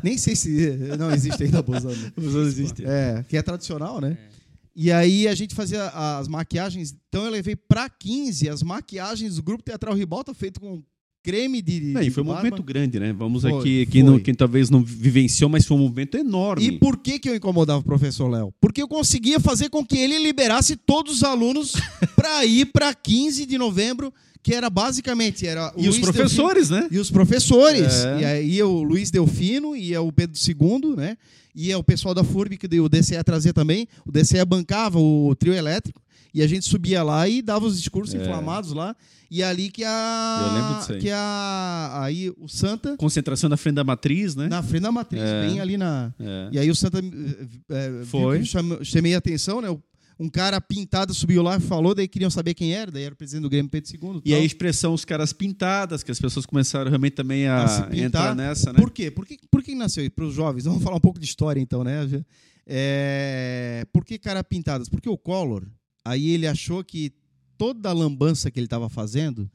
[0.04, 2.12] Nem sei se não existe ainda Bozano.
[2.18, 2.84] Não existe.
[2.86, 4.18] É, que é tradicional, né?
[4.76, 6.94] E aí a gente fazia as maquiagens.
[7.08, 10.84] Então eu levei para 15 as maquiagens do grupo Teatral Ribalta feito com
[11.24, 11.80] creme de.
[11.80, 12.42] Não, e foi um barba.
[12.42, 13.14] movimento grande, né?
[13.14, 16.66] Vamos Foi, aqui, quem, não, quem talvez não vivenciou, mas foi um movimento enorme.
[16.66, 18.54] E por que, que eu incomodava o professor Léo?
[18.60, 21.74] Porque eu conseguia fazer com que ele liberasse todos os alunos
[22.16, 24.14] para ir para 15 de novembro,
[24.44, 26.82] que era basicamente era E os Luiz professores, né?
[26.82, 27.94] Delfino- e os professores.
[28.06, 28.20] É.
[28.20, 31.18] E aí o Luiz Delfino, ia o Pedro II, né?
[31.56, 33.88] Ia o pessoal da FURB, que o DCE trazia também.
[34.06, 36.02] O DCE bancava o trio elétrico.
[36.34, 38.18] E a gente subia lá e dava os discursos É.
[38.22, 38.96] inflamados lá.
[39.30, 40.46] E é ali que a.
[40.48, 41.00] Eu lembro disso aí.
[41.00, 42.00] Que a.
[42.04, 42.96] Aí o Santa.
[42.98, 44.48] Concentração na frente da matriz, né?
[44.48, 45.48] Na frente da matriz, É.
[45.48, 46.14] bem ali na.
[46.20, 46.50] É.
[46.54, 47.02] E aí o Santa eh,
[47.70, 48.44] eh, viu Foi.
[48.46, 49.70] chamou- chamei a atenção, né?
[50.20, 53.18] Um cara pintado subiu lá e falou, daí queriam saber quem era, daí era o
[53.18, 54.22] presidente do Grêmio Pedro II.
[54.24, 54.40] E tal.
[54.40, 58.72] a expressão os caras pintadas, que as pessoas começaram realmente também a, A entrar nessa,
[58.72, 58.80] né?
[58.80, 59.10] Por quê?
[59.10, 60.10] Por que, por que nasceu?
[60.12, 62.08] Para os jovens, vamos falar um pouco de história então, né?
[62.66, 64.88] É, por que cara pintadas?
[64.88, 65.64] Porque o Collor,
[66.04, 67.12] aí ele achou que
[67.58, 69.50] toda a lambança que ele estava fazendo,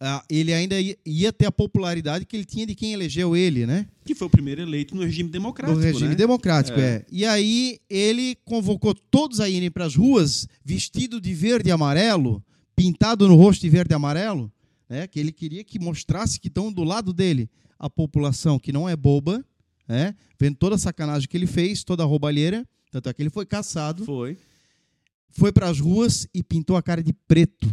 [0.00, 0.76] ah, ele ainda
[1.06, 3.86] ia, ter a popularidade que ele tinha de quem elegeu ele, né?
[4.04, 6.14] Que foi o primeiro eleito no regime democrático, Do regime né?
[6.16, 6.82] democrático, É.
[6.82, 7.06] é.
[7.10, 12.42] E aí ele convocou todos a irem para as ruas vestido de verde e amarelo
[12.74, 14.50] pintado no rosto de verde e amarelo,
[14.88, 15.06] né?
[15.06, 18.96] que ele queria que mostrasse que estão do lado dele a população que não é
[18.96, 19.44] boba,
[19.86, 20.16] né?
[20.40, 23.46] vendo toda a sacanagem que ele fez, toda a roubalheira, tanto é que ele foi
[23.46, 24.36] caçado, Foi.
[25.32, 27.66] Foi para as ruas e pintou a cara de preto,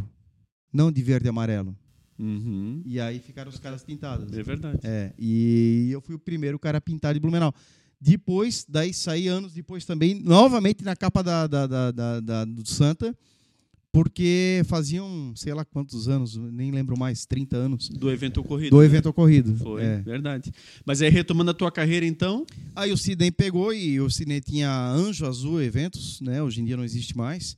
[0.74, 1.76] não de verde e amarelo.
[2.18, 2.82] Uhum.
[2.86, 4.32] E aí ficaram os caras pintados.
[4.36, 4.80] É verdade.
[4.84, 7.54] É, e eu fui o primeiro cara a pintar de Blumenau.
[8.02, 12.66] Depois, daí saí anos depois também, novamente na capa da, da, da, da- da- do
[12.68, 13.16] Santa,
[13.92, 18.70] porque faziam, sei lá quantos anos, nem lembro mais, 30 anos, Do evento ocorrido.
[18.76, 18.86] do né?
[18.86, 19.56] evento ocorrido.
[19.58, 19.98] Foi, É.
[20.02, 20.52] verdade.
[20.86, 24.72] Mas aí, retomando a tua carreira, então, Aí o Sidney pegou e o Sidney tinha
[24.92, 26.42] Anjo Azul Eventos, né?
[26.42, 27.58] Hoje em dia não existe mais.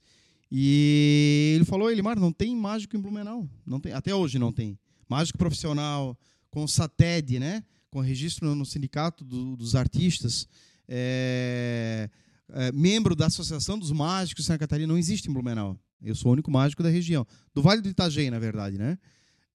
[0.49, 3.47] E ele falou, Elimar, não tem mágico em Blumenau.
[3.65, 4.77] Não tem, até hoje não tem.
[5.07, 6.17] Mágico profissional,
[6.49, 7.63] com SATED, né?
[7.89, 10.47] Com registro no, sindicato do- dos artistas.
[10.87, 12.09] É,
[12.53, 15.77] é, membro da Associação dos Mágicos de Santa Catarina, não existe em Blumenau.
[16.03, 17.25] Eu sou o único mágico da região.
[17.53, 18.97] Do Vale do Itajaí, na verdade, né?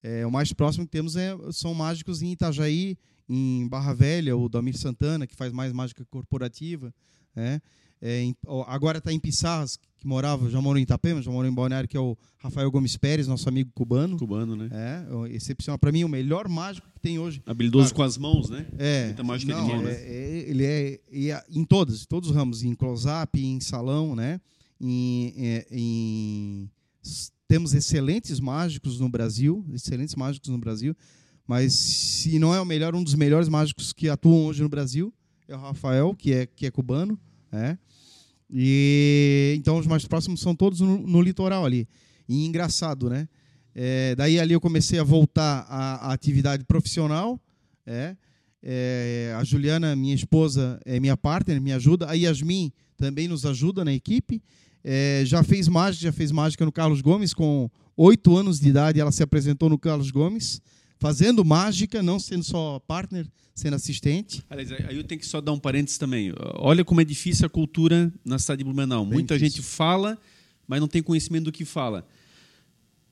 [0.03, 4.47] É, o mais próximo que temos é, são mágicos em Itajaí, em Barra Velha, o
[4.47, 6.93] Damir Santana, que faz mais mágica corporativa.
[7.35, 7.59] Né?
[7.99, 8.35] É, em-
[8.67, 11.97] agora está em Pissarras, que morava, já morou em Itapema, já morou em Balneário, que
[11.97, 14.17] é o Rafael Gomes Pérez, nosso amigo cubano.
[14.17, 14.69] cubano, né?
[14.71, 15.79] É, excepcional.
[15.79, 17.41] Para mim, o melhor mágico que tem hoje.
[17.45, 17.95] Habilidoso Claro.
[17.95, 18.67] com as mãos, né?
[18.77, 19.91] É, Muita mágica de não, mão, né?
[19.91, 24.39] é- é- ele é, a- em todos, todos os ramos, em close-up, em salão, né?
[24.79, 26.69] Em, é, em-
[27.47, 30.95] temos excelentes mágicos no Brasil, excelentes mágicos no Brasil,
[31.47, 35.13] mas se não é o melhor, um dos melhores mágicos que atuam hoje no Brasil
[35.47, 37.17] é o Rafael, que é que é cubano,
[37.51, 37.77] né?
[38.49, 41.87] E então os mais próximos são todos no, no litoral ali.
[42.27, 43.27] E engraçado, né?
[43.73, 47.39] É, daí ali eu comecei a voltar à, à atividade profissional,
[47.85, 48.15] é,
[48.61, 52.09] é, a Juliana, minha esposa, é minha partner, me ajuda.
[52.09, 54.41] A Yasmin também nos ajuda na equipe.
[54.89, 59.01] É, já fez mágica, já fez mágica no Carlos Gomes com oito anos de idade.
[59.01, 60.61] Ela se apresentou no Carlos Gomes,
[60.97, 64.41] fazendo mágica, não sendo só partner, sendo assistente.
[64.49, 66.31] Aliás, aí eu tenho que só dar um parênteses também.
[66.55, 69.03] Olha como é difícil a cultura na cidade de Blumenau.
[69.03, 69.61] Bem Muita difícil.
[69.61, 70.17] gente fala,
[70.65, 72.07] mas não tem conhecimento do que fala.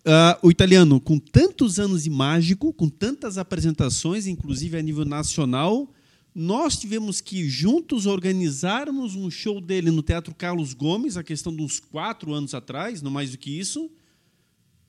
[0.05, 5.91] Ah, o italiano, com tantos anos de mágico, com tantas apresentações, inclusive a nível nacional,
[6.35, 11.61] nós tivemos que juntos organizarmos um show dele no Teatro Carlos Gomes, a questão de
[11.61, 13.89] uns quatro anos atrás, não mais do que isso,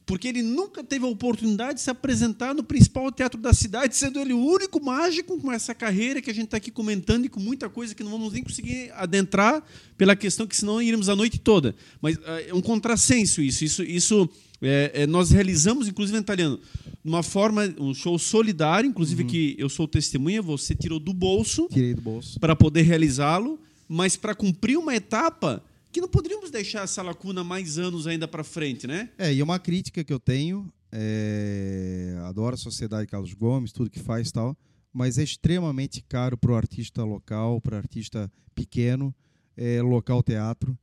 [0.05, 4.19] porque ele nunca teve a oportunidade de se apresentar no principal teatro da cidade, sendo
[4.19, 7.39] ele o único mágico com essa carreira que a gente está aqui comentando e com
[7.39, 9.63] muita coisa que não vamos nem conseguir adentrar
[9.97, 11.77] pela questão que senão iríamos a noite toda.
[12.01, 13.65] Mas ah, é um contrassenso isso.
[13.65, 14.29] Isso, isso
[14.63, 16.59] é, é, nós realizamos, inclusive em italiano,
[17.05, 21.95] uma forma, um show solidário, inclusive que eu sou testemunha, você tirou do bolso Tirei
[21.95, 22.41] do bolso.
[22.41, 27.79] para poder realizá-lo, mas para cumprir uma etapa que não poderíamos deixar essa lacuna mais
[27.79, 29.09] anos ainda para frente, né?
[29.17, 34.01] É, e uma crítica que eu tenho, é, adoro a Sociedade Carlos Gomes, tudo que
[34.01, 34.57] faz e tal,
[34.93, 39.15] mas é extremamente caro para o artista local, para o artista pequeno,
[39.57, 40.77] é, local teatro,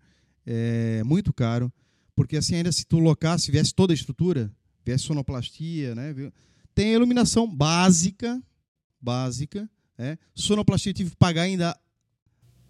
[0.45, 1.71] é muito caro,
[2.15, 4.51] porque assim, ainda se tu locasse, viesse toda a estrutura,
[4.85, 6.13] viesse sonoplastia, né,
[6.75, 8.41] tem a iluminação básica,
[8.99, 10.17] básica, né?
[10.33, 11.77] sonoplastia eu tive que pagar ainda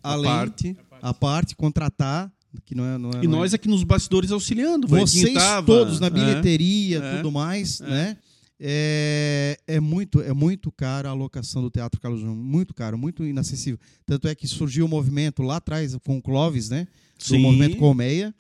[0.02, 0.78] A além, parte.
[1.02, 2.32] a parte, contratar,
[2.66, 2.98] que não é...
[2.98, 4.88] Não é E não é- nós aqui nos bastidores auxiliando.
[4.88, 6.10] vocês tava, todos na é.
[6.10, 7.88] bilheteria, é, tudo mais, é.
[7.88, 8.18] né?
[8.66, 13.26] É, é muito é muito caro a alocação do Teatro Carlos João, muito caro, muito
[13.26, 13.78] inacessível.
[14.06, 16.88] Tanto é que surgiu o movimento lá atrás com o Clóvis, né?
[17.18, 17.40] Do Sim.
[17.40, 18.34] movimento Colmeia,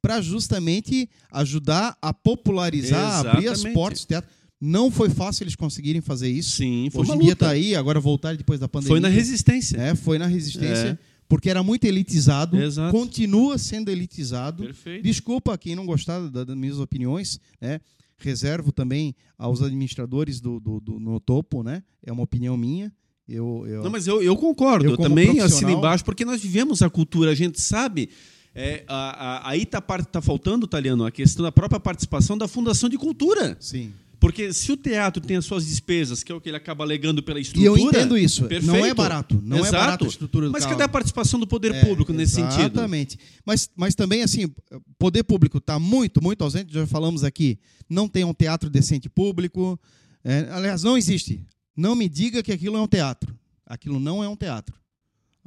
[0.00, 3.74] para justamente ajudar a popularizar, abrir as Exatamente.
[3.74, 4.30] portas do teatro.
[4.60, 6.56] Não foi fácil eles conseguirem fazer isso.
[6.56, 8.88] Sim, foi Hoje em dia está aí, agora voltar depois da pandemia.
[8.92, 9.76] Foi na resistência.
[9.76, 10.98] É, foi na resistência, É.
[11.28, 12.90] porque era muito elitizado, Exato.
[12.90, 14.64] continua sendo elitizado.
[14.64, 15.04] Perfeito.
[15.04, 17.80] Desculpa quem não gostar da- das minhas opiniões, né?
[18.16, 21.84] Reservo também aos administradores do, do, do- no topo, né?
[22.04, 22.92] É uma opinião minha.
[23.28, 23.84] Eu, eu...
[23.84, 24.86] Não, mas eu, eu concordo.
[24.86, 28.08] Eu Eu, também assino embaixo, porque nós vivemos a cultura, a gente sabe.
[28.54, 32.88] É, a, a, aí está tá faltando, Taliano, a questão da própria participação da Fundação
[32.88, 33.56] de Cultura.
[33.60, 33.92] Sim.
[34.20, 37.22] Porque se o teatro tem as suas despesas, que é o que ele acaba alegando
[37.22, 37.68] pela E estrutura.
[37.68, 38.40] eu entendo isso.
[38.42, 38.94] Não é perfeito.
[38.96, 39.40] barato.
[39.44, 39.76] Não é Exato.
[39.76, 42.62] barato a estrutura do Mas cadê a participação do poder É, público nesse sentido?
[42.62, 43.16] Exatamente.
[43.46, 44.52] Mas, mas também, assim,
[44.98, 47.60] poder público está muito, muito ausente, já falamos aqui.
[47.88, 49.78] Não tem um teatro decente público.
[50.24, 51.40] É, aliás, não existe.
[51.76, 53.32] Não me diga que aquilo é um teatro.
[53.64, 54.74] Aquilo não é um teatro.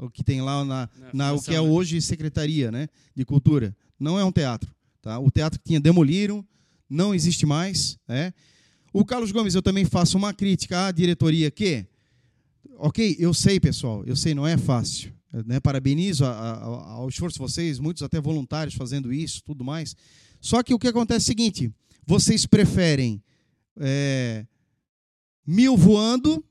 [0.02, 1.60] O que tem lá na, na- o que é né?
[1.62, 3.76] hoje Secretaria né, de Cultura.
[4.00, 4.74] Não é um teatro.
[5.02, 5.18] Tá?
[5.20, 6.46] O teatro que tinha demoliram,
[6.90, 7.98] não existe mais.
[8.08, 8.34] É.
[8.92, 11.86] O Carlos Gomes, eu também faço uma crítica à diretoria que,
[12.78, 15.14] ok, eu sei, pessoal, eu sei, não é fácil.
[15.46, 15.60] Né?
[15.60, 19.96] Parabenizo a- a- ao esforço de vocês, muitos até voluntários fazendo isso, tudo mais.
[20.42, 21.72] Só que o que acontece é o seguinte:
[22.06, 23.24] vocês preferem
[23.80, 24.46] é,
[25.48, 26.44] mil voando,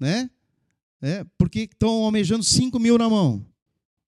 [0.00, 0.30] né?
[1.02, 3.44] É, porque estão almejando 5 mil na mão.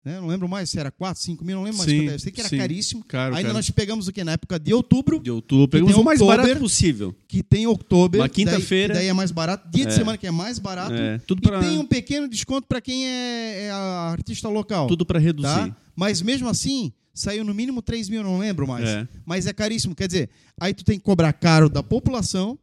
[0.03, 0.19] Né?
[0.19, 1.89] Não lembro mais se era 4, 5 mil, não lembro mais.
[1.91, 2.15] Sim, quanto era.
[2.15, 2.57] Eu sei que era sim.
[2.57, 3.03] caríssimo.
[3.05, 3.53] Caro, Ainda caro.
[3.53, 4.23] nós pegamos o que?
[4.23, 5.67] Na época de outubro, De outubro.
[5.69, 7.13] Pegamos o mais barato possível.
[7.27, 8.19] que tem outubro.
[8.21, 8.93] Uma quinta-feira.
[8.93, 9.69] Daí, daí é mais barato.
[9.69, 9.95] Dia de É.
[9.95, 10.93] semana que é mais barato.
[10.93, 14.87] É, tudo E para tem um pequeno desconto para quem é, é a artista local.
[14.87, 15.47] tudo para reduzir.
[15.49, 15.75] tá?
[15.95, 18.87] Mas mesmo assim, saiu no mínimo 3 mil, não lembro mais.
[18.87, 19.07] É.
[19.25, 19.93] Mas é caríssimo.
[19.93, 20.29] Quer dizer,
[20.59, 22.57] aí tu tem que cobrar caro da população.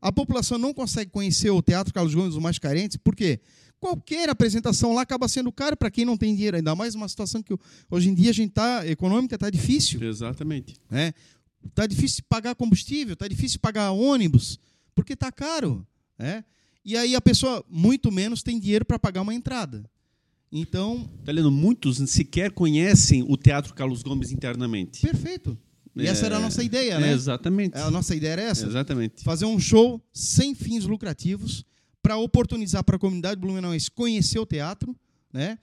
[0.00, 3.38] A população não consegue conhecer o Teatro Carlos Gomes, os mais carentes, por quê?
[3.82, 6.56] Qualquer apresentação lá acaba sendo caro para quem não tem dinheiro.
[6.56, 7.52] Ainda mais uma situação que
[7.90, 10.76] hoje em dia a gente tá econômica tá difícil, Exatamente.
[10.88, 11.12] né?
[11.74, 14.56] Tá difícil pagar combustível, tá difícil pagar ônibus,
[14.94, 15.84] porque tá caro,
[16.16, 16.44] né?
[16.84, 19.84] E aí a pessoa muito menos tem dinheiro para pagar uma entrada.
[20.52, 21.50] Então, Tá lendo?
[21.50, 25.00] Muitos sequer conhecem o Teatro Carlos Gomes internamente.
[25.00, 25.58] perfeito.
[25.96, 27.12] E essa era a nossa ideia, É, né?
[27.12, 27.76] exatamente.
[27.76, 28.64] A nossa ideia era essa.
[28.64, 29.24] Exatamente.
[29.24, 31.64] fazer um show sem fins lucrativos
[32.02, 34.94] para oportunizar para a comunidade blumenauense conhecer o teatro,
[35.32, 35.58] né?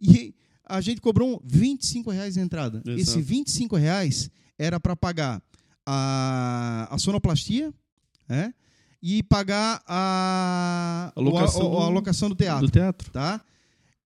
[0.00, 2.78] E a gente cobrou 25 reais de entrada.
[2.86, 2.98] Exato.
[3.00, 5.42] Esse 25 reais era para pagar
[5.84, 7.72] a, a sonoplastia,
[8.28, 8.54] né?
[9.02, 13.10] E pagar a, A locação o- a, a do- locação do teatro, Do teatro.
[13.10, 13.40] tá?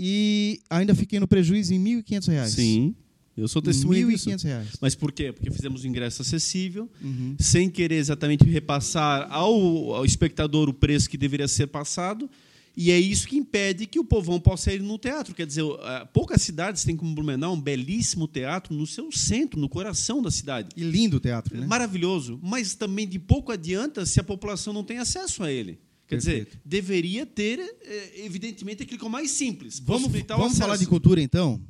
[0.00, 2.52] E ainda fiquei no prejuízo em 1.500 reais.
[2.52, 2.94] Sim.
[3.41, 4.28] Eu sou testemunha disso.
[4.30, 4.68] 1.500 reais.
[4.80, 5.32] Mas por quê?
[5.32, 7.36] Porque fizemos o ingresso acessível, Uhum.
[7.39, 12.28] sem querer exatamente repassar ao, ao espectador o preço que deveria ser passado.
[12.76, 15.34] E é isso que impede que o povão possa ir no teatro.
[15.34, 19.68] Quer dizer, eh, poucas cidades têm como Blumenau um belíssimo teatro no seu centro, no
[19.68, 20.68] coração da cidade.
[20.76, 21.66] E lindo o teatro, né?
[21.66, 22.39] Maravilhoso.
[22.41, 25.80] Mas também de pouco adianta se a população não tem acesso a ele.
[26.07, 26.59] Quer dizer, Perfeito.
[26.64, 29.80] deveria ter, eh, evidentemente, aquilo que é o mais simples.
[29.84, 31.61] Vamos, vamos falar de cultura então.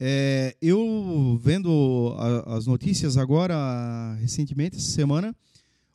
[0.00, 5.34] É, eu vendo a- as notícias agora, recentemente, essa semana,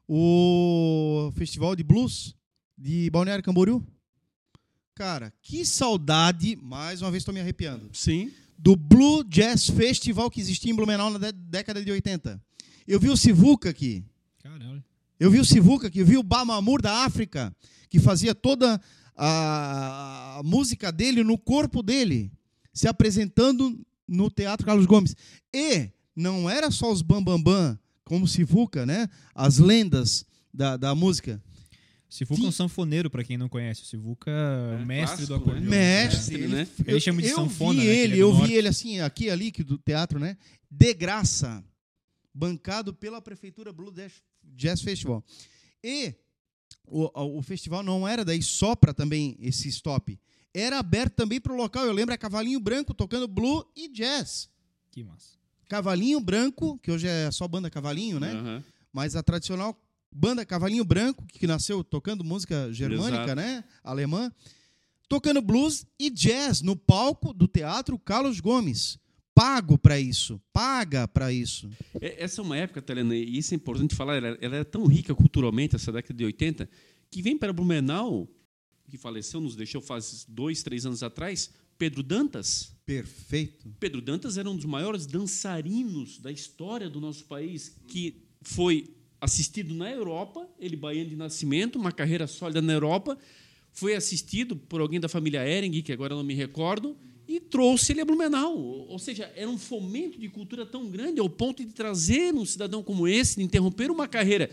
[0.07, 2.35] o Festival de Blues
[2.77, 3.81] de Balneário Camboriú.
[4.95, 8.29] Cara, que saudade, mais uma vez estou me arrepiando, Sim.
[8.57, 12.41] do Blue Jazz Festival que existia em Blumenau na dé- década de 80.
[12.87, 14.03] Eu vi o Sivuca aqui,
[14.43, 14.83] Caralho.
[15.19, 17.55] eu vi o Sivuca aqui, eu vi o Bamamur da África,
[17.89, 18.79] que fazia toda
[19.15, 22.31] a, a música dele no corpo dele,
[22.73, 25.15] se apresentando no Teatro Carlos Gomes.
[25.53, 29.07] E não era só os Bambambam, Bam Bam, como Sivuca, né?
[29.33, 31.41] As lendas da, da música.
[32.09, 33.81] Sivuca é um sanfoneiro, pra quem não conhece.
[33.81, 35.63] O Sivuca é o mestre do clássico, acordeão.
[35.63, 36.05] né?
[36.05, 36.67] Mestre, É, ele, né?
[36.85, 38.53] Ele chama de eu sanfona, Vi né, ele, é do eu vi norte.
[38.53, 40.37] ele assim, aqui ali, que do teatro, né?
[40.69, 41.63] De graça.
[42.33, 45.23] Bancado pela Prefeitura Blue Jazz- Jazz Festival.
[45.83, 46.13] E
[46.85, 50.19] o, o festival não era daí só para também esse stop.
[50.53, 51.85] Era aberto também para o local.
[51.85, 54.49] Eu lembro a Cavalinho Branco tocando blue e jazz.
[54.91, 55.33] Que massa.
[55.67, 58.31] Cavalinho Branco, que hoje é só banda Cavalinho, né?
[58.33, 58.63] Aham.
[58.91, 59.75] Mas a tradicional
[60.11, 63.35] banda Cavalinho Branco, que nasceu tocando música germânica, Exato.
[63.35, 63.63] né?
[63.83, 64.31] Alemã,
[65.09, 68.99] tocando blues e jazz no palco do Teatro Carlos Gomes.
[69.33, 71.67] Pago para isso, paga para isso.
[71.99, 74.85] É- Essa é uma época, Telena, e isso é importante falar, ela, ela é tão
[74.85, 76.69] rica culturalmente, essa década de 80,
[77.09, 78.29] que vem para Blumenau,
[78.93, 82.71] que faleceu, nos deixou faz dois, três anos atrás, Pedro Dantas.
[82.85, 83.67] Perfeito.
[83.79, 89.73] Pedro Dantas era um dos maiores dançarinos da história do nosso país, que foi assistido
[89.73, 93.17] na Europa, ele baiano de nascimento, uma carreira sólida na Europa,
[93.71, 96.95] foi assistido por alguém da família Ering, que agora não me recordo,
[97.27, 98.55] e trouxe ele a Blumenau.
[98.55, 102.83] Ou seja, era um fomento de cultura tão grande ao ponto de trazer um cidadão
[102.83, 104.51] como esse, de interromper uma carreira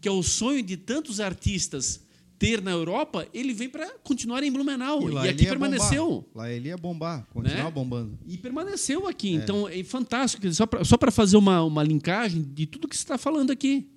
[0.00, 2.00] que é o sonho de tantos artistas
[2.42, 5.08] ter na Europa, ele vem para continuar em Blumenau.
[5.08, 6.06] E, lá aqui permaneceu.
[6.08, 6.24] bombar.
[6.34, 7.70] Lá ele ia bombar, continuar Né?
[7.70, 8.18] bombando.
[8.26, 9.30] E permaneceu aqui.
[9.34, 10.52] Então é fantástico.
[10.52, 13.88] Só para só pra fazer uma, uma linkagem de tudo que você está falando aqui.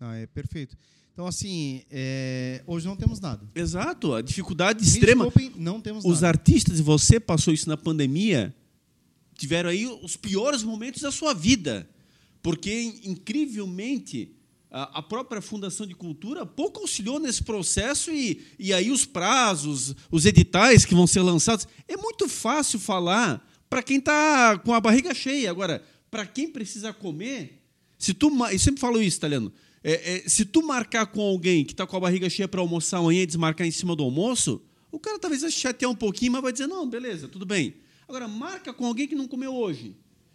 [0.00, 0.76] Ah, é perfeito.
[1.12, 3.46] Então, assim, é, hoje não temos nada.
[3.54, 4.14] Exato.
[4.14, 5.24] A dificuldade Me extrema.
[5.26, 6.28] desculpem, não temos Os nada.
[6.28, 8.52] artistas, e você passou isso na pandemia,
[9.36, 11.86] tiveram aí os piores momentos da sua vida.
[12.42, 12.72] Porque,
[13.04, 14.34] incrivelmente,
[14.76, 20.26] a, própria Fundação de Cultura pouco auxiliou nesse processo e, e aí os prazos, os
[20.26, 21.68] editais que vão ser lançados.
[21.86, 25.48] É muito fácil falar para quem está com a barriga cheia.
[25.48, 27.62] Agora, para quem precisa comer,
[27.96, 29.52] se tu, eu sempre falo isso, italiano.
[29.82, 32.98] É, é, se tu marcar com alguém que está com a barriga cheia para almoçar
[32.98, 34.60] amanhã e desmarcar em cima do almoço,
[34.90, 37.74] o cara talvez vai chatear um pouquinho, mas vai dizer, não, beleza, tudo bem.
[38.08, 39.94] Agora, marca com alguém que não comeu hoje.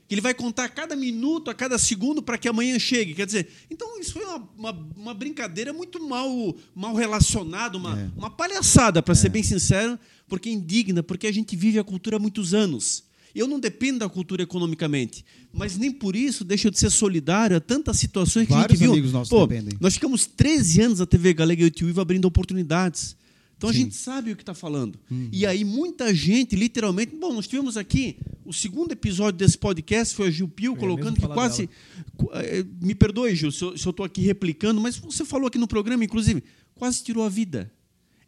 [0.09, 3.13] Que ele vai contar a cada minuto, a cada segundo, para que amanhã chegue.
[3.13, 8.09] Quer dizer, então isso foi uma, uma, uma brincadeira muito mal, mal relacionada, uma, É.
[8.17, 9.97] uma palhaçada, para ser bem sincero,
[10.27, 13.03] porque é indigna, porque a gente vive a cultura há muitos anos.
[13.35, 17.59] Eu não dependo da cultura economicamente, mas nem por isso deixa de ser solidário a
[17.59, 18.91] tantas situações que Vários a gente viu.
[18.93, 19.77] amigos nossos Pô, dependem.
[19.79, 23.15] nós ficamos 13 anos a TV Galega e o Tio Ivo abrindo oportunidades.
[23.59, 23.79] Então a Sim.
[23.79, 24.97] gente sabe o que está falando.
[25.33, 27.13] E aí muita gente, literalmente...
[27.13, 28.15] Bom, nós tivemos aqui...
[28.45, 31.69] O segundo episódio desse podcast foi a Gil Pio ia colocando que quase...
[32.15, 35.67] cu- eh, Me perdoe, Gil, se eu estou aqui replicando, mas você falou aqui no
[35.67, 36.41] programa, inclusive,
[36.73, 37.69] quase tirou a vida.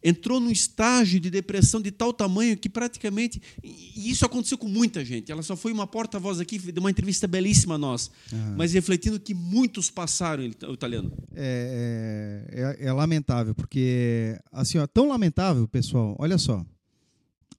[0.04, 3.40] Entrou num estágio de depressão de tal tamanho que praticamente.
[3.64, 5.32] E isso aconteceu com muita gente.
[5.32, 8.10] Ela só foi uma porta-voz aqui, deu uma entrevista belíssima a nós.
[8.58, 11.12] Mas refletindo que muitos passaram o italiano.
[11.36, 12.46] É,
[12.80, 16.66] é, é- é lamentável, porque, assim, ó, tão lamentável, pessoal, olha só.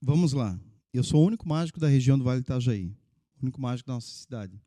[0.01, 0.59] Vamos lá.
[0.93, 2.87] Eu sou o único mágico da região do Vale do Itajaí.
[3.41, 4.61] O único mágico da nossa cidade.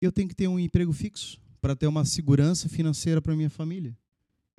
[0.00, 3.94] Eu tenho que ter um emprego fixo para ter uma segurança financeira para minha família.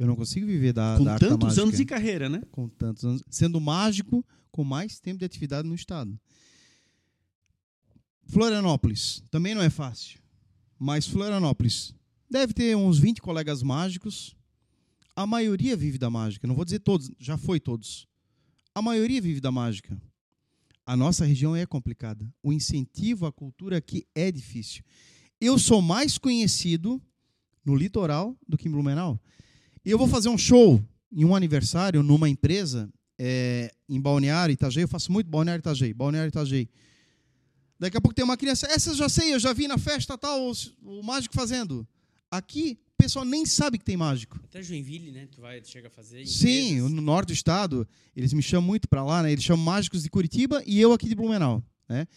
[0.02, 2.41] Eu não consigo viver da, com da arte tantos anos de carreira, né?
[2.49, 6.20] com tantos anos, sendo mágico com mais tempo de atividade no estado.
[8.24, 10.20] Florianópolis também não é fácil,
[10.80, 11.93] mas Florianópolis
[12.28, 14.36] deve ter uns 20 colegas mágicos.
[15.16, 18.08] A maioria vive da mágica, não vou dizer todos, já foi todos.
[18.74, 20.02] A maioria vive da mágica.
[20.84, 22.28] A nossa região é complicada.
[22.41, 24.84] O incentivo à cultura aqui é difícil.
[25.39, 26.99] Eu sou mais conhecido
[27.64, 29.22] no litoral do que em Blumenau.
[29.84, 34.84] E eu vou fazer um show em um aniversário numa empresa é, em Balneário Itajaí.
[34.84, 36.70] Eu faço muito Balneário Itajaí, Balneário Itajaí.
[37.80, 38.68] Daqui a pouco tem uma criança.
[38.68, 40.54] Essa eu já sei, eu já vi na festa tal, o,
[41.00, 41.88] o mágico fazendo.
[42.30, 44.40] Aqui, o pessoal nem sabe que tem mágico.
[44.44, 45.28] Até Joinville, né?
[45.32, 46.26] Tu vai, tu chega a fazer.
[46.28, 46.92] Sim, empresas.
[46.92, 49.32] no norte do estado, eles me chamam muito para lá, né?
[49.32, 52.08] Eles chamam mágicos de Curitiba e eu aqui de Blumenau, né?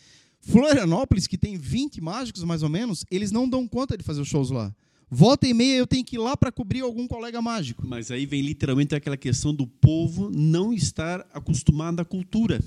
[0.41, 4.29] Florianópolis, que tem 20 mágicos mais ou menos, eles não dão conta de fazer os
[4.29, 4.75] shows lá.
[5.11, 7.87] Volta e meia eu tenho que ir lá para cobrir algum colega mágico.
[7.87, 12.61] Mas aí vem literalmente aquela questão do povo não estar acostumado à cultura.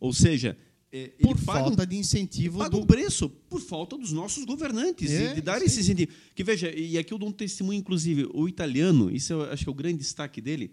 [0.00, 0.56] Ou seja,
[0.90, 4.44] é, Por paga um falta de incentivo paga do, um preço por falta dos nossos
[4.44, 5.66] governantes É, de, de dar sim.
[5.66, 6.12] esse incentivo.
[6.34, 9.70] Que veja, e aqui eu dou um testemunho, inclusive, o italiano, isso eu acho que
[9.70, 10.70] é o grande destaque dele,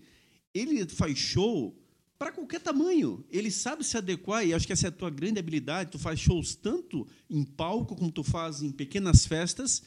[0.53, 1.76] ele faz show
[2.18, 3.24] para qualquer tamanho.
[3.32, 5.91] Ele sabe se adequar, e acho que essa é a tua grande habilidade.
[5.91, 9.82] Tu faz shows tanto em palco como tu faz em pequenas festas.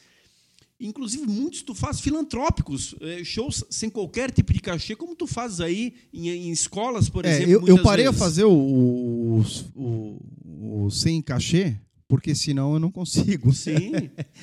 [0.79, 5.61] Inclusive, muitos tu faz filantrópicos, eh, shows sem qualquer tipo de cachê, como tu fazes
[5.61, 7.67] aí em, em escolas, por É, exemplo.
[7.69, 8.19] eu, eu parei vezes.
[8.19, 9.43] a fazer o, o,
[9.75, 13.53] o- o sem cachê, porque senão eu não consigo.
[13.53, 13.91] Sim,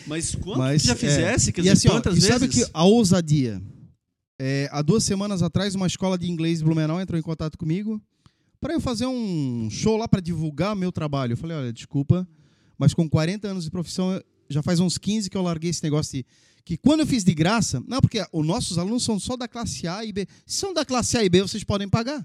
[0.07, 2.28] mas quanto Mas, já é, fizesse, quer e dizer, assim, ó, quantas e vezes?
[2.28, 3.61] sabe que a ousadia?
[4.41, 8.01] É, há duas semanas atrás, uma escola de inglês de Blumenau entrou em contato comigo
[8.59, 11.33] para eu fazer um show lá para divulgar meu trabalho.
[11.33, 12.26] Eu falei, olha, desculpa,
[12.78, 14.18] mas com 40 anos de profissão,
[14.51, 16.26] já faz uns 15 que eu larguei esse negócio de
[16.64, 19.88] que quando eu fiz de graça, não, porque os nossos alunos são só da classe
[19.88, 20.26] A e B.
[20.46, 22.24] Se são da classe A e B, vocês podem pagar.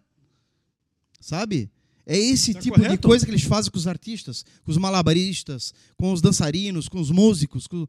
[1.20, 1.70] Sabe?
[2.06, 3.08] É esse Tá tipo de correto.
[3.08, 7.10] coisa que eles fazem com os artistas, com os malabaristas, com os dançarinos, com os
[7.12, 7.66] músicos.
[7.68, 7.88] com-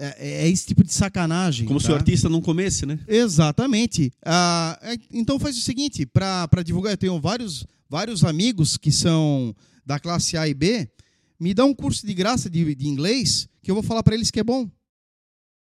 [0.00, 1.66] É, é esse tipo de sacanagem.
[1.66, 1.96] Como se o tá?
[1.96, 3.00] artista não comesse, né?
[3.08, 4.12] Exatamente.
[4.24, 9.52] Ah, é, então faz o seguinte, para divulgar, eu tenho vários, vários amigos que são
[9.84, 10.88] da classe A e B,
[11.40, 14.30] me dá um curso de graça de, de inglês que eu vou falar para eles
[14.30, 14.66] que é bom.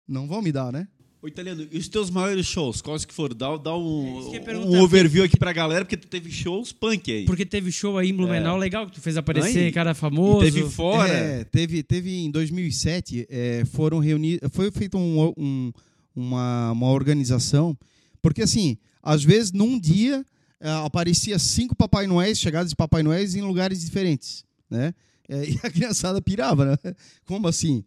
[0.09, 0.88] Não vão me dar, né?
[1.22, 3.36] Ô, Italiano, e os teus maiores shows, quais que foram?
[3.36, 7.11] Dá, dá É, um, ia um overview aqui pra galera, porque tu teve shows punk
[7.11, 7.24] aí.
[7.24, 10.40] Porque teve show aí em Blumenau legal, que tu fez aparecer Aí, cara E famoso.
[10.40, 11.09] teve fora.
[11.09, 15.72] É, teve, teve em 2007, é, foram reunidos, foi feita um, um-
[16.16, 17.78] uma, uma organização,
[18.20, 20.26] porque assim, às vezes num dia
[20.61, 24.92] é, aparecia cinco Papai Noéis, chegadas de Papai Noéis em lugares diferentes, né?
[25.28, 26.94] É, e a criançada pirava, né?
[27.24, 27.84] Como assim?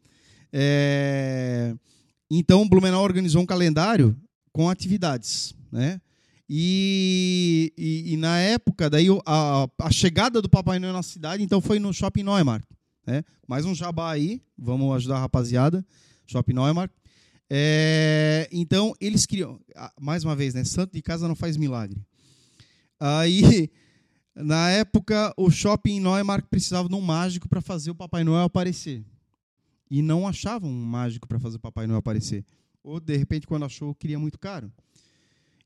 [0.51, 1.73] É,
[2.31, 4.15] então, Blumenau organizou um calendário
[4.51, 6.01] com atividades, né?
[6.49, 11.59] E, e- e na época, daí a, a chegada do Papai Noel na cidade, então
[11.59, 12.67] foi no Shopping Neumarkt,
[13.05, 13.23] né?
[13.47, 15.85] Mais um jabá aí, vamos ajudar a rapaziada,
[16.25, 16.95] Shopping Neumarkt.
[17.49, 19.59] É, então, eles criam,
[19.99, 20.63] mais uma vez, né?
[20.63, 22.01] Santo de casa não faz milagre.
[22.99, 23.69] Aí,
[24.39, 29.03] na época, o Shopping Neumarkt precisava de um mágico para fazer o Papai Noel aparecer.
[29.89, 32.45] E não achavam um mágico para fazer o Papai Noel aparecer.
[32.83, 34.71] Ou, de repente, quando achou, queria muito caro.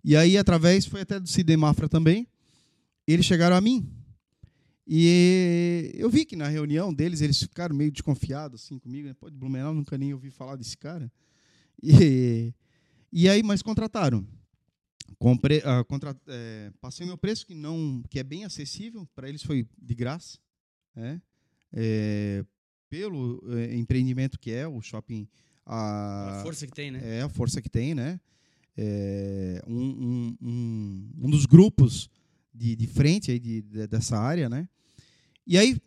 [0.04, 2.26] E aí, através, foi até do Sidney Mafra também,
[3.06, 3.88] eles chegaram a mim.
[4.88, 9.08] E eu vi que na reunião deles, eles ficaram meio desconfiados assim comigo.
[9.08, 9.14] Né?
[9.14, 11.12] Pô, de Blumenau, nunca nem ouvi falar desse cara.
[11.84, 12.54] E,
[13.12, 14.26] e aí, mas contrataram.
[15.22, 19.44] Comprei, ah, contra, é, passei meu preço, que, não, que é bem acessível, para eles
[19.44, 20.40] foi de graça.
[20.96, 21.22] né?
[21.72, 22.44] É,
[22.90, 25.28] pelo é, empreendimento que é o shopping.
[25.64, 27.00] A, A força que tem, né?
[27.20, 28.20] é a força que tem, né?
[28.76, 32.10] É um, um, um, um dos grupos
[32.52, 34.68] de, de frente aí de, de- dessa área, né?
[35.46, 35.78] E aí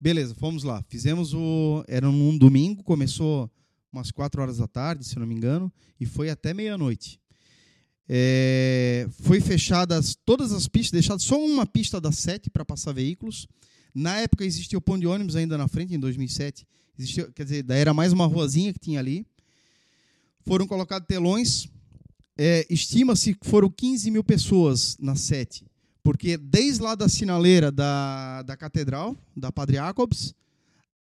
[0.00, 0.82] Beleza, fomos lá.
[0.86, 1.82] Fizemos o.
[1.88, 3.50] Era num domingo, começou
[3.90, 7.18] umas 4 horas da tarde, se não me engano, e foi até meia-noite.
[8.08, 13.46] É, foi fechadas todas as pistas, deixado só uma pista das sete para passar veículos.
[13.94, 16.66] Na época existia o pão de ônibus ainda na frente, em 2007.
[16.98, 19.26] Existia, quer dizer, era mais uma ruazinha que tinha ali.
[20.46, 21.68] Foram colocados telões.
[22.36, 25.64] É, Estima-se que foram 15 mil pessoas na sete.
[26.02, 30.34] Porque desde lá da sinaleira da, da catedral, da Padre Jacobs,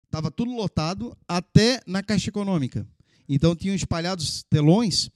[0.04, 2.86] estava tudo lotado, até na Caixa Econômica.
[3.26, 5.08] Então tinham espalhados telões.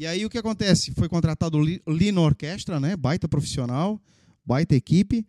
[0.00, 0.92] E aí o que acontece?
[0.92, 2.96] Foi contratado o Lino Orquestra, né?
[2.96, 4.00] baita profissional,
[4.42, 5.26] baita equipe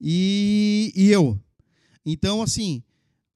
[0.00, 1.38] e, e eu.
[2.06, 2.82] Então, assim,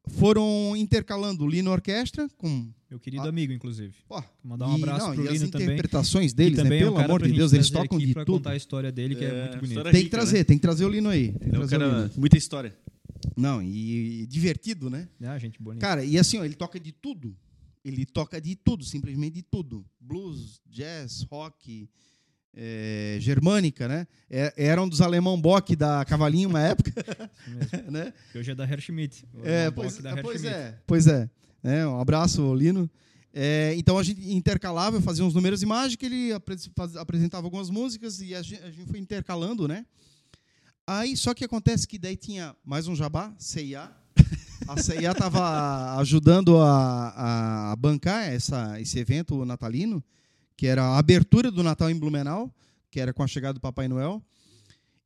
[0.06, 2.72] foram intercalando o Lino Orquestra com.
[2.88, 3.28] Meu querido a...
[3.28, 3.92] amigo, inclusive.
[4.08, 5.66] Pô, Mandar um abraço e, não, pro e Lino as também.
[5.66, 6.76] interpretações deles, né?
[6.76, 8.38] é Pelo um amor de Deus, eles tocam de pra tudo.
[8.38, 9.66] contar a história dele, que é, É, muito bonita.
[9.66, 10.44] história Tem que trazer, né?
[10.44, 11.32] tem que trazer o Lino aí.
[11.32, 12.10] Tem É cara, Lino.
[12.16, 12.74] muita história.
[13.36, 15.06] Não, e, e divertido, né?
[15.20, 15.84] Ah, gente bonita.
[15.86, 17.36] Cara, e assim, ó, ele toca de tudo.
[17.84, 19.84] Ele toca de tudo, simplesmente de tudo.
[20.08, 21.88] Blues, jazz, rock,
[22.54, 24.06] é, germânica, né?
[24.30, 26.92] É, era um dos alemão Bock da Cavalinho uma época,
[27.90, 28.12] né?
[28.32, 29.28] Que hoje é da Herschmidt.
[29.44, 30.56] É, pois, da pois Herschmidt.
[30.56, 31.30] é, pois é.
[31.62, 32.90] É, um abraço, Lino.
[33.32, 36.32] É, então a gente intercalava, eu fazia uns números de mágica, ele
[36.98, 39.84] apresentava algumas músicas e a gente, a gente foi intercalando, né?
[40.86, 43.92] Aí só que acontece que daí tinha mais um jabá, CIA.
[44.68, 50.04] A CIA estava ajudando a, a- bancar essa, esse evento natalino,
[50.56, 52.52] que era a abertura do Natal em Blumenau,
[52.90, 54.22] que era com a chegada do Papai Noel.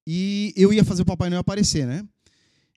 [0.06, 2.04] E eu ia fazer o Papai Noel aparecer, né?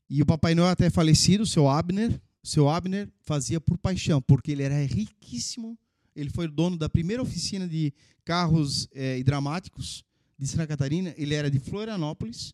[0.10, 2.12] E o Papai Noel até falecido, o seu Abner,
[2.44, 5.78] o seu Abner fazia por paixão, porque ele era riquíssimo.
[6.16, 7.92] Ele foi dono da primeira oficina de
[8.24, 10.04] carros eh, hidromáticos
[10.38, 11.14] de Santa Catarina.
[11.18, 12.54] Ele era de Florianópolis.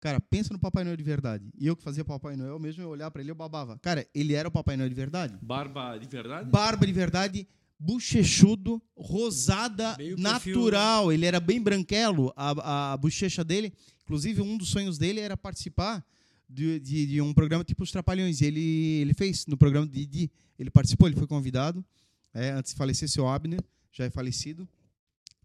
[0.00, 1.50] Cara, pensa no Papai Noel de verdade.
[1.58, 3.78] E eu que fazia Papai Noel, mesmo eu olhar para ele, eu babava.
[3.78, 5.36] Cara, ele era o Papai Noel de verdade.
[5.42, 6.50] Barba de verdade?
[6.50, 11.12] Barba de verdade, bochechudo, rosada, Bem o perfil, natural.
[11.12, 13.72] Ele era bem branquelo, a, a bochecha dele.
[14.04, 16.04] Inclusive, um dos sonhos dele era participar
[16.48, 18.40] de, de, de um programa tipo Os Trapalhões.
[18.40, 21.84] E ele, ele fez no programa de, de ele participou, ele foi convidado.
[22.32, 23.60] É, antes de falecer, seu Abner,
[23.92, 24.68] já é falecido.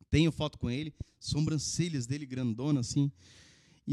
[0.09, 3.09] Tenho foto com ele, sobrancelhas dele grandona assim.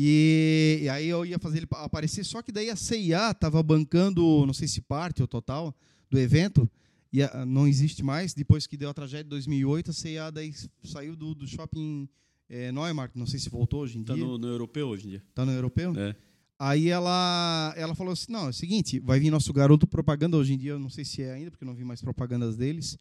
[0.01, 3.61] E, e aí eu ia fazer ele pa- aparecer, só que daí a CIA estava
[3.65, 5.75] bancando, não sei se parte ou total
[6.09, 6.71] do evento,
[7.13, 8.33] e a- não existe mais.
[8.33, 12.09] Depois que deu a tragédia de 2008, a CIA daí saiu do, do shopping
[12.49, 14.25] eh, Neumarkt, não sei se voltou hoje em Tá dia.
[14.25, 15.23] no, no europeu hoje em dia.
[15.35, 15.93] Tá no europeu?
[15.97, 16.15] É.
[16.61, 20.53] Aí ela, ela falou assim: não, é o seguinte, vai vir nosso garoto propaganda hoje
[20.55, 22.97] em dia, eu não sei se é ainda, porque eu não vi mais propagandas deles,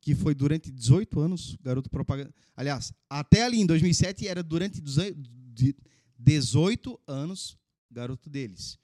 [0.00, 2.34] que foi durante 18 anos, garoto propaganda.
[2.56, 5.16] Aliás, até ali em 2007 era durante 18
[5.54, 5.76] de-
[6.20, 7.56] 18 anos,
[7.90, 8.78] garoto deles.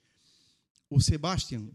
[0.89, 1.67] O Sebastian,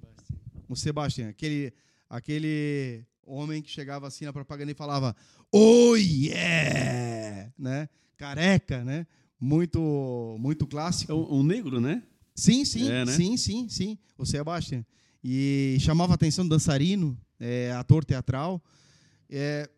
[0.69, 1.73] o Sebastian, aquele,
[2.09, 5.15] aquele homem que chegava assim na propaganda e falava:
[5.53, 7.53] Oh yeah!
[7.59, 7.89] Né?
[8.17, 9.07] Careca, né?
[9.39, 11.13] Muito, muito clássico.
[11.13, 12.03] É um, um negro, né?
[12.35, 13.13] Sim, sim, É, né?
[13.13, 13.99] sim, sim, sim.
[14.17, 14.85] O Sebastian.
[15.23, 18.63] E chamava a atenção do dançarino, é, ator teatral.
[19.29, 19.69] É,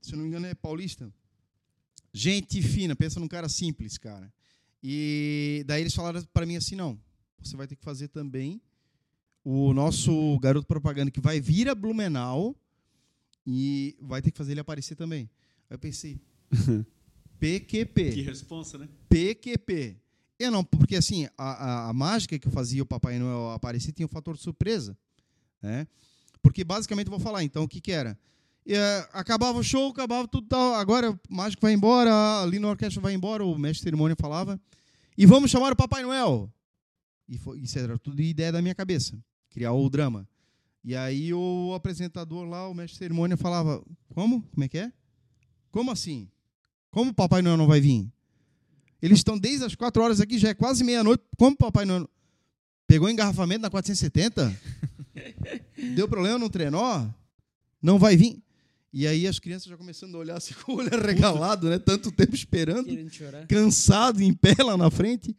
[0.00, 1.12] se eu não me engano, é paulista.
[2.12, 4.32] Gente fina, pensa num cara simples, cara.
[4.82, 6.98] E daí eles falaram para mim assim: não,
[7.42, 8.60] você vai ter que fazer também
[9.44, 12.54] o nosso garoto propaganda que vai vir a Blumenau
[13.46, 15.30] e vai ter que fazer ele aparecer também.
[15.70, 16.18] Aí eu pensei:
[17.38, 18.12] PQP.
[18.12, 18.88] Que responsa, né?
[19.08, 19.96] PQP.
[20.38, 23.92] Eu não, porque assim, a, a, a mágica que eu fazia o Papai Noel aparecer
[23.92, 24.96] tinha o fator surpresa.
[25.62, 25.86] Né?
[26.42, 28.18] Porque basicamente eu vou falar, então, o que, que era?
[28.68, 30.74] É, acabava o show, acabava tudo tal.
[30.74, 32.10] Agora o mágico vai embora,
[32.42, 34.60] ali na orquestra vai embora, o mestre de cerimônia falava.
[35.16, 36.52] E vamos chamar o Papai Noel.
[37.28, 39.16] E foi, isso era tudo ideia da minha cabeça,
[39.50, 40.28] criar o drama.
[40.84, 43.82] E aí o apresentador lá, o mestre de cerimônia, falava:
[44.14, 44.42] Como?
[44.42, 44.92] Como é que é?
[45.70, 46.28] Como assim?
[46.90, 48.10] Como o Papai Noel não vai vir?
[49.00, 51.22] Eles estão desde as 4 horas aqui, já é quase meia-noite.
[51.36, 52.08] Como o Papai Noel.
[52.86, 54.60] Pegou engarrafamento na 470?
[55.94, 57.06] Deu problema no trenó?
[57.82, 58.42] Não vai vir?
[58.98, 61.78] E aí as crianças já começando a olhar assim com o olho arregalado, né?
[61.78, 62.88] Tanto tempo esperando,
[63.46, 65.36] cansado, em pé lá na frente.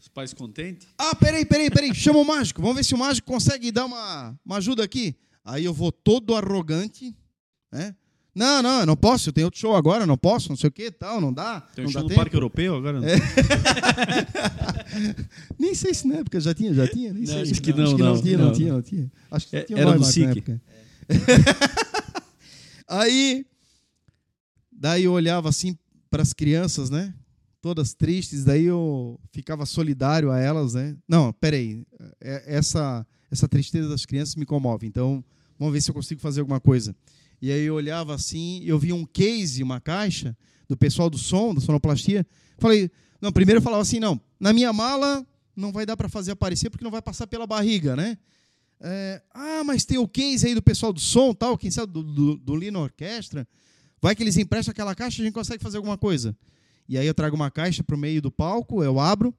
[0.00, 0.88] Os pais contentes.
[0.96, 1.94] Ah, peraí, peraí, peraí.
[1.94, 2.62] Chama o mágico.
[2.62, 5.14] Vamos ver se o mágico consegue dar uma, uma ajuda aqui.
[5.44, 7.14] Aí eu vou todo arrogante,
[7.70, 7.94] né?
[8.34, 9.28] Não, não, eu não posso.
[9.28, 11.60] Eu tenho outro show agora, não posso, não sei o que tal, não dá.
[11.60, 12.20] Tem não um show dá no tempo.
[12.22, 13.00] Parque Europeu agora?
[13.04, 13.16] É.
[15.60, 17.42] Nem sei se na época já tinha, já tinha, nem Não, sei.
[17.42, 18.52] acho que não, acho que não, não, tinha, não, não.
[18.52, 19.12] tinha, não tinha.
[19.30, 20.60] Acho que É, tinha era na SIC.
[22.88, 23.46] Aí,
[24.70, 25.76] daí eu olhava assim
[26.10, 27.14] para as crianças, né?
[27.66, 30.96] todas tristes, daí eu ficava solidário a elas, né?
[31.08, 31.84] Não, peraí,
[32.20, 35.24] é, essa, essa tristeza das crianças me comove, então
[35.58, 36.94] vamos ver se eu consigo fazer alguma coisa.
[37.42, 40.36] E aí eu olhava assim, eu via um case, uma caixa,
[40.68, 42.24] do pessoal do som, da sonoplastia.
[42.56, 42.88] Falei,
[43.20, 45.26] não, primeiro eu falava assim, não, na minha mala
[45.56, 48.16] não vai dar para fazer aparecer porque não vai passar pela barriga, né?
[48.80, 52.02] É, ah, mas tem o case aí do pessoal do som, tal, quem sabe do,
[52.02, 53.48] do, do Lino Orquestra.
[54.00, 56.36] Vai que eles emprestam aquela caixa, a gente consegue fazer alguma coisa.
[56.88, 59.34] E aí eu trago uma caixa para o meio do palco, eu abro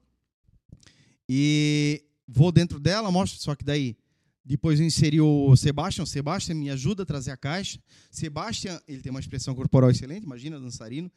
[1.28, 3.96] e vou dentro dela, mostro, só que daí
[4.44, 6.04] depois eu inseri o Sebastian.
[6.04, 7.78] O Sebastian me ajuda a trazer a caixa.
[8.10, 11.10] Sebastian, ele tem uma expressão corporal excelente, imagina, dançarino.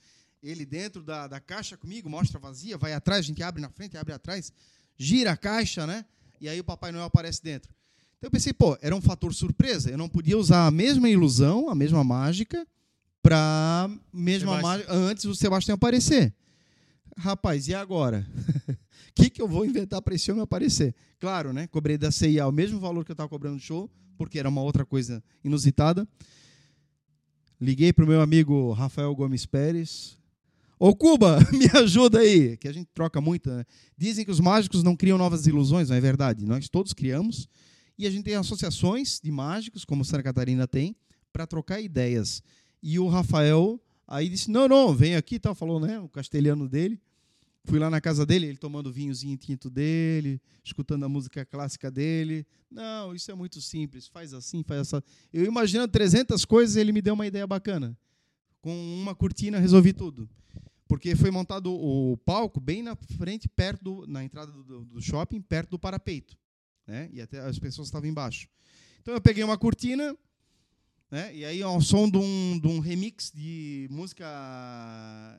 [0.44, 3.96] Ele dentro da, da caixa comigo, mostra vazia, vai atrás, a gente abre na frente,
[3.96, 4.52] abre atrás,
[4.98, 6.06] gira a caixa, né?
[6.40, 7.74] E aí o Papai Noel aparece dentro.
[8.22, 9.90] Então eu pensei, pô, era um fator surpresa.
[9.90, 12.68] Eu não podia usar a mesma ilusão, a mesma mágica,
[13.20, 16.32] para mesma mágica antes do Sebastião aparecer.
[17.18, 18.24] Rapaz, e agora?
[18.70, 18.76] O
[19.16, 20.94] que, que eu vou inventar para esse homem aparecer?
[21.20, 21.66] Claro, né?
[21.66, 23.90] Cobrei da CIA o mesmo valor que eu estava cobrando no show,
[24.20, 26.08] porque era uma outra coisa inusitada.
[27.60, 30.16] Liguei para o meu amigo Rafael Gomes Pérez.
[30.78, 33.50] Ô Cuba, me ajuda aí, que a gente troca muito.
[33.50, 33.66] Né?
[33.98, 36.46] Dizem que os mágicos não criam novas ilusões, não é verdade?
[36.46, 37.50] Nós todos criamos.
[37.98, 40.96] E a gente tem associações de mágicos, como Santa Catarina tem,
[41.32, 42.42] para trocar ideias.
[42.82, 46.00] E o Rafael aí disse: Não, não, vem aqui, tal, falou, né?
[46.00, 47.00] O castelhano dele.
[47.64, 51.92] Fui lá na casa dele, ele tomando o vinhozinho tinto dele, escutando a música clássica
[51.92, 52.46] dele.
[52.70, 55.04] Não, isso é muito simples, faz assim, faz essa.
[55.32, 57.96] Eu imaginando 300 coisas, ele me deu uma ideia bacana.
[58.62, 60.28] Com uma cortina resolvi tudo.
[60.88, 65.40] Porque foi montado o palco bem na frente, perto do, na entrada do, do shopping,
[65.40, 66.36] perto do parapeito.
[66.88, 67.10] Né?
[67.14, 68.48] E até as pessoas estavam embaixo.
[69.02, 70.16] Então eu peguei uma cortina,
[71.12, 71.36] né?
[71.36, 74.26] E aí, ao som de um, de um remix de música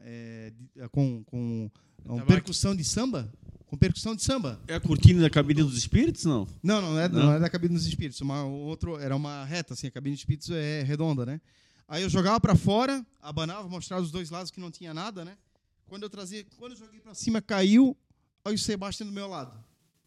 [0.05, 1.71] é, de, com, com
[2.05, 3.33] uma percussão de samba.
[3.67, 4.61] Com percussão de samba.
[4.69, 6.47] É a cortina da cabine dos espíritos, não?
[6.63, 7.23] Não, não é, não.
[7.25, 8.21] não é da cabine dos espíritos.
[8.21, 11.41] Uma, outro, era uma reta, assim, a cabine dos espíritos é redonda, né?
[11.89, 15.39] Aí eu jogava para fora, abanava, mostrava os dois lados que não tinha nada, né?
[15.87, 17.97] Quando eu trazia, quando eu joguei para cima, caiu,
[18.45, 19.53] o Sebastião do meu lado.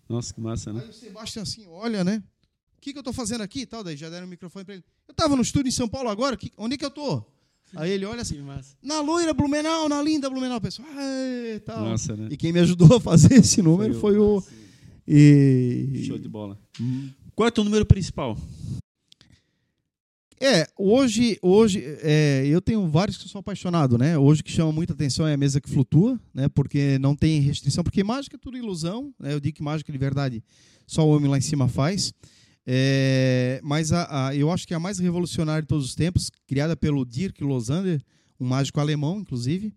[0.07, 0.81] Nossa, que massa, né?
[0.83, 2.23] Aí o Sebastião assim, olha, né?
[2.77, 3.83] O que, que eu estou fazendo aqui e tal?
[3.83, 4.83] Daí já deram o microfone para ele.
[5.07, 7.31] Eu estava no estúdio em São Paulo agora, que, onde é que eu estou?
[7.75, 8.41] Aí ele olha assim,
[8.81, 10.87] na loira Blumenau, na linda Blumenau, pessoal.
[11.65, 11.83] Tal.
[11.83, 12.27] Nossa, né?
[12.31, 14.43] E quem me ajudou a fazer esse número foi, foi o.
[15.07, 16.03] E...
[16.07, 16.57] Show de bola.
[16.79, 17.09] Hum.
[17.35, 18.37] Qual é o teu número principal?
[20.39, 24.17] É, hoje, hoje é, eu tenho vários que eu sou apaixonado, né?
[24.17, 26.49] Hoje que chama muita atenção é a mesa que flutua, né?
[26.49, 29.33] Porque não tem restrição, porque mágica é tudo ilusão, né?
[29.33, 30.43] Eu digo que mágica de verdade
[30.85, 32.13] só o homem lá em cima faz.
[32.67, 36.29] É, mas a, a, eu acho que é a mais revolucionária de todos os tempos,
[36.47, 38.01] criada pelo Dirk Losander,
[38.39, 39.73] um mágico alemão, inclusive.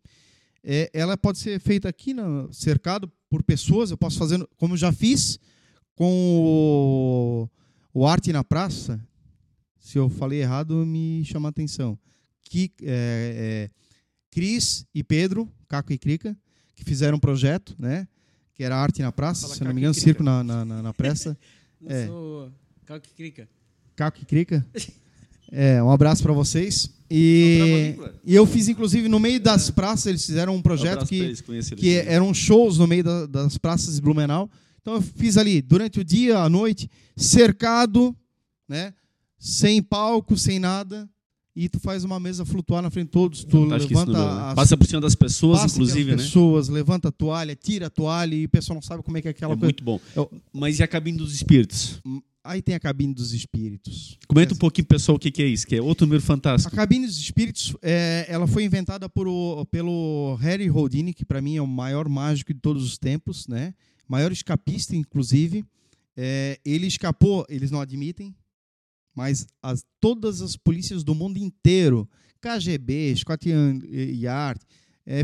[0.64, 3.90] É, ela pode ser feita aqui, no, cercado por pessoas.
[3.90, 5.38] Eu posso fazer, como já fiz,
[5.94, 7.48] com
[7.94, 9.00] o, o Arte na Praça.
[9.88, 11.98] Se eu falei errado, me chama a atenção.
[12.42, 12.90] Que, é,
[13.64, 13.70] é,
[14.30, 16.36] Cris e Pedro, Caco e Crica,
[16.74, 18.06] que fizeram um projeto, né?
[18.54, 20.92] Que era Arte na Praça, Fala se não me engano, Circo na, na, na, na
[20.92, 21.38] Praça.
[21.88, 22.06] é.
[22.06, 22.52] Sou...
[22.84, 23.48] Caco que crica.
[23.96, 24.66] Caco que crica.
[25.50, 26.90] É, um abraço para vocês.
[27.10, 31.20] E, e eu fiz, inclusive, no meio das praças, eles fizeram um projeto um que,
[31.20, 31.40] eles,
[31.74, 34.50] que eram shows no meio da, das praças de Blumenau.
[34.82, 38.14] Então eu fiz ali, durante o dia, à noite, cercado,
[38.68, 38.92] né?
[39.38, 41.08] Sem palco, sem nada.
[41.54, 43.42] E tu faz uma mesa flutuar na frente de todos.
[43.42, 44.42] Tu levanta né?
[44.50, 46.16] as, Passa por cima das pessoas, inclusive, né?
[46.18, 49.26] pessoas, levanta a toalha, tira a toalha e o pessoal não sabe como é que
[49.26, 49.66] é aquela é coisa.
[49.66, 50.00] Muito bom.
[50.14, 52.00] Eu, Mas e a cabine dos espíritos?
[52.06, 54.16] Hum, Aí tem a cabine dos espíritos.
[54.26, 56.72] Comenta um pouquinho, pessoal, o que é isso, que é outro número fantástico.
[56.72, 61.42] A cabine dos espíritos, é, ela foi inventada por o, pelo Harry Houdini, que para
[61.42, 63.74] mim é o maior mágico de todos os tempos, né?
[64.08, 65.62] Maior escapista, inclusive.
[66.16, 68.34] É, ele escapou, eles não admitem,
[69.18, 72.08] mas as, todas as polícias do mundo inteiro,
[72.40, 74.60] KGB, Scotland Yard,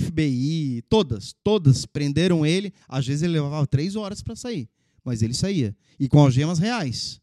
[0.00, 2.72] FBI, todas, todas prenderam ele.
[2.88, 4.68] Às vezes ele levava três horas para sair
[5.04, 5.76] mas ele saía.
[6.00, 7.20] E com algemas reais.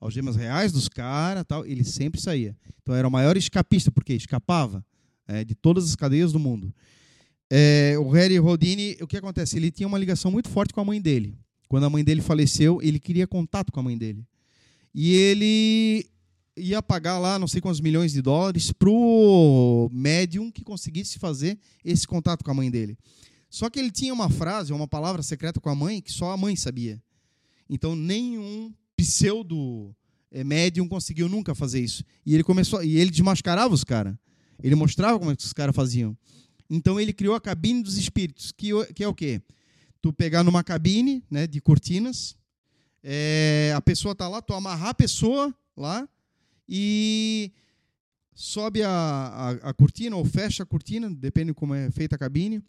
[0.00, 2.56] Algemas reais dos caras, tal, ele sempre saía.
[2.82, 4.84] Então era o maior escapista, porque escapava
[5.26, 6.74] é, de todas as cadeias do mundo.
[7.48, 9.56] É, o Harry Rodini, o que acontece?
[9.56, 11.38] Ele tinha uma ligação muito forte com a mãe dele.
[11.68, 14.26] Quando a mãe dele faleceu, ele queria contato com a mãe dele.
[14.94, 16.06] E ele
[16.56, 21.58] ia pagar lá não sei quantos milhões de dólares para o médium que conseguisse fazer
[21.84, 22.96] esse contato com a mãe dele.
[23.50, 26.36] Só que ele tinha uma frase, uma palavra secreta com a mãe que só a
[26.36, 27.02] mãe sabia.
[27.68, 29.94] Então nenhum pseudo
[30.30, 32.04] eh, médium conseguiu nunca fazer isso.
[32.24, 34.14] E ele começou, e ele desmascarava os caras.
[34.62, 36.16] Ele mostrava como é que os caras faziam.
[36.70, 39.42] Então ele criou a cabine dos espíritos, que, que é o quê?
[40.00, 42.36] Tu pegar numa cabine né, de cortinas,
[43.06, 46.08] é, a pessoa tá lá, tu amarrar a pessoa lá
[46.66, 47.52] e
[48.34, 52.18] sobe a, a, a, cortina ou fecha a cortina, depende de como é feita a
[52.18, 52.62] cabine.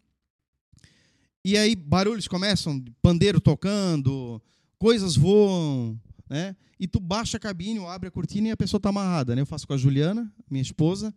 [1.43, 4.41] E aí barulhos começam, pandeiro tocando,
[4.77, 5.97] coisas voam,
[6.29, 6.53] né?
[6.77, 9.41] E tu baixa a cabine, ou abre a cortina e a pessoa está amarrada, né?
[9.41, 11.15] Eu faço com a Juliana, minha esposa,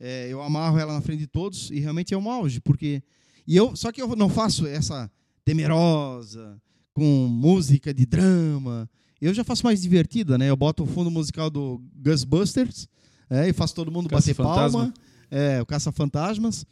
[0.00, 3.00] é, eu amarro ela na frente de todos e realmente é um auge, porque
[3.46, 5.08] e eu só que eu não faço essa
[5.44, 6.60] temerosa
[6.96, 8.88] com música de drama.
[9.20, 10.48] Eu já faço mais divertida, né?
[10.48, 12.88] Eu boto o fundo musical do Ghostbusters
[13.28, 14.78] é, e faço todo mundo Caça bater Fantasma.
[14.78, 14.94] palma.
[15.30, 16.64] É, o Caça Fantasmas.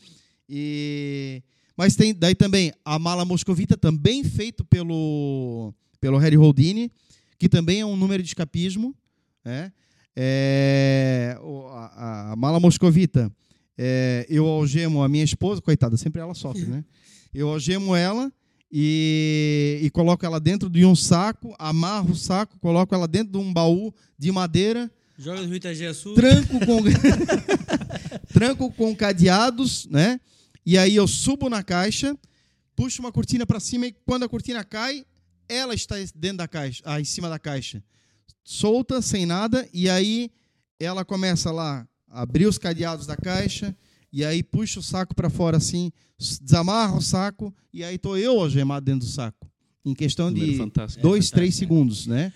[0.49, 1.43] E
[1.77, 6.91] mas tem daí também a Mala Moscovita também feito pelo pelo Harry Houdini,
[7.39, 8.95] que também é um número de escapismo,
[9.45, 9.71] né?
[10.17, 11.37] É,
[11.71, 13.31] a, a, mala moscovita,
[13.77, 16.83] é, eu algemo a minha esposa, coitada, sempre ela sofre, né?
[17.35, 18.33] Eu algemo ela
[18.77, 23.39] e, e coloco ela dentro de um saco, amarro o saco, coloco ela dentro de
[23.39, 24.91] um baú de madeira.
[25.17, 26.83] Joga no Itajaí Tranco com,
[28.35, 30.21] tranco com cadeados, né?
[30.67, 32.19] E aí eu subo na caixa,
[32.75, 35.07] puxo uma cortina para cima e quando a cortina cai,
[35.49, 37.81] ela está dentro da caixa, ah, em cima da caixa
[38.45, 40.31] solta, sem nada, e aí
[40.79, 43.75] ela começa lá a abrir os cadeados da caixa,
[44.15, 45.91] e aí puxa o saco para fora assim,
[46.41, 49.51] desamarra o saco, e aí tô eu algemado dentro do saco.
[49.85, 50.57] Em questão de
[51.03, 52.33] dois, é três segundos, né?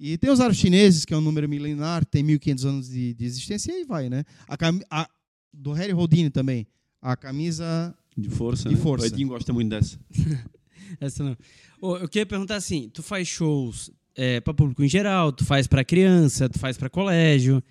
[0.00, 3.24] E tem os aros chineses, que é um número milenar, tem 1.500 anos de, de,
[3.24, 4.24] existência, e aí vai, né?
[4.48, 4.56] A,
[4.90, 5.08] a,
[5.54, 6.66] do Harry Houdini também,
[7.00, 7.94] a camisa...
[8.18, 8.80] De força, de né?
[8.80, 9.04] força.
[9.04, 9.98] O Edinho gosta muito dessa.
[11.00, 11.36] essa não.
[11.80, 15.68] Oh, eu queria perguntar assim, tu faz shows é, para público em geral, tu faz
[15.68, 17.62] para criança, tu faz para colégio,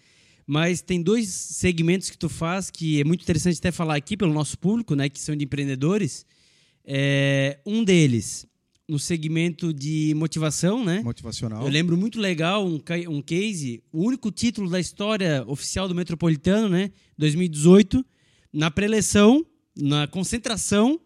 [0.45, 4.33] mas tem dois segmentos que tu faz que é muito interessante até falar aqui pelo
[4.33, 6.25] nosso público, né, que são de empreendedores.
[6.83, 8.47] É, um deles
[8.91, 11.01] no segmento de motivação, né?
[11.01, 11.63] Motivacional.
[11.63, 16.67] Eu lembro muito legal um, um case, o único título da história oficial do Metropolitano,
[16.67, 16.91] né?
[17.17, 18.05] 2018,
[18.51, 19.45] na preleção,
[19.77, 20.99] na concentração,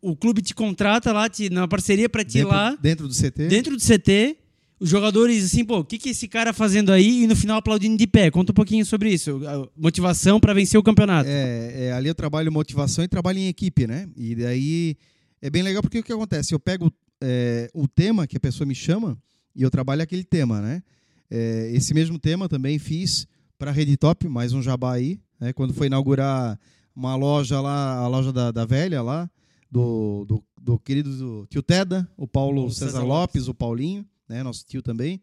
[0.00, 2.76] o clube te contrata lá, te, na parceria para te ir lá.
[2.80, 3.48] Dentro do CT?
[3.48, 4.36] Dentro do CT
[4.78, 7.96] os jogadores, assim, pô, o que, que esse cara fazendo aí e no final aplaudindo
[7.96, 8.30] de pé?
[8.30, 9.40] Conta um pouquinho sobre isso.
[9.74, 11.28] Motivação para vencer o campeonato.
[11.28, 14.08] É, é, ali eu trabalho motivação e trabalho em equipe, né?
[14.14, 14.96] E daí
[15.40, 16.54] é bem legal porque o que acontece?
[16.54, 16.92] Eu pego
[17.22, 19.16] é, o tema que a pessoa me chama
[19.54, 20.82] e eu trabalho aquele tema, né?
[21.30, 23.26] É, esse mesmo tema também fiz
[23.58, 25.52] para a Rede Top, mais um jabá aí, né?
[25.52, 26.58] quando foi inaugurar
[26.94, 29.28] uma loja lá, a loja da, da velha lá,
[29.70, 34.06] do, do, do querido do tio Teda, o Paulo César, César Lopes, Lopes, o Paulinho
[34.28, 34.42] né?
[34.42, 35.20] Nosso tio também,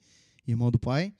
[0.48, 1.14] irmão do pai.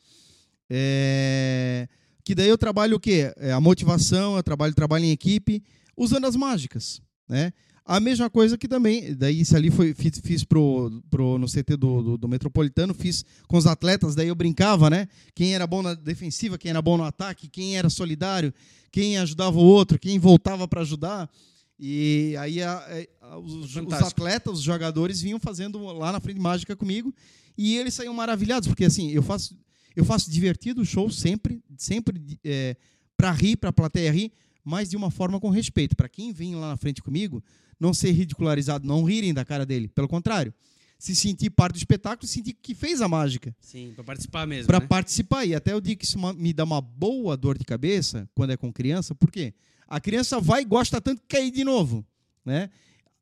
[0.70, 1.88] É...
[2.24, 3.34] Que daí eu trabalho o quê?
[3.38, 5.62] É a motivação, eu trabalho trabalho em equipe,
[5.96, 7.52] usando as mágicas, né?
[7.86, 11.76] A mesma coisa que também, daí isso ali foi, fiz, fiz pro, pro, no CT
[11.76, 15.06] do, do, do, Metropolitano, fiz com os atletas, daí eu brincava, né?
[15.36, 18.54] Quem era bom na defensiva, quem era bom no ataque, quem era solidário,
[18.90, 21.30] quem ajudava o outro, quem voltava para ajudar.
[21.78, 26.78] E aí a, a, os, os, atletas, os jogadores vinham fazendo lá na frente mágica
[26.78, 27.14] comigo
[27.58, 29.58] e eles saíam maravilhados, porque assim, eu faço,
[29.96, 32.76] eu faço divertido o show sempre, sempre é,
[33.16, 34.32] para rir, para a plateia rir,
[34.64, 35.96] mas de uma forma com respeito.
[35.96, 37.44] Para quem vem lá na frente comigo,
[37.80, 39.88] não ser ridicularizado, não rirem da cara dele.
[39.88, 40.54] Pelo contrário,
[40.98, 43.56] se sentir parte do espetáculo, sentir que fez a mágica.
[43.60, 44.68] Sim, para participar mesmo.
[44.68, 44.88] Para né?
[44.88, 45.46] participar.
[45.46, 48.58] E até eu digo que isso me dá uma boa dor de cabeça quando é
[48.58, 49.54] com criança, por quê?
[49.88, 52.06] A criança vai e gosta tanto que quer ir de novo.
[52.46, 52.70] Né?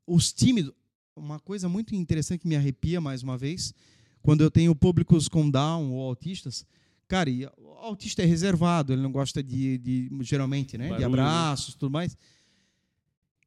[0.06, 0.74] Os tímidos.
[1.16, 3.74] Uma coisa muito interessante que me arrepia mais uma vez
[4.22, 6.66] quando eu tenho públicos com Down ou autistas,
[7.08, 11.92] cara, o autista é reservado, ele não gosta de, de geralmente, né, de abraços, tudo
[11.92, 12.18] mais.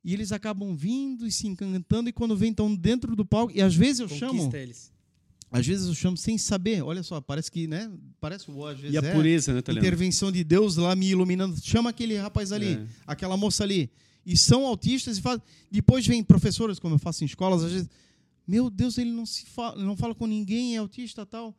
[0.04, 3.62] E eles acabam vindo e se encantando e quando vêm estão dentro do palco e
[3.62, 4.92] às vezes eu Conquista chamo eles.
[5.50, 6.82] Às vezes eu chamo sem saber.
[6.82, 7.88] Olha só, parece que, né?
[8.20, 11.56] Parece o às vezes E a é pureza, né, Intervenção de Deus lá me iluminando.
[11.62, 12.86] Chama aquele rapaz ali, é.
[13.06, 13.88] aquela moça ali.
[14.26, 15.40] E são autistas e faz...
[15.70, 17.88] depois vem professores, como eu faço em escolas, às vezes
[18.46, 21.56] meu Deus, ele não se fala, não fala com ninguém, é autista tal.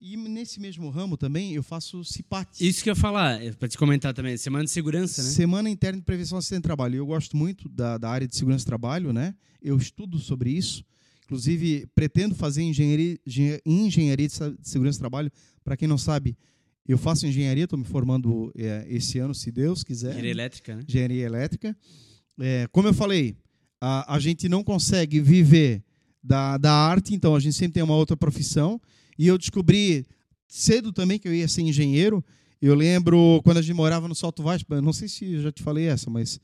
[0.00, 2.48] E nesse mesmo ramo também eu faço CIPAT.
[2.58, 5.28] Isso que eu ia falar, é, para te comentar também, Semana de Segurança, né?
[5.28, 6.96] Semana Interna de Prevenção ao Acidente de Trabalho.
[6.96, 9.34] Eu gosto muito da, da área de segurança de trabalho, né?
[9.60, 10.82] Eu estudo sobre isso.
[11.24, 13.18] Inclusive, pretendo fazer engenharia,
[13.64, 15.30] engenharia de segurança de trabalho.
[15.62, 16.34] Para quem não sabe,
[16.88, 20.08] eu faço engenharia, estou me formando é, esse ano, se Deus quiser.
[20.08, 20.82] Engenharia elétrica, né?
[20.88, 21.76] Engenharia elétrica.
[22.40, 23.36] É, como eu falei,
[23.78, 25.84] a, a gente não consegue viver
[26.22, 28.80] da, da arte, então a gente sempre tem uma outra profissão.
[29.18, 30.06] E eu descobri
[30.46, 32.24] cedo também que eu ia ser engenheiro.
[32.60, 35.86] Eu lembro quando a gente morava no Salto Vasco, não sei se já te falei
[35.86, 36.38] essa, mas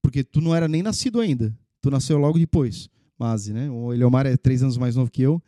[0.00, 1.56] porque tu não era nem nascido ainda.
[1.80, 2.88] Tu nasceu logo depois,
[3.18, 3.70] Mazi, né?
[3.70, 5.42] O Eliomar é três anos mais novo que eu.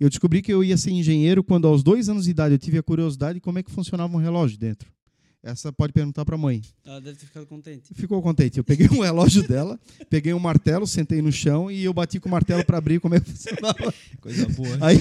[0.00, 2.78] Eu descobri que eu ia ser engenheiro quando, aos dois anos de idade, eu tive
[2.78, 4.90] a curiosidade de como é que funcionava um relógio dentro.
[5.42, 6.60] Essa pode perguntar para a mãe.
[6.84, 7.94] Ela deve ter ficado contente.
[7.94, 8.58] Ficou contente.
[8.58, 9.78] Eu peguei um relógio dela,
[10.10, 13.14] peguei um martelo, sentei no chão e eu bati com o martelo para abrir como
[13.14, 13.94] é que funcionava.
[14.20, 14.78] Coisa boa.
[14.80, 14.98] Aí,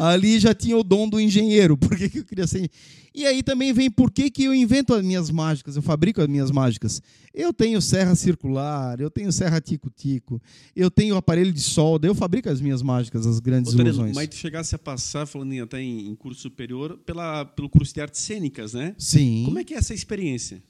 [0.00, 1.76] ali já tinha o dom do engenheiro.
[1.76, 2.68] Por que, que eu queria ser
[3.14, 6.26] E aí também vem por que, que eu invento as minhas mágicas, eu fabrico as
[6.26, 7.00] minhas mágicas.
[7.32, 10.42] Eu tenho serra circular, eu tenho serra tico-tico,
[10.74, 14.14] eu tenho aparelho de solda, eu fabrico as minhas mágicas, as grandes Ô, ilusões.
[14.14, 18.00] Mas tu chegasse a passar, falando até em, em curso superior, pela, pelo curso de
[18.00, 18.92] artes cênicas, né?
[18.98, 19.44] Sim.
[19.44, 20.62] Como é que é essa experiência?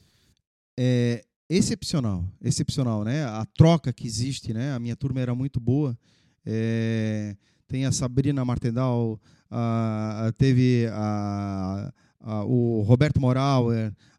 [0.77, 3.25] é excepcional, excepcional, né?
[3.25, 4.73] A troca que existe, né?
[4.75, 5.97] A minha turma era muito boa.
[6.45, 9.21] É, tem a Sabrina Martendal,
[9.51, 11.93] a, a- teve a,
[12.47, 13.69] o Roberto Moral,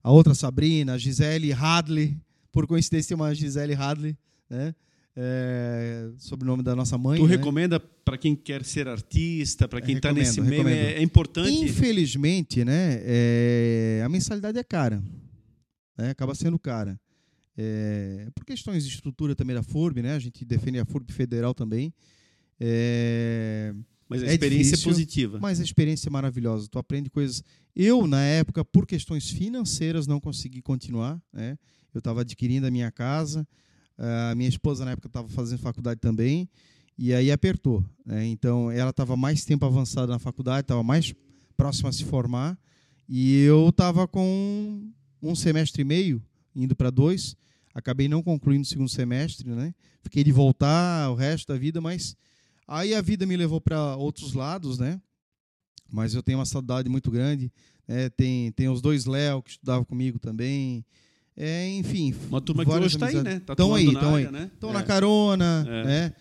[0.03, 2.17] a outra Sabrina, a Gisele Hadley,
[2.51, 4.17] por coincidência uma Gisele Hadley,
[4.49, 4.73] né?
[5.21, 7.19] É, sobrenome da nossa mãe.
[7.19, 7.35] tu né?
[7.35, 11.51] recomenda para quem quer ser artista, para quem está Recomendo, nesse meio, é, é importante?
[11.51, 15.03] Infelizmente, né, é, a mensalidade é cara.
[15.97, 16.97] né, acaba sendo cara.
[17.57, 20.15] É, por questões de estrutura também da FURB, né?
[20.15, 21.93] A gente defende a FURB federal também.
[22.57, 23.73] É,
[24.07, 25.39] Mas a é experiência difícil, é positiva.
[25.41, 26.69] mas a experiência é maravilhosa.
[26.71, 27.43] Tu aprende coisas.
[27.75, 31.21] Eu, na época, por questões financeiras, não consegui continuar.
[31.33, 31.57] Né?
[31.93, 33.45] Eu estava adquirindo a minha casa.
[33.99, 36.49] A minha esposa, na época, estava fazendo faculdade também.
[36.97, 37.83] E aí apertou.
[38.05, 38.27] Né?
[38.27, 41.13] Então, ela estava mais tempo avançada na faculdade, estava mais
[41.55, 42.57] próxima a se formar.
[43.07, 44.89] E eu estava com
[45.21, 46.21] um semestre e meio,
[46.55, 47.35] indo para dois.
[47.73, 49.49] Acabei não concluindo o segundo semestre.
[49.49, 49.73] Né?
[50.01, 52.15] Fiquei de voltar o resto da vida, mas
[52.71, 55.01] Aí a vida me levou para outros lados, né?
[55.91, 57.51] Mas eu tenho uma saudade muito grande.
[57.87, 58.11] né?
[58.11, 60.85] tem, tem os dois Léo que estudavam comigo também.
[61.41, 62.13] É, enfim.
[62.29, 63.39] Uma turma que hoje está aí, né?
[63.39, 64.31] Tá aí, na tão área, aí.
[64.31, 64.51] né?
[64.53, 64.73] Estão É.
[64.73, 66.13] na carona, né?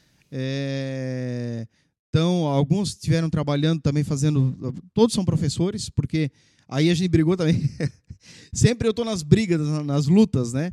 [2.08, 4.56] Então, alguns estiveram trabalhando também, fazendo.
[4.94, 6.30] Todos são professores, porque
[6.68, 7.68] aí a gente brigou também.
[8.52, 10.72] Sempre eu estou nas brigas, nas, lutas, né?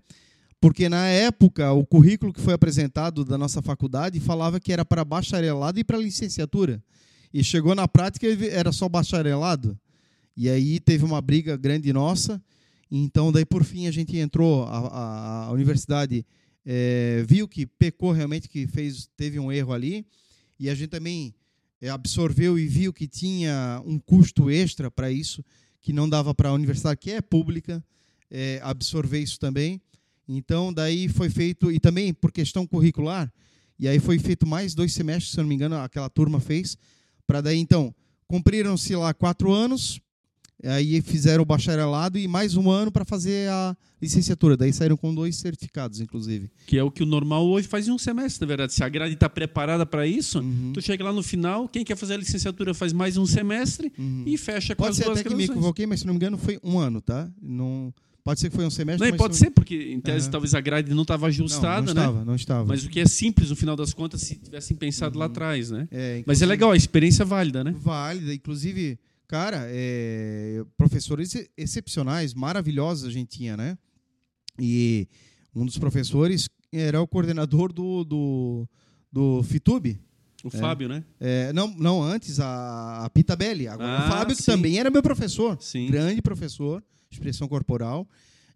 [0.61, 5.03] Porque na época, o currículo que foi apresentado da nossa faculdade falava que era para
[5.03, 6.81] bacharelado e para licenciatura.
[7.34, 9.77] E chegou na prática era só bacharelado.
[10.38, 12.41] E aí teve uma briga grande nossa.
[12.91, 16.26] Então, daí por fim, a gente entrou, a, a, a universidade
[16.66, 20.06] eh, viu que pecou realmente, que fez, teve um erro ali.
[20.60, 21.34] E a gente também
[21.82, 25.44] eh, absorveu e viu que tinha um custo extra para isso,
[25.82, 27.84] que não dava para a universidade, que é pública,
[28.32, 29.82] eh, absorver isso também.
[30.28, 33.32] Então, daí foi feito, e também por questão curricular,
[33.78, 36.78] e aí foi feito mais dois semestres, se não me engano, aquela turma fez,
[37.28, 37.94] para daí, então,
[38.28, 39.99] cumpriram-se lá quatro anos,
[40.65, 44.57] aí fizeram o bacharelado e mais um ano para fazer a licenciatura.
[44.57, 46.49] Daí saíram com dois certificados, inclusive.
[46.65, 48.73] Que é o que o normal hoje faz em um semestre, na verdade.
[48.73, 50.71] Se a grade está preparada para isso, Uhum.
[50.73, 54.23] tu chega lá no final, quem quer fazer a licenciatura faz mais um semestre Uhum.
[54.25, 56.17] e fecha com Pode as ser duas até que me equivoquei, mas se não me
[56.17, 57.29] engano foi um ano, tá?
[57.41, 57.93] Não,
[58.23, 59.09] pode ser que foi um semestre.
[59.09, 60.31] Não, pode se ser, porque em tese Aham.
[60.31, 62.01] talvez a grade não estava não, ajustada, não, né?
[62.01, 62.65] estava, não estava.
[62.65, 65.87] Mas o que é simples, no final das contas, se tivessem pensado lá atrás, né?
[65.91, 67.73] É, Mas é legal, a experiência é válida, né?
[67.77, 68.97] válida, inclusive,
[69.27, 73.77] cara, é, professores ex- excepcionais, maravilhosos a gente tinha, né?
[74.60, 75.07] E
[75.53, 78.69] um dos professores era o coordenador do, do,
[79.11, 79.99] do FITUB.
[80.43, 81.03] O Fábio, né?
[81.19, 83.68] É, não, não, antes a, a Pita Belli.
[83.68, 84.52] Agora Ah, o Fábio, que sim.
[84.52, 85.57] também era meu professor.
[85.60, 85.88] Sim.
[85.88, 88.07] Grande professor, expressão corporal.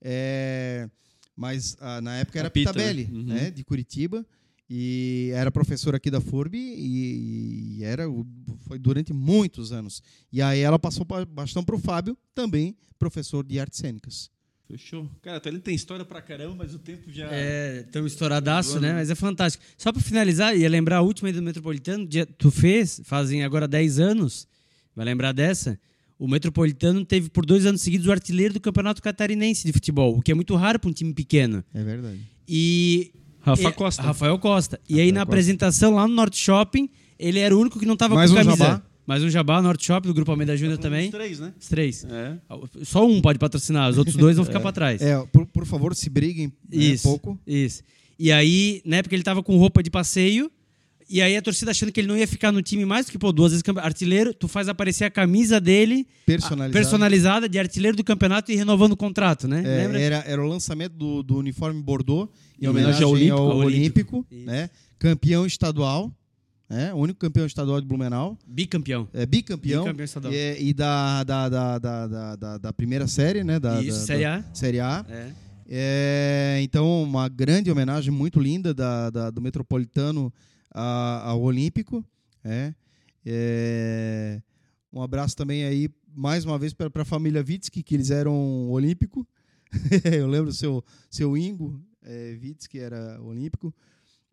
[0.02, 0.88] É,
[1.36, 3.12] mas ah, na época A era Pita, Pita Belli, né?
[3.18, 3.24] Uhum.
[3.26, 4.26] né, de Curitiba.
[4.70, 8.26] E era professor aqui da FURB e, e era, o-
[8.68, 10.04] foi durante muitos anos.
[10.32, 14.30] E aí ela passou ba- bastão para o Fábio, também professor de artes cênicas.
[14.68, 15.10] Fechou.
[15.24, 17.28] Cara, ele tem história pra caramba, mas o tempo já.
[17.32, 18.88] É, tão estouradaço, Boa, né?
[18.90, 18.94] né?
[18.96, 19.64] Mas é fantástico.
[19.76, 23.68] Só para finalizar, ia lembrar a última aí do Metropolitano, dia- tu fez, fazem agora
[23.68, 24.48] 10 anos,
[24.96, 25.80] vai lembrar dessa?
[26.20, 30.22] O Metropolitano teve por dois anos seguidos o artilheiro do Campeonato Catarinense de Futebol, o
[30.22, 31.64] que é muito raro para um time pequeno.
[31.74, 32.20] É verdade.
[32.48, 33.12] E
[33.50, 34.02] Rafa e- Costa.
[34.02, 34.80] Rafael Costa.
[34.88, 35.32] E aí Rafael na Costa.
[35.32, 38.44] apresentação lá no Norte Shopping, ele era o único que não tava Mais com um
[38.44, 38.58] camisa.
[38.64, 38.82] jabá.
[39.08, 41.10] Mais um jabá, Norte Shopping, do Grupo Almeida Júnior Os também.
[41.10, 41.52] três, né?
[41.60, 42.06] Os três.
[42.06, 42.38] É.
[42.84, 45.02] Só um pode patrocinar, os outros dois vão ficar para trás.
[45.02, 47.04] É, por, por favor, se briguem né, Isso.
[47.08, 47.40] pouco.
[47.48, 47.82] Isso.
[48.20, 50.52] E aí, na época, ele tava com roupa de passeio.
[51.10, 53.32] E aí a torcida achando que ele não ia ficar no time mais, porque, pô,
[53.32, 56.78] duas vezes artilheiro, tu faz aparecer a camisa dele Personalizado.
[56.78, 59.62] a- personalizada de artilheiro do campeonato e renovando o contrato, né?
[59.66, 60.00] É, Lembra?
[60.00, 62.30] era, era o lançamento do, do uniforme Bordeaux,
[62.62, 64.16] em Em homenagem homenagem ao ao Olímpico, Olímpico.
[64.18, 64.46] Olímpico, Isso.
[64.46, 64.70] né?
[65.00, 66.14] campeão estadual,
[66.70, 66.94] né?
[66.94, 69.08] o único campeão estadual de Blumenau, Bicampeão.
[69.12, 70.32] é, bicampeão, Bicampeão estadual.
[70.32, 73.60] e, é- e da, da, da, da, da, da- da primeira série, né?
[73.60, 74.44] da, Isso, da- Série da- A.
[74.54, 75.06] Série A.
[75.10, 75.30] É.
[75.72, 80.32] É, então, uma grande homenagem muito linda da, da do Metropolitano
[80.80, 82.04] a, ao Olímpico.
[82.44, 82.74] É,
[83.26, 84.42] é,
[84.92, 89.28] um abraço também aí, mais uma vez, para a família Vitsky, que eles eram olímpico.
[90.12, 93.74] Eu lembro seu, seu Ingo é, Vitsky era olímpico.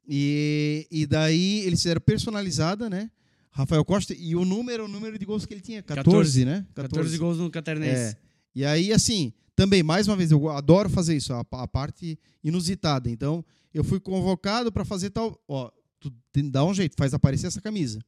[0.09, 3.11] E, e daí eles fizeram personalizada, né?
[3.51, 6.67] Rafael Costa, e o número, o número de gols que ele tinha, 14, 14 né?
[6.75, 6.95] 14.
[6.95, 8.15] 14 gols no Catarinense.
[8.15, 8.17] É.
[8.55, 13.11] E aí, assim, também, mais uma vez, eu adoro fazer isso, a, a parte inusitada.
[13.11, 15.41] Então, eu fui convocado para fazer tal.
[15.49, 15.71] Ó,
[16.11, 18.01] tu dá um jeito, faz aparecer essa camisa.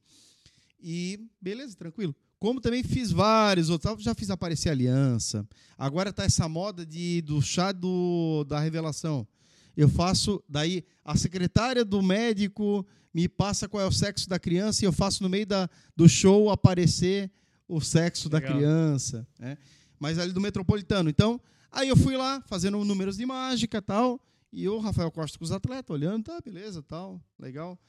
[0.81, 2.15] E beleza, tranquilo.
[2.39, 5.45] Como também fiz vários outros, já fiz aparecer aliança.
[5.77, 9.27] Agora tá essa moda de do chá do, da revelação.
[9.75, 14.83] Eu faço, daí a secretária do médico me passa qual é o sexo da criança
[14.83, 17.29] e eu faço no meio da, do show aparecer
[17.67, 18.41] o sexo Legal.
[18.41, 19.27] da criança.
[19.37, 19.57] Né?
[19.99, 21.09] Mas ali do metropolitano.
[21.09, 21.39] Então,
[21.71, 24.19] aí eu fui lá fazendo números de mágica tal.
[24.51, 27.79] E o Rafael Costa com os atletas, olhando, tá, beleza, tal, legal.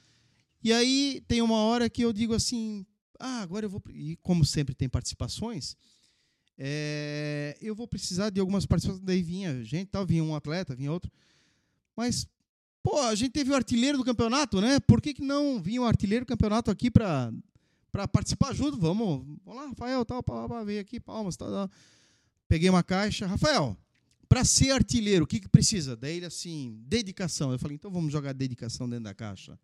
[0.63, 2.85] E aí tem uma hora que eu digo assim,
[3.19, 3.83] ah, agora eu vou.
[3.91, 5.77] E como sempre tem participações,
[6.59, 9.05] é, eu vou precisar de algumas participações.
[9.05, 11.11] Daí vinha gente, tal, vinha um atleta, vinha outro.
[11.97, 12.27] Mas,
[12.83, 14.79] pô, a gente teve o artilheiro do campeonato, né?
[14.81, 17.33] Por que, que não vinha o artilheiro do campeonato aqui para
[18.13, 18.79] participar junto?
[18.79, 21.71] Vamos, vamos lá, Rafael, tal, pá, pá, veio aqui, palmas, tal, tal.
[22.47, 23.27] Peguei uma caixa.
[23.27, 23.77] Rafael,
[24.31, 25.97] para ser artilheiro, o que, que precisa?
[25.97, 27.51] Daí ele assim, dedicação.
[27.51, 29.59] Eu falei, então vamos jogar dedicação dentro da caixa.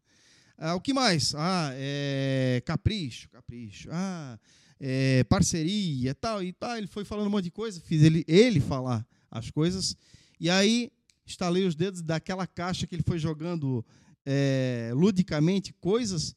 [0.58, 1.36] Ah, o que mais?
[1.36, 3.88] Ah, é, capricho, capricho.
[3.92, 4.36] Ah,
[4.80, 6.76] é, parceria, tal e tal.
[6.76, 9.96] Ele foi falando um monte de coisa, fiz ele, ele falar as coisas.
[10.40, 10.90] E aí
[11.24, 13.86] estalei os dedos daquela caixa que ele foi jogando
[14.24, 16.34] é, ludicamente coisas.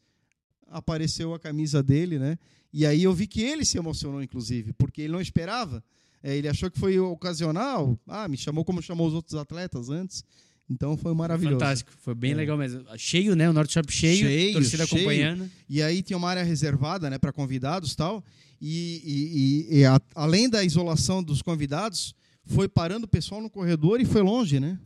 [0.67, 2.37] Apareceu a camisa dele, né?
[2.71, 5.83] E aí eu vi que ele se emocionou, inclusive, porque ele não esperava.
[6.23, 7.97] É, ele achou que foi ocasional.
[8.07, 10.23] Ah, me chamou como chamou os outros atletas antes.
[10.69, 11.59] Então foi maravilhoso.
[11.59, 12.35] Fantástico, foi bem é.
[12.35, 12.85] legal mesmo.
[12.95, 13.49] Cheio, né?
[13.49, 15.01] O Norte Shop cheio, cheio torcida cheio.
[15.01, 15.49] acompanhando.
[15.67, 18.23] E aí tinha uma área reservada, né, para convidados tal.
[18.61, 22.13] E, e, e, e a, além da isolação dos convidados,
[22.45, 24.77] foi parando o pessoal no corredor e foi longe, né?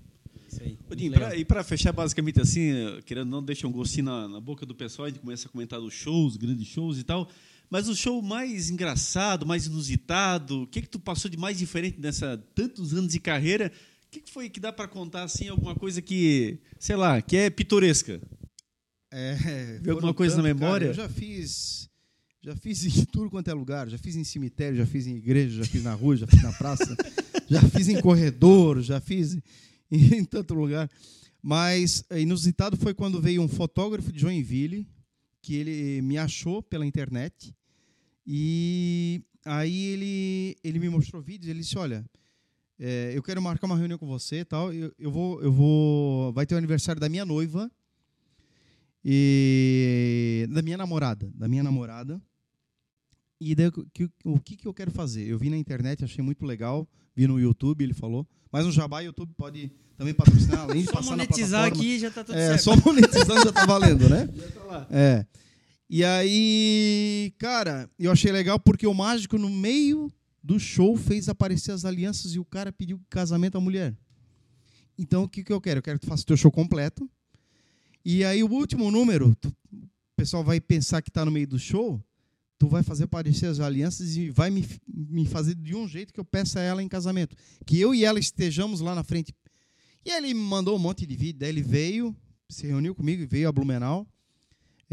[0.48, 0.78] Isso aí.
[1.10, 2.72] pra, e para fechar basicamente assim,
[3.06, 5.80] querendo não deixar um gostinho na, na boca do pessoal, a gente começa a comentar
[5.80, 7.28] dos shows, grandes shows e tal.
[7.74, 12.00] Mas o show mais engraçado, mais inusitado, o que que tu passou de mais diferente
[12.00, 13.72] nessa tantos anos de carreira?
[14.06, 17.36] O que, que foi que dá para contar assim alguma coisa que, sei lá, que
[17.36, 18.22] é pitoresca?
[19.12, 20.94] É, Vê alguma coisa tanto, na memória?
[20.94, 21.90] Cara, eu já fiz
[22.44, 25.64] já fiz em tudo quanto é lugar, já fiz em cemitério, já fiz em igreja,
[25.64, 26.96] já fiz na rua, já fiz na praça,
[27.50, 29.42] já fiz em corredor, já fiz em,
[30.20, 30.88] em tanto lugar.
[31.42, 34.88] Mas inusitado foi quando veio um fotógrafo de Joinville,
[35.42, 37.52] que ele me achou pela internet
[38.26, 42.06] e aí ele, ele me mostrou vídeos, ele disse, olha,
[42.80, 46.46] é, eu quero marcar uma reunião com você tal, eu, eu, vou, eu vou, vai
[46.46, 47.70] ter o aniversário da minha noiva
[49.04, 52.22] e da minha namorada, da minha namorada.
[53.40, 55.28] E daí, que, o que, que eu quero fazer?
[55.28, 58.26] Eu vi na internet, achei muito legal, vi no YouTube, ele falou.
[58.50, 62.24] Mas no Jabá, YouTube pode também patrocinar, além de só passar monetizar aqui já está
[62.24, 62.64] tudo é, certo.
[62.64, 64.30] Só monetizando já está valendo, né?
[64.34, 64.88] já tá lá.
[64.90, 65.26] É.
[65.90, 70.12] E aí, cara, eu achei legal porque o mágico, no meio
[70.42, 73.96] do show, fez aparecer as alianças e o cara pediu casamento à mulher.
[74.98, 75.80] Então, o que, que eu quero?
[75.80, 77.10] Eu quero que tu faça o teu show completo.
[78.06, 81.58] E aí, o último número, tu, o pessoal vai pensar que está no meio do
[81.58, 82.04] show,
[82.58, 86.20] tu vai fazer aparecer as alianças e vai me, me fazer de um jeito que
[86.20, 87.36] eu peça a ela em casamento.
[87.66, 89.34] Que eu e ela estejamos lá na frente.
[90.06, 91.40] E ele me mandou um monte de vídeo.
[91.40, 92.16] Daí ele veio,
[92.50, 94.08] se reuniu comigo, veio a Blumenau.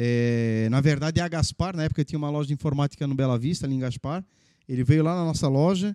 [0.03, 3.39] É, na verdade, é a Gaspar, na época tinha uma loja de informática no Bela
[3.39, 4.25] Vista, ali em Gaspar.
[4.67, 5.95] Ele veio lá na nossa loja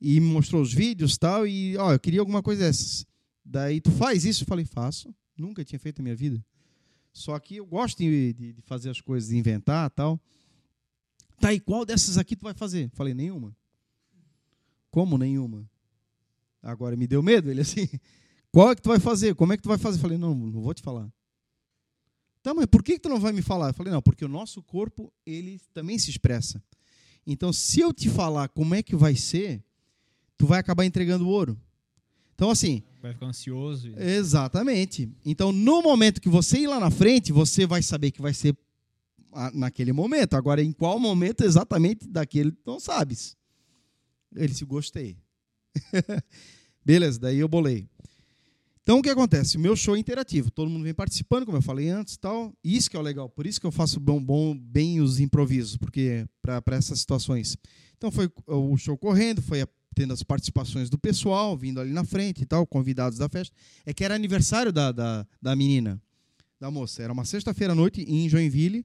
[0.00, 3.04] e me mostrou os vídeos tal, e ó, eu queria alguma coisa dessas.
[3.44, 4.44] Daí, tu faz isso?
[4.44, 5.12] Eu falei, faço.
[5.36, 6.40] Nunca tinha feito na minha vida.
[7.12, 10.20] Só que eu gosto de, de, de fazer as coisas, de inventar tal.
[11.40, 12.84] Tá, e qual dessas aqui tu vai fazer?
[12.84, 13.56] Eu falei, nenhuma.
[14.88, 15.68] Como nenhuma?
[16.62, 17.88] Agora me deu medo, ele assim,
[18.52, 19.34] qual é que tu vai fazer?
[19.34, 19.98] Como é que tu vai fazer?
[19.98, 21.12] Eu falei, não, não vou te falar.
[22.42, 23.68] Tá, mas por que, tu não vai me falar?
[23.68, 26.62] Eu falei, não, porque o nosso corpo, ele também se expressa.
[27.26, 29.62] Então, se eu te falar como é que vai ser,
[30.36, 31.56] tu vai acabar entregando o ouro.
[32.34, 32.82] Então, assim.
[33.00, 33.92] Vai ficar ansioso.
[33.96, 35.08] Exatamente.
[35.24, 38.56] Então, no momento que você ir lá na frente, você vai saber que vai ser
[39.54, 40.34] naquele momento.
[40.34, 43.36] Agora, em qual momento exatamente daquele, não sabes.
[44.34, 45.16] Ele se gostei.
[46.84, 47.88] Beleza, daí eu bolei.
[48.82, 49.56] Então o que acontece?
[49.56, 52.52] O meu show é interativo, todo mundo vem participando, como eu falei antes, tal.
[52.64, 55.76] Isso que é o legal, por isso que eu faço bom, bom bem os improvisos,
[55.76, 57.56] porque para essas situações.
[57.96, 59.64] Então foi o show correndo, foi
[59.94, 63.54] tendo as participações do pessoal, vindo ali na frente e tal, convidados da festa.
[63.86, 66.02] É que era aniversário da, da, da menina,
[66.58, 67.04] da moça.
[67.04, 68.84] Era uma sexta-feira à noite em Joinville.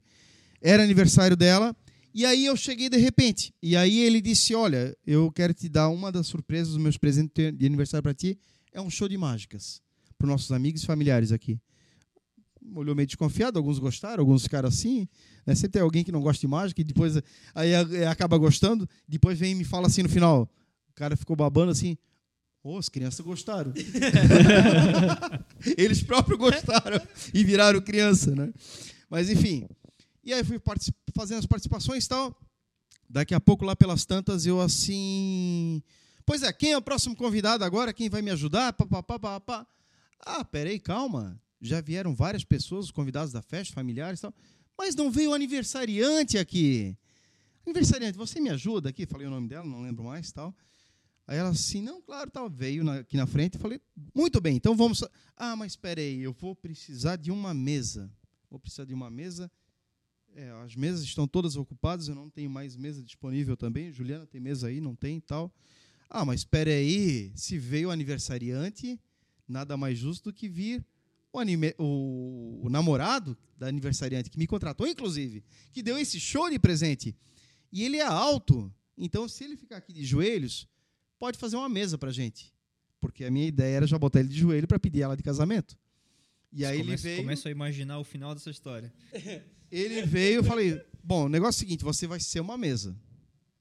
[0.62, 1.76] Era aniversário dela.
[2.14, 3.52] E aí eu cheguei de repente.
[3.64, 7.58] E aí ele disse: Olha, eu quero te dar uma das surpresas dos meus presentes
[7.58, 8.38] de aniversário para ti.
[8.72, 9.82] É um show de mágicas
[10.18, 11.60] para nossos amigos e familiares aqui.
[12.76, 15.08] Olhou meio desconfiado, alguns gostaram, alguns ficaram assim.
[15.46, 15.56] Né?
[15.56, 17.18] Sempre tem alguém que não gosta de mágica e depois
[17.56, 17.74] aí
[18.06, 18.88] acaba gostando.
[19.08, 20.50] Depois vem e me fala assim no final:
[20.98, 21.96] cara ficou babando assim.
[22.64, 23.72] Oh, as crianças gostaram.
[25.78, 27.00] Eles próprios gostaram
[27.34, 28.52] e viraram criança, né?
[29.10, 29.70] Mas enfim.
[30.24, 30.60] E aí fui
[31.16, 32.38] fazendo as participações e tal.
[33.10, 35.82] Daqui a pouco, lá pelas tantas, eu assim.
[36.26, 37.94] Pois é, quem é o próximo convidado agora?
[37.94, 38.74] Quem vai me ajudar?
[38.74, 39.68] Pá, pá, pá, pá, pá.
[40.20, 41.42] Ah, peraí, calma.
[41.60, 44.34] Já vieram várias pessoas, os convidados da festa, familiares e tal.
[44.78, 46.96] Mas não veio o aniversariante aqui.
[47.66, 49.06] Aniversariante, você me ajuda aqui?
[49.06, 50.56] Falei o nome dela, não lembro mais tal.
[51.28, 53.82] Aí ela assim, não, claro, tal, veio na, aqui na frente e falei,
[54.16, 55.04] muito bem, então vamos.
[55.36, 58.10] Ah, mas espera aí, eu vou precisar de uma mesa.
[58.50, 59.52] Vou precisar de uma mesa.
[60.34, 63.92] É, as mesas estão todas ocupadas, eu não tenho mais mesa disponível também.
[63.92, 65.54] Juliana tem mesa aí, não tem tal.
[66.10, 68.98] Ah, mas espera aí, se veio o aniversariante,
[69.48, 70.86] nada mais justo do que vir
[71.32, 76.50] o, anime, o, o namorado da aniversariante, que me contratou, inclusive, que deu esse show
[76.50, 77.16] de presente.
[77.72, 80.68] E ele é alto, então se ele ficar aqui de joelhos,
[81.20, 82.54] pode fazer uma mesa para gente.
[83.00, 85.78] Porque a minha ideia era já botar ele de joelho para pedir ela de casamento.
[86.52, 87.24] E aí começa, ele veio.
[87.26, 88.94] Começo a imaginar o final dessa história.
[89.70, 92.96] Ele veio, eu falei: bom, o negócio é o seguinte, você vai ser uma mesa.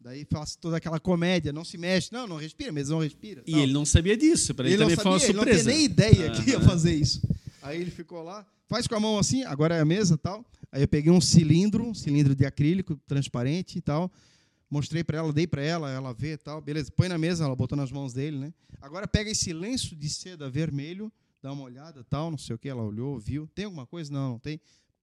[0.06, 3.42] Daí faço toda aquela comédia, não se mexe, não, não respira, mesa não respira.
[3.44, 3.60] E tal.
[3.60, 5.40] ele não sabia disso, para ele, ele também foi uma surpresa.
[5.42, 7.20] Ele não tinha nem ideia que ia fazer isso.
[7.60, 10.48] Aí ele ficou lá, faz com a mão assim, agora é a mesa tal.
[10.70, 14.08] Aí eu peguei um cilindro, um cilindro de acrílico transparente e tal.
[14.70, 16.60] Mostrei para ela, dei para ela, ela vê e tal.
[16.60, 18.54] Beleza, põe na mesa, ela botou nas mãos dele, né?
[18.80, 21.12] Agora pega esse lenço de seda vermelho,
[21.42, 22.68] dá uma olhada, tal, não sei o que.
[22.68, 23.48] Ela olhou, viu.
[23.56, 24.12] Tem alguma coisa?
[24.12, 24.60] Não, não tem.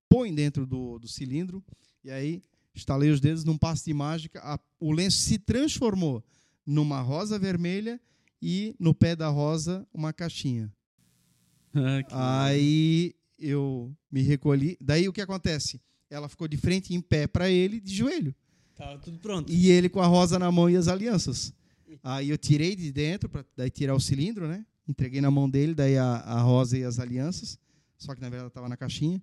[0.08, 1.62] Põe dentro do, do cilindro
[2.06, 2.42] e aí
[2.74, 4.40] estalei os dedos num passe de mágica.
[4.44, 6.24] A, o lenço se transformou
[6.66, 8.00] numa rosa vermelha
[8.42, 10.72] e no pé da rosa uma caixinha.
[12.12, 14.78] Ah, aí eu me recolhi.
[14.80, 15.82] Daí o que acontece?
[16.08, 18.36] Ela ficou de frente em pé para ele, de joelho.
[18.76, 19.52] Tava tudo pronto.
[19.52, 21.52] E ele com a rosa na mão e as alianças.
[22.04, 24.66] Aí eu tirei de dentro para daí tirar o cilindro, né?
[24.88, 27.58] Entreguei na mão dele, daí a, a rosa e as alianças.
[27.98, 29.22] Só que na verdade estava na caixinha.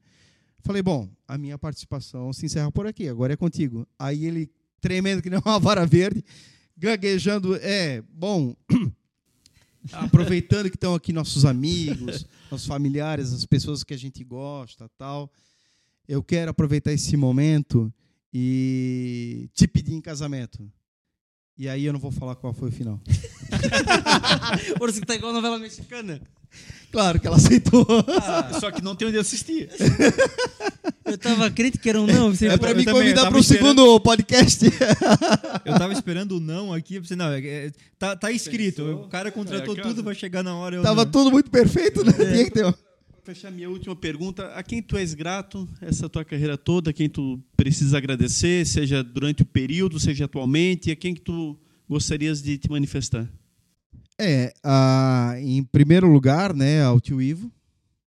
[0.63, 3.87] Falei, bom, a minha participação se encerra por aqui, agora é contigo.
[3.99, 4.51] Aí ele,
[4.81, 6.25] tremendo que nem uma vara verde,
[6.77, 8.55] gaguejando, é, bom,
[9.93, 15.33] aproveitando que estão aqui nossos amigos, nossos familiares, as pessoas que a gente gosta, tal.
[16.07, 17.93] Eu quero aproveitar esse momento
[18.33, 20.71] e te pedir em casamento.
[21.57, 23.01] E aí eu não vou falar qual foi o final.
[24.79, 26.21] Por isso que tá igual novela mexicana.
[26.91, 27.87] Claro que ela aceitou.
[28.21, 29.69] Ah, só que não tem onde assistir.
[31.05, 32.35] Eu tava crente que era um não.
[32.35, 34.65] Você é pra me convidar para o segundo podcast.
[35.65, 36.99] Eu tava esperando o não aqui.
[36.99, 38.83] Você, não, é, é, tá, tá escrito.
[38.83, 39.05] Pensou?
[39.05, 40.83] O cara contratou é, tudo, vai chegar na hora.
[40.83, 41.11] tava não.
[41.13, 42.13] tudo muito perfeito, né?
[42.19, 42.33] É.
[42.33, 42.75] Tinha que ter
[43.23, 47.09] fechar minha última pergunta, a quem tu és grato essa tua carreira toda, a quem
[47.09, 51.57] tu precisa agradecer, seja durante o período, seja atualmente, a quem que tu
[51.89, 53.29] gostarias de te manifestar?
[54.23, 57.51] É, a, em primeiro lugar, né, ao tio Ivo,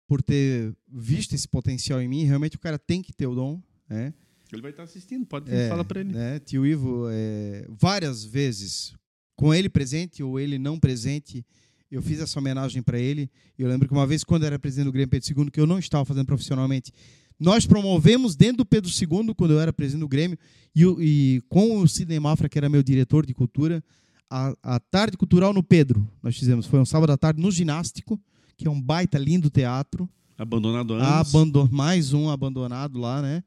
[0.08, 3.62] por ter visto esse potencial em mim, realmente o cara tem que ter o dom,
[3.90, 4.14] né?
[4.54, 6.14] Ele vai estar assistindo, pode é, falar para ele.
[6.14, 8.94] Né, tio Ivo, é, várias vezes,
[9.36, 11.44] com ele presente ou ele não presente,
[11.92, 13.30] eu fiz essa homenagem para ele.
[13.58, 15.80] Eu lembro que uma vez, quando era presidente do Grêmio Pedro II, que eu não
[15.80, 16.92] estava fazendo profissionalmente,
[17.40, 20.38] nós promovemos dentro do Pedro II, quando eu era presidente do Grêmio,
[20.76, 23.84] e, e com o Sidney Mafra, que era meu diretor de cultura,
[24.30, 26.08] a, a, tarde cultural no Pedro.
[26.22, 28.20] Nós fizemos, foi um sábado à tarde no Ginástico,
[28.58, 30.10] que é um baita lindo teatro.
[30.38, 31.08] Abandonado antes.
[31.08, 33.44] Abandon, mais um abandonado lá, né?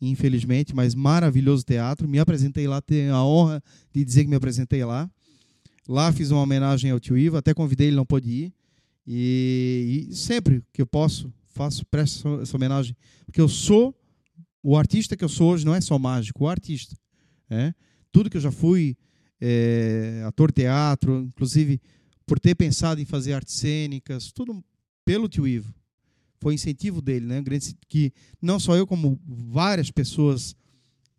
[0.00, 2.08] Infelizmente, mas maravilhoso teatro.
[2.08, 3.62] Me apresentei lá, tenho a honra
[3.92, 5.10] de dizer que me apresentei lá.
[5.86, 8.54] Lá fiz uma homenagem ao tio Ivo, até convidei, ele não pôde ir.
[9.06, 12.96] E, e sempre que eu posso, faço, presto essa homenagem.
[13.26, 13.94] Porque eu sou,
[14.62, 16.96] o artista que eu sou hoje não é só mágico, o artista.
[17.50, 17.74] É?
[18.12, 18.96] Tudo que eu já fui,
[19.40, 21.80] é, ator teatro, inclusive
[22.26, 24.62] por ter pensado em fazer artes cênicas, tudo
[25.04, 25.74] pelo tio Ivo.
[26.38, 27.42] Foi incentivo dele, né?
[27.88, 30.54] Que não só eu, como várias pessoas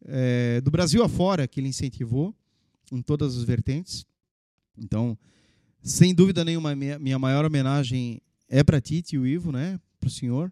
[0.05, 2.33] é, do Brasil afora que ele incentivou
[2.91, 4.05] em todas as vertentes.
[4.77, 5.17] Então,
[5.83, 9.79] sem dúvida nenhuma, minha, maior homenagem é para ti, tio Ivo, né?
[9.99, 10.51] Para o senhor.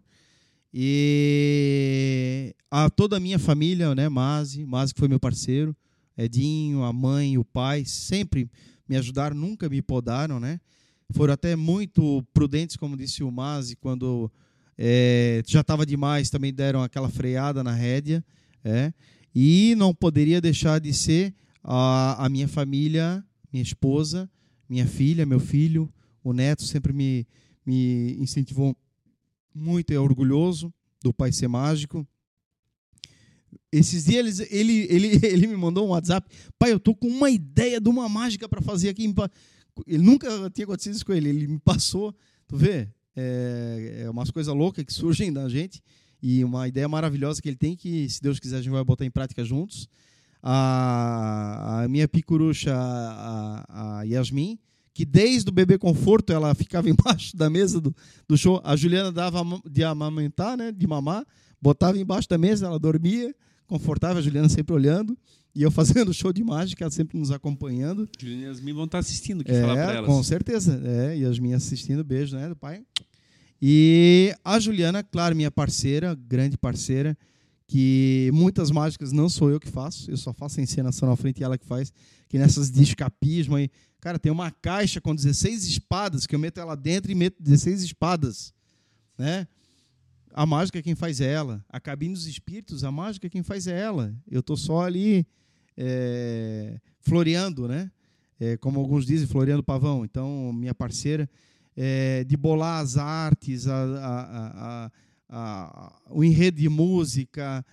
[0.72, 4.08] E a toda a minha família, né?
[4.08, 5.76] Mazi, Mazi que foi meu parceiro,
[6.24, 8.50] Edinho, a mãe, o pai, sempre
[8.88, 10.60] me ajudaram, nunca me podaram, né?
[11.12, 14.30] Foram até muito prudentes, como disse o Mazi, quando
[14.78, 18.24] é, já estava demais, também deram aquela freada na rédea.
[18.64, 18.92] É,
[19.34, 24.30] e não poderia deixar de ser a, a minha família, minha esposa,
[24.68, 25.92] minha filha, meu filho,
[26.22, 27.26] o neto sempre me,
[27.64, 28.76] me incentivou
[29.54, 30.72] muito, é orgulhoso
[31.02, 32.06] do pai ser mágico.
[33.72, 36.28] Esses dias ele, ele, ele, me mandou um WhatsApp.
[36.58, 39.12] Pai, eu tô com uma ideia de uma mágica para fazer aqui.
[39.86, 41.28] Ele nunca tinha acontecido isso com ele.
[41.28, 42.14] Ele me passou.
[42.46, 42.88] Tu vê?
[43.14, 45.82] É, é umas coisas loucas que surgem da gente.
[46.22, 49.04] E uma ideia maravilhosa que ele tem, que se Deus quiser a gente vai botar
[49.04, 49.88] em prática juntos.
[50.42, 54.58] A, a minha picurucha, a, a Yasmin,
[54.92, 57.94] que desde o bebê conforto ela ficava embaixo da mesa do,
[58.28, 58.60] do show.
[58.64, 61.24] A Juliana dava de amamentar, né, de mamar,
[61.60, 63.34] botava embaixo da mesa, ela dormia,
[63.70, 65.16] confortável, a Juliana sempre olhando.
[65.54, 68.08] E eu fazendo show de mágica, ela sempre nos acompanhando.
[68.18, 70.06] Juliana e Yasmin vão estar assistindo, que é, falar para elas.
[70.06, 70.80] Com certeza.
[70.84, 72.82] É, Yasmin assistindo, beijo, né, do pai.
[73.62, 77.16] E a Juliana, claro, minha parceira, grande parceira,
[77.66, 81.40] que muitas mágicas não sou eu que faço, eu só faço a encenação na frente
[81.40, 81.92] e ela que faz,
[82.28, 83.70] que nessas de escapismo aí,
[84.00, 87.82] cara, tem uma caixa com 16 espadas, que eu meto ela dentro e meto 16
[87.82, 88.52] espadas,
[89.16, 89.46] né?
[90.32, 91.64] A mágica é quem faz é ela.
[91.68, 94.14] A cabine dos espíritos, a mágica é quem faz é ela.
[94.30, 95.26] Eu tô só ali
[95.76, 97.90] é, floreando, né?
[98.38, 100.04] É, como alguns dizem, floreando pavão.
[100.04, 101.28] Então, minha parceira,
[101.76, 104.90] é, de bolar as artes, a, a,
[105.28, 107.64] a, o enredo de música,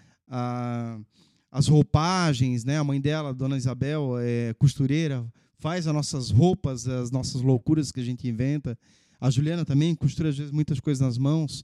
[1.52, 2.78] as roupagens, né?
[2.78, 5.26] A mãe dela, Dona Isabel, é costureira,
[5.58, 8.78] faz as nossas roupas, as nossas loucuras que a gente inventa.
[9.20, 11.64] A Juliana também costura às vezes muitas coisas nas mãos.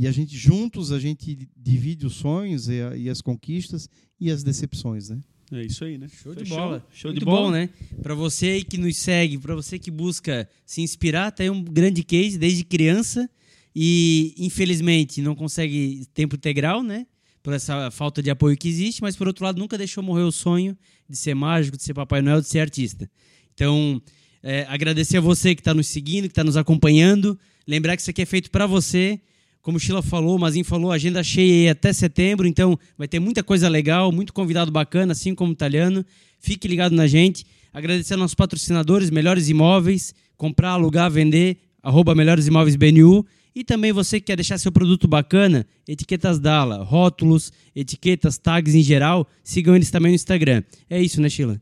[0.00, 3.86] E a gente juntos a gente divide os sonhos e, e as conquistas
[4.18, 5.20] e as decepções, né?
[5.52, 6.08] É isso aí, né?
[6.08, 6.86] Show de bola.
[6.90, 7.40] Show Muito de bola.
[7.42, 7.68] bom, né?
[8.00, 11.62] Para você aí que nos segue, para você que busca se inspirar, tá aí um
[11.62, 13.28] grande case desde criança
[13.76, 17.06] e infelizmente não consegue tempo integral, né?
[17.42, 20.32] Por essa falta de apoio que existe, mas por outro lado nunca deixou morrer o
[20.32, 23.10] sonho de ser mágico, de ser Papai Noel, de ser artista.
[23.52, 24.00] Então,
[24.42, 27.38] é, agradecer a você que está nos seguindo, que está nos acompanhando.
[27.68, 29.20] Lembrar que isso aqui é feito para você
[29.62, 33.18] como o Sheila falou, o Mazinho falou, agenda cheia aí até setembro, então vai ter
[33.18, 36.04] muita coisa legal, muito convidado bacana, assim como o italiano.
[36.38, 37.44] Fique ligado na gente.
[37.72, 43.24] Agradecer aos nossos patrocinadores, Melhores Imóveis, comprar, alugar, vender, arroba Melhores Imóveis BNU.
[43.54, 48.82] E também você que quer deixar seu produto bacana, etiquetas Dala, rótulos, etiquetas, tags em
[48.82, 50.62] geral, sigam eles também no Instagram.
[50.88, 51.60] É isso, né, Sheila?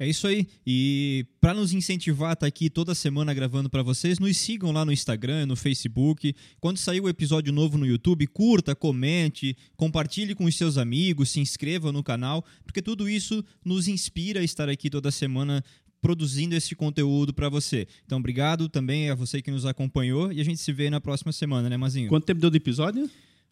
[0.00, 0.48] É isso aí.
[0.66, 4.72] E para nos incentivar a estar tá aqui toda semana gravando para vocês, nos sigam
[4.72, 6.34] lá no Instagram, no Facebook.
[6.58, 11.38] Quando sair o episódio novo no YouTube, curta, comente, compartilhe com os seus amigos, se
[11.38, 15.62] inscreva no canal, porque tudo isso nos inspira a estar aqui toda semana
[16.00, 17.86] produzindo esse conteúdo para você.
[18.06, 21.30] Então, obrigado também a você que nos acompanhou e a gente se vê na próxima
[21.30, 22.08] semana, né, Mazinho?
[22.08, 23.10] Quanto tempo deu de episódio?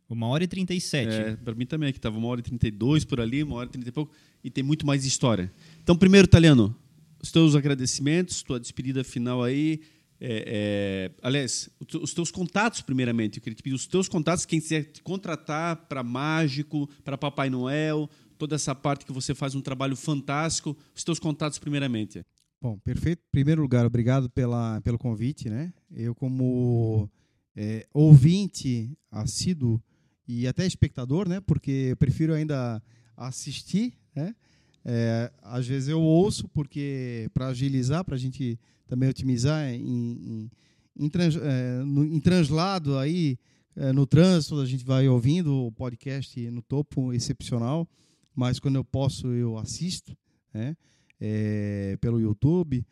[0.09, 1.13] Uma hora e trinta e sete.
[1.13, 3.57] É, para mim também, que estava uma hora e trinta e dois por ali, uma
[3.57, 4.11] hora e trinta e pouco,
[4.43, 5.53] e tem muito mais história.
[5.89, 6.77] Então, primeiro, Italiano,
[7.19, 9.81] os teus agradecimentos, tua despedida final aí.
[10.21, 11.71] É, é, aliás,
[12.03, 13.39] os teus contatos, primeiramente.
[13.39, 17.49] Eu queria te pedir os teus contatos, quem quiser te contratar para Mágico, para Papai
[17.49, 18.07] Noel,
[18.37, 20.77] toda essa parte que você faz um trabalho fantástico.
[20.95, 22.23] Os teus contatos, primeiramente.
[22.61, 23.21] Bom, perfeito.
[23.21, 25.49] Em primeiro lugar, obrigado pela, pelo convite.
[25.49, 25.73] Né?
[25.91, 27.11] Eu, como
[27.57, 29.83] é, ouvinte assíduo
[30.27, 31.41] e até espectador, né?
[31.41, 32.83] Porque eu prefiro ainda
[33.17, 34.35] assistir, né?
[34.85, 40.51] É, às vezes eu ouço porque para agilizar, para a gente também otimizar em, em,
[40.97, 43.39] em, trans, é, no, em translado aí
[43.77, 47.89] é, no trânsito a gente vai ouvindo o podcast no topo excepcional,
[48.35, 50.17] mas quando eu posso eu assisto,
[50.53, 50.77] né?
[51.21, 52.85] É, pelo YouTube.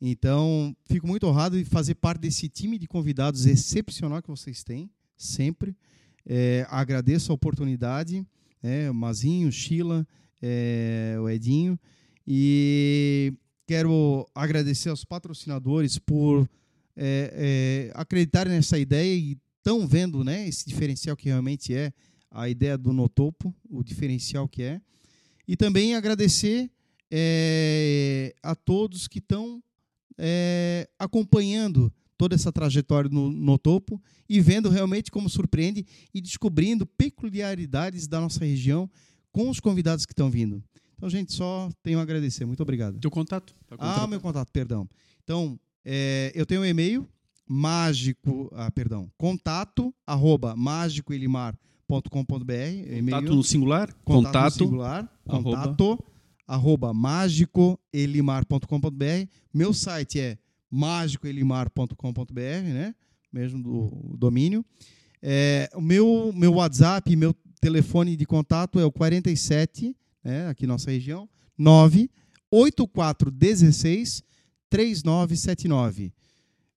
[0.00, 4.90] Então, fico muito honrado de fazer parte desse time de convidados excepcional que vocês têm,
[5.16, 5.76] sempre.
[6.24, 8.26] É, agradeço a oportunidade,
[8.62, 10.06] né, Mazinho, Sheila,
[10.42, 11.78] é, o Edinho,
[12.26, 13.32] e
[13.66, 16.48] quero agradecer aos patrocinadores por
[16.96, 21.92] é, é, acreditarem nessa ideia e estão vendo né, esse diferencial que realmente é
[22.30, 24.80] a ideia do Notopo, o diferencial que é.
[25.46, 26.70] E também agradecer
[27.10, 29.62] é, a todos que estão
[30.16, 36.86] é, acompanhando toda essa trajetória no, no, topo e vendo realmente como surpreende e descobrindo
[36.86, 38.90] peculiaridades da nossa região
[39.32, 40.62] com os convidados que estão vindo.
[40.96, 42.44] Então, gente, só tenho a agradecer.
[42.44, 42.98] Muito obrigado.
[42.98, 43.54] Teu contato?
[43.78, 44.86] Ah, meu contato, perdão.
[45.24, 47.08] Então, é, eu tenho um e-mail,
[47.48, 51.54] mágico, ah, perdão, contato, arroba mágicoelimar.com.br.
[53.04, 53.88] Contato no singular?
[54.04, 55.10] Contato, contato no singular.
[55.26, 56.04] Contato,
[56.46, 59.26] arroba mágicoelimar.com.br.
[59.54, 60.36] Meu site é
[60.70, 62.94] mágicoelimar.com.br, né?
[63.32, 64.62] Mesmo do domínio.
[65.22, 70.90] É, o meu, meu WhatsApp, meu telefone de contato é o 47, né, aqui nossa
[70.90, 71.28] região,
[71.58, 74.22] 98416
[74.68, 76.12] 3979.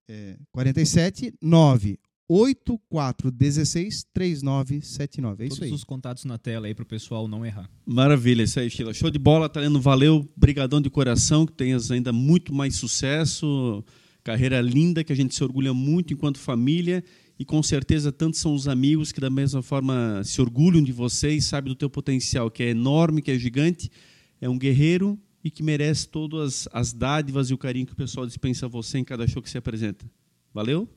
[0.07, 5.43] É, 47 9 8416 3979.
[5.43, 5.75] É isso Todos aí.
[5.75, 7.69] os contatos na tela aí para o pessoal não errar.
[7.85, 8.93] Maravilha, isso aí, Sheila.
[8.93, 9.79] Show de bola, Taleno.
[9.79, 13.83] Valeu, brigadão de coração, que tenhas ainda muito mais sucesso.
[14.23, 17.03] Carreira linda, que a gente se orgulha muito enquanto família.
[17.39, 21.31] E com certeza tantos são os amigos que da mesma forma se orgulham de você
[21.31, 23.91] e sabem do teu potencial, que é enorme, que é gigante.
[24.39, 28.25] É um guerreiro e que merece todas as dádivas e o carinho que o pessoal
[28.25, 30.05] dispensa a você em cada show que se apresenta.
[30.53, 30.87] Valeu?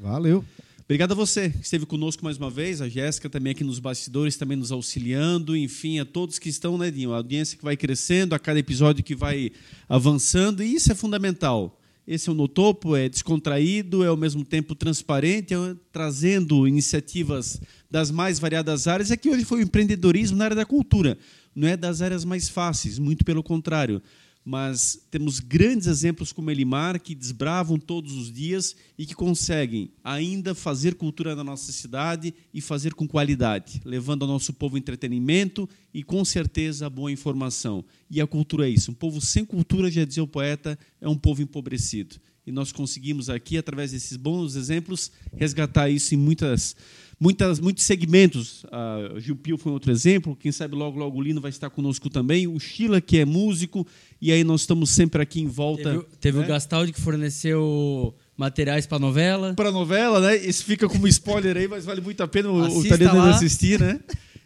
[0.00, 0.44] Valeu.
[0.84, 4.38] Obrigado a você que esteve conosco mais uma vez, a Jéssica também aqui nos bastidores,
[4.38, 7.12] também nos auxiliando, enfim, a todos que estão, né, Dinho?
[7.12, 9.52] A audiência que vai crescendo, a cada episódio que vai
[9.86, 11.78] avançando, e isso é fundamental.
[12.10, 17.60] Esse é No Topo, é descontraído, é ao mesmo tempo transparente, é, trazendo iniciativas
[17.90, 19.10] das mais variadas áreas.
[19.10, 21.18] Aqui hoje foi o empreendedorismo na área da cultura,
[21.54, 24.00] não é das áreas mais fáceis, muito pelo contrário
[24.50, 30.54] mas temos grandes exemplos como Elimar que desbravam todos os dias e que conseguem ainda
[30.54, 36.02] fazer cultura na nossa cidade e fazer com qualidade, levando ao nosso povo entretenimento e
[36.02, 37.84] com certeza boa informação.
[38.10, 38.90] E a cultura é isso.
[38.90, 42.16] Um povo sem cultura, já dizia o poeta, é um povo empobrecido.
[42.46, 46.74] E nós conseguimos aqui, através desses bons exemplos, resgatar isso em muitas
[47.18, 48.64] muitas, muitos segmentos.
[48.70, 50.36] A Gil Pio foi outro exemplo.
[50.36, 52.46] Quem sabe logo, logo o Lino vai estar conosco também.
[52.46, 53.86] O Sheila, que é músico.
[54.20, 55.90] E aí nós estamos sempre aqui em volta.
[55.90, 56.44] Teve, teve né?
[56.44, 59.54] o Gastaldi que forneceu materiais para novela.
[59.54, 60.36] Para novela, né?
[60.36, 64.00] Isso fica como spoiler aí, mas vale muito a pena o, o italiano assistir, né?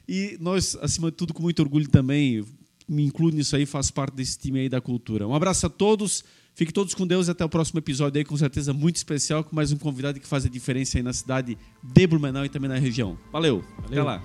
[0.08, 2.44] E nós, acima de tudo, com muito orgulho também,
[2.88, 5.26] me incluo nisso aí, faço parte desse time aí da cultura.
[5.26, 6.24] Um abraço a todos.
[6.54, 9.56] Fiquem todos com Deus e até o próximo episódio aí, com certeza muito especial, com
[9.56, 12.78] mais um convidado que faz a diferença aí na cidade de Blumenau e também na
[12.78, 13.18] região.
[13.32, 13.64] Valeu.
[13.84, 14.22] Até lá.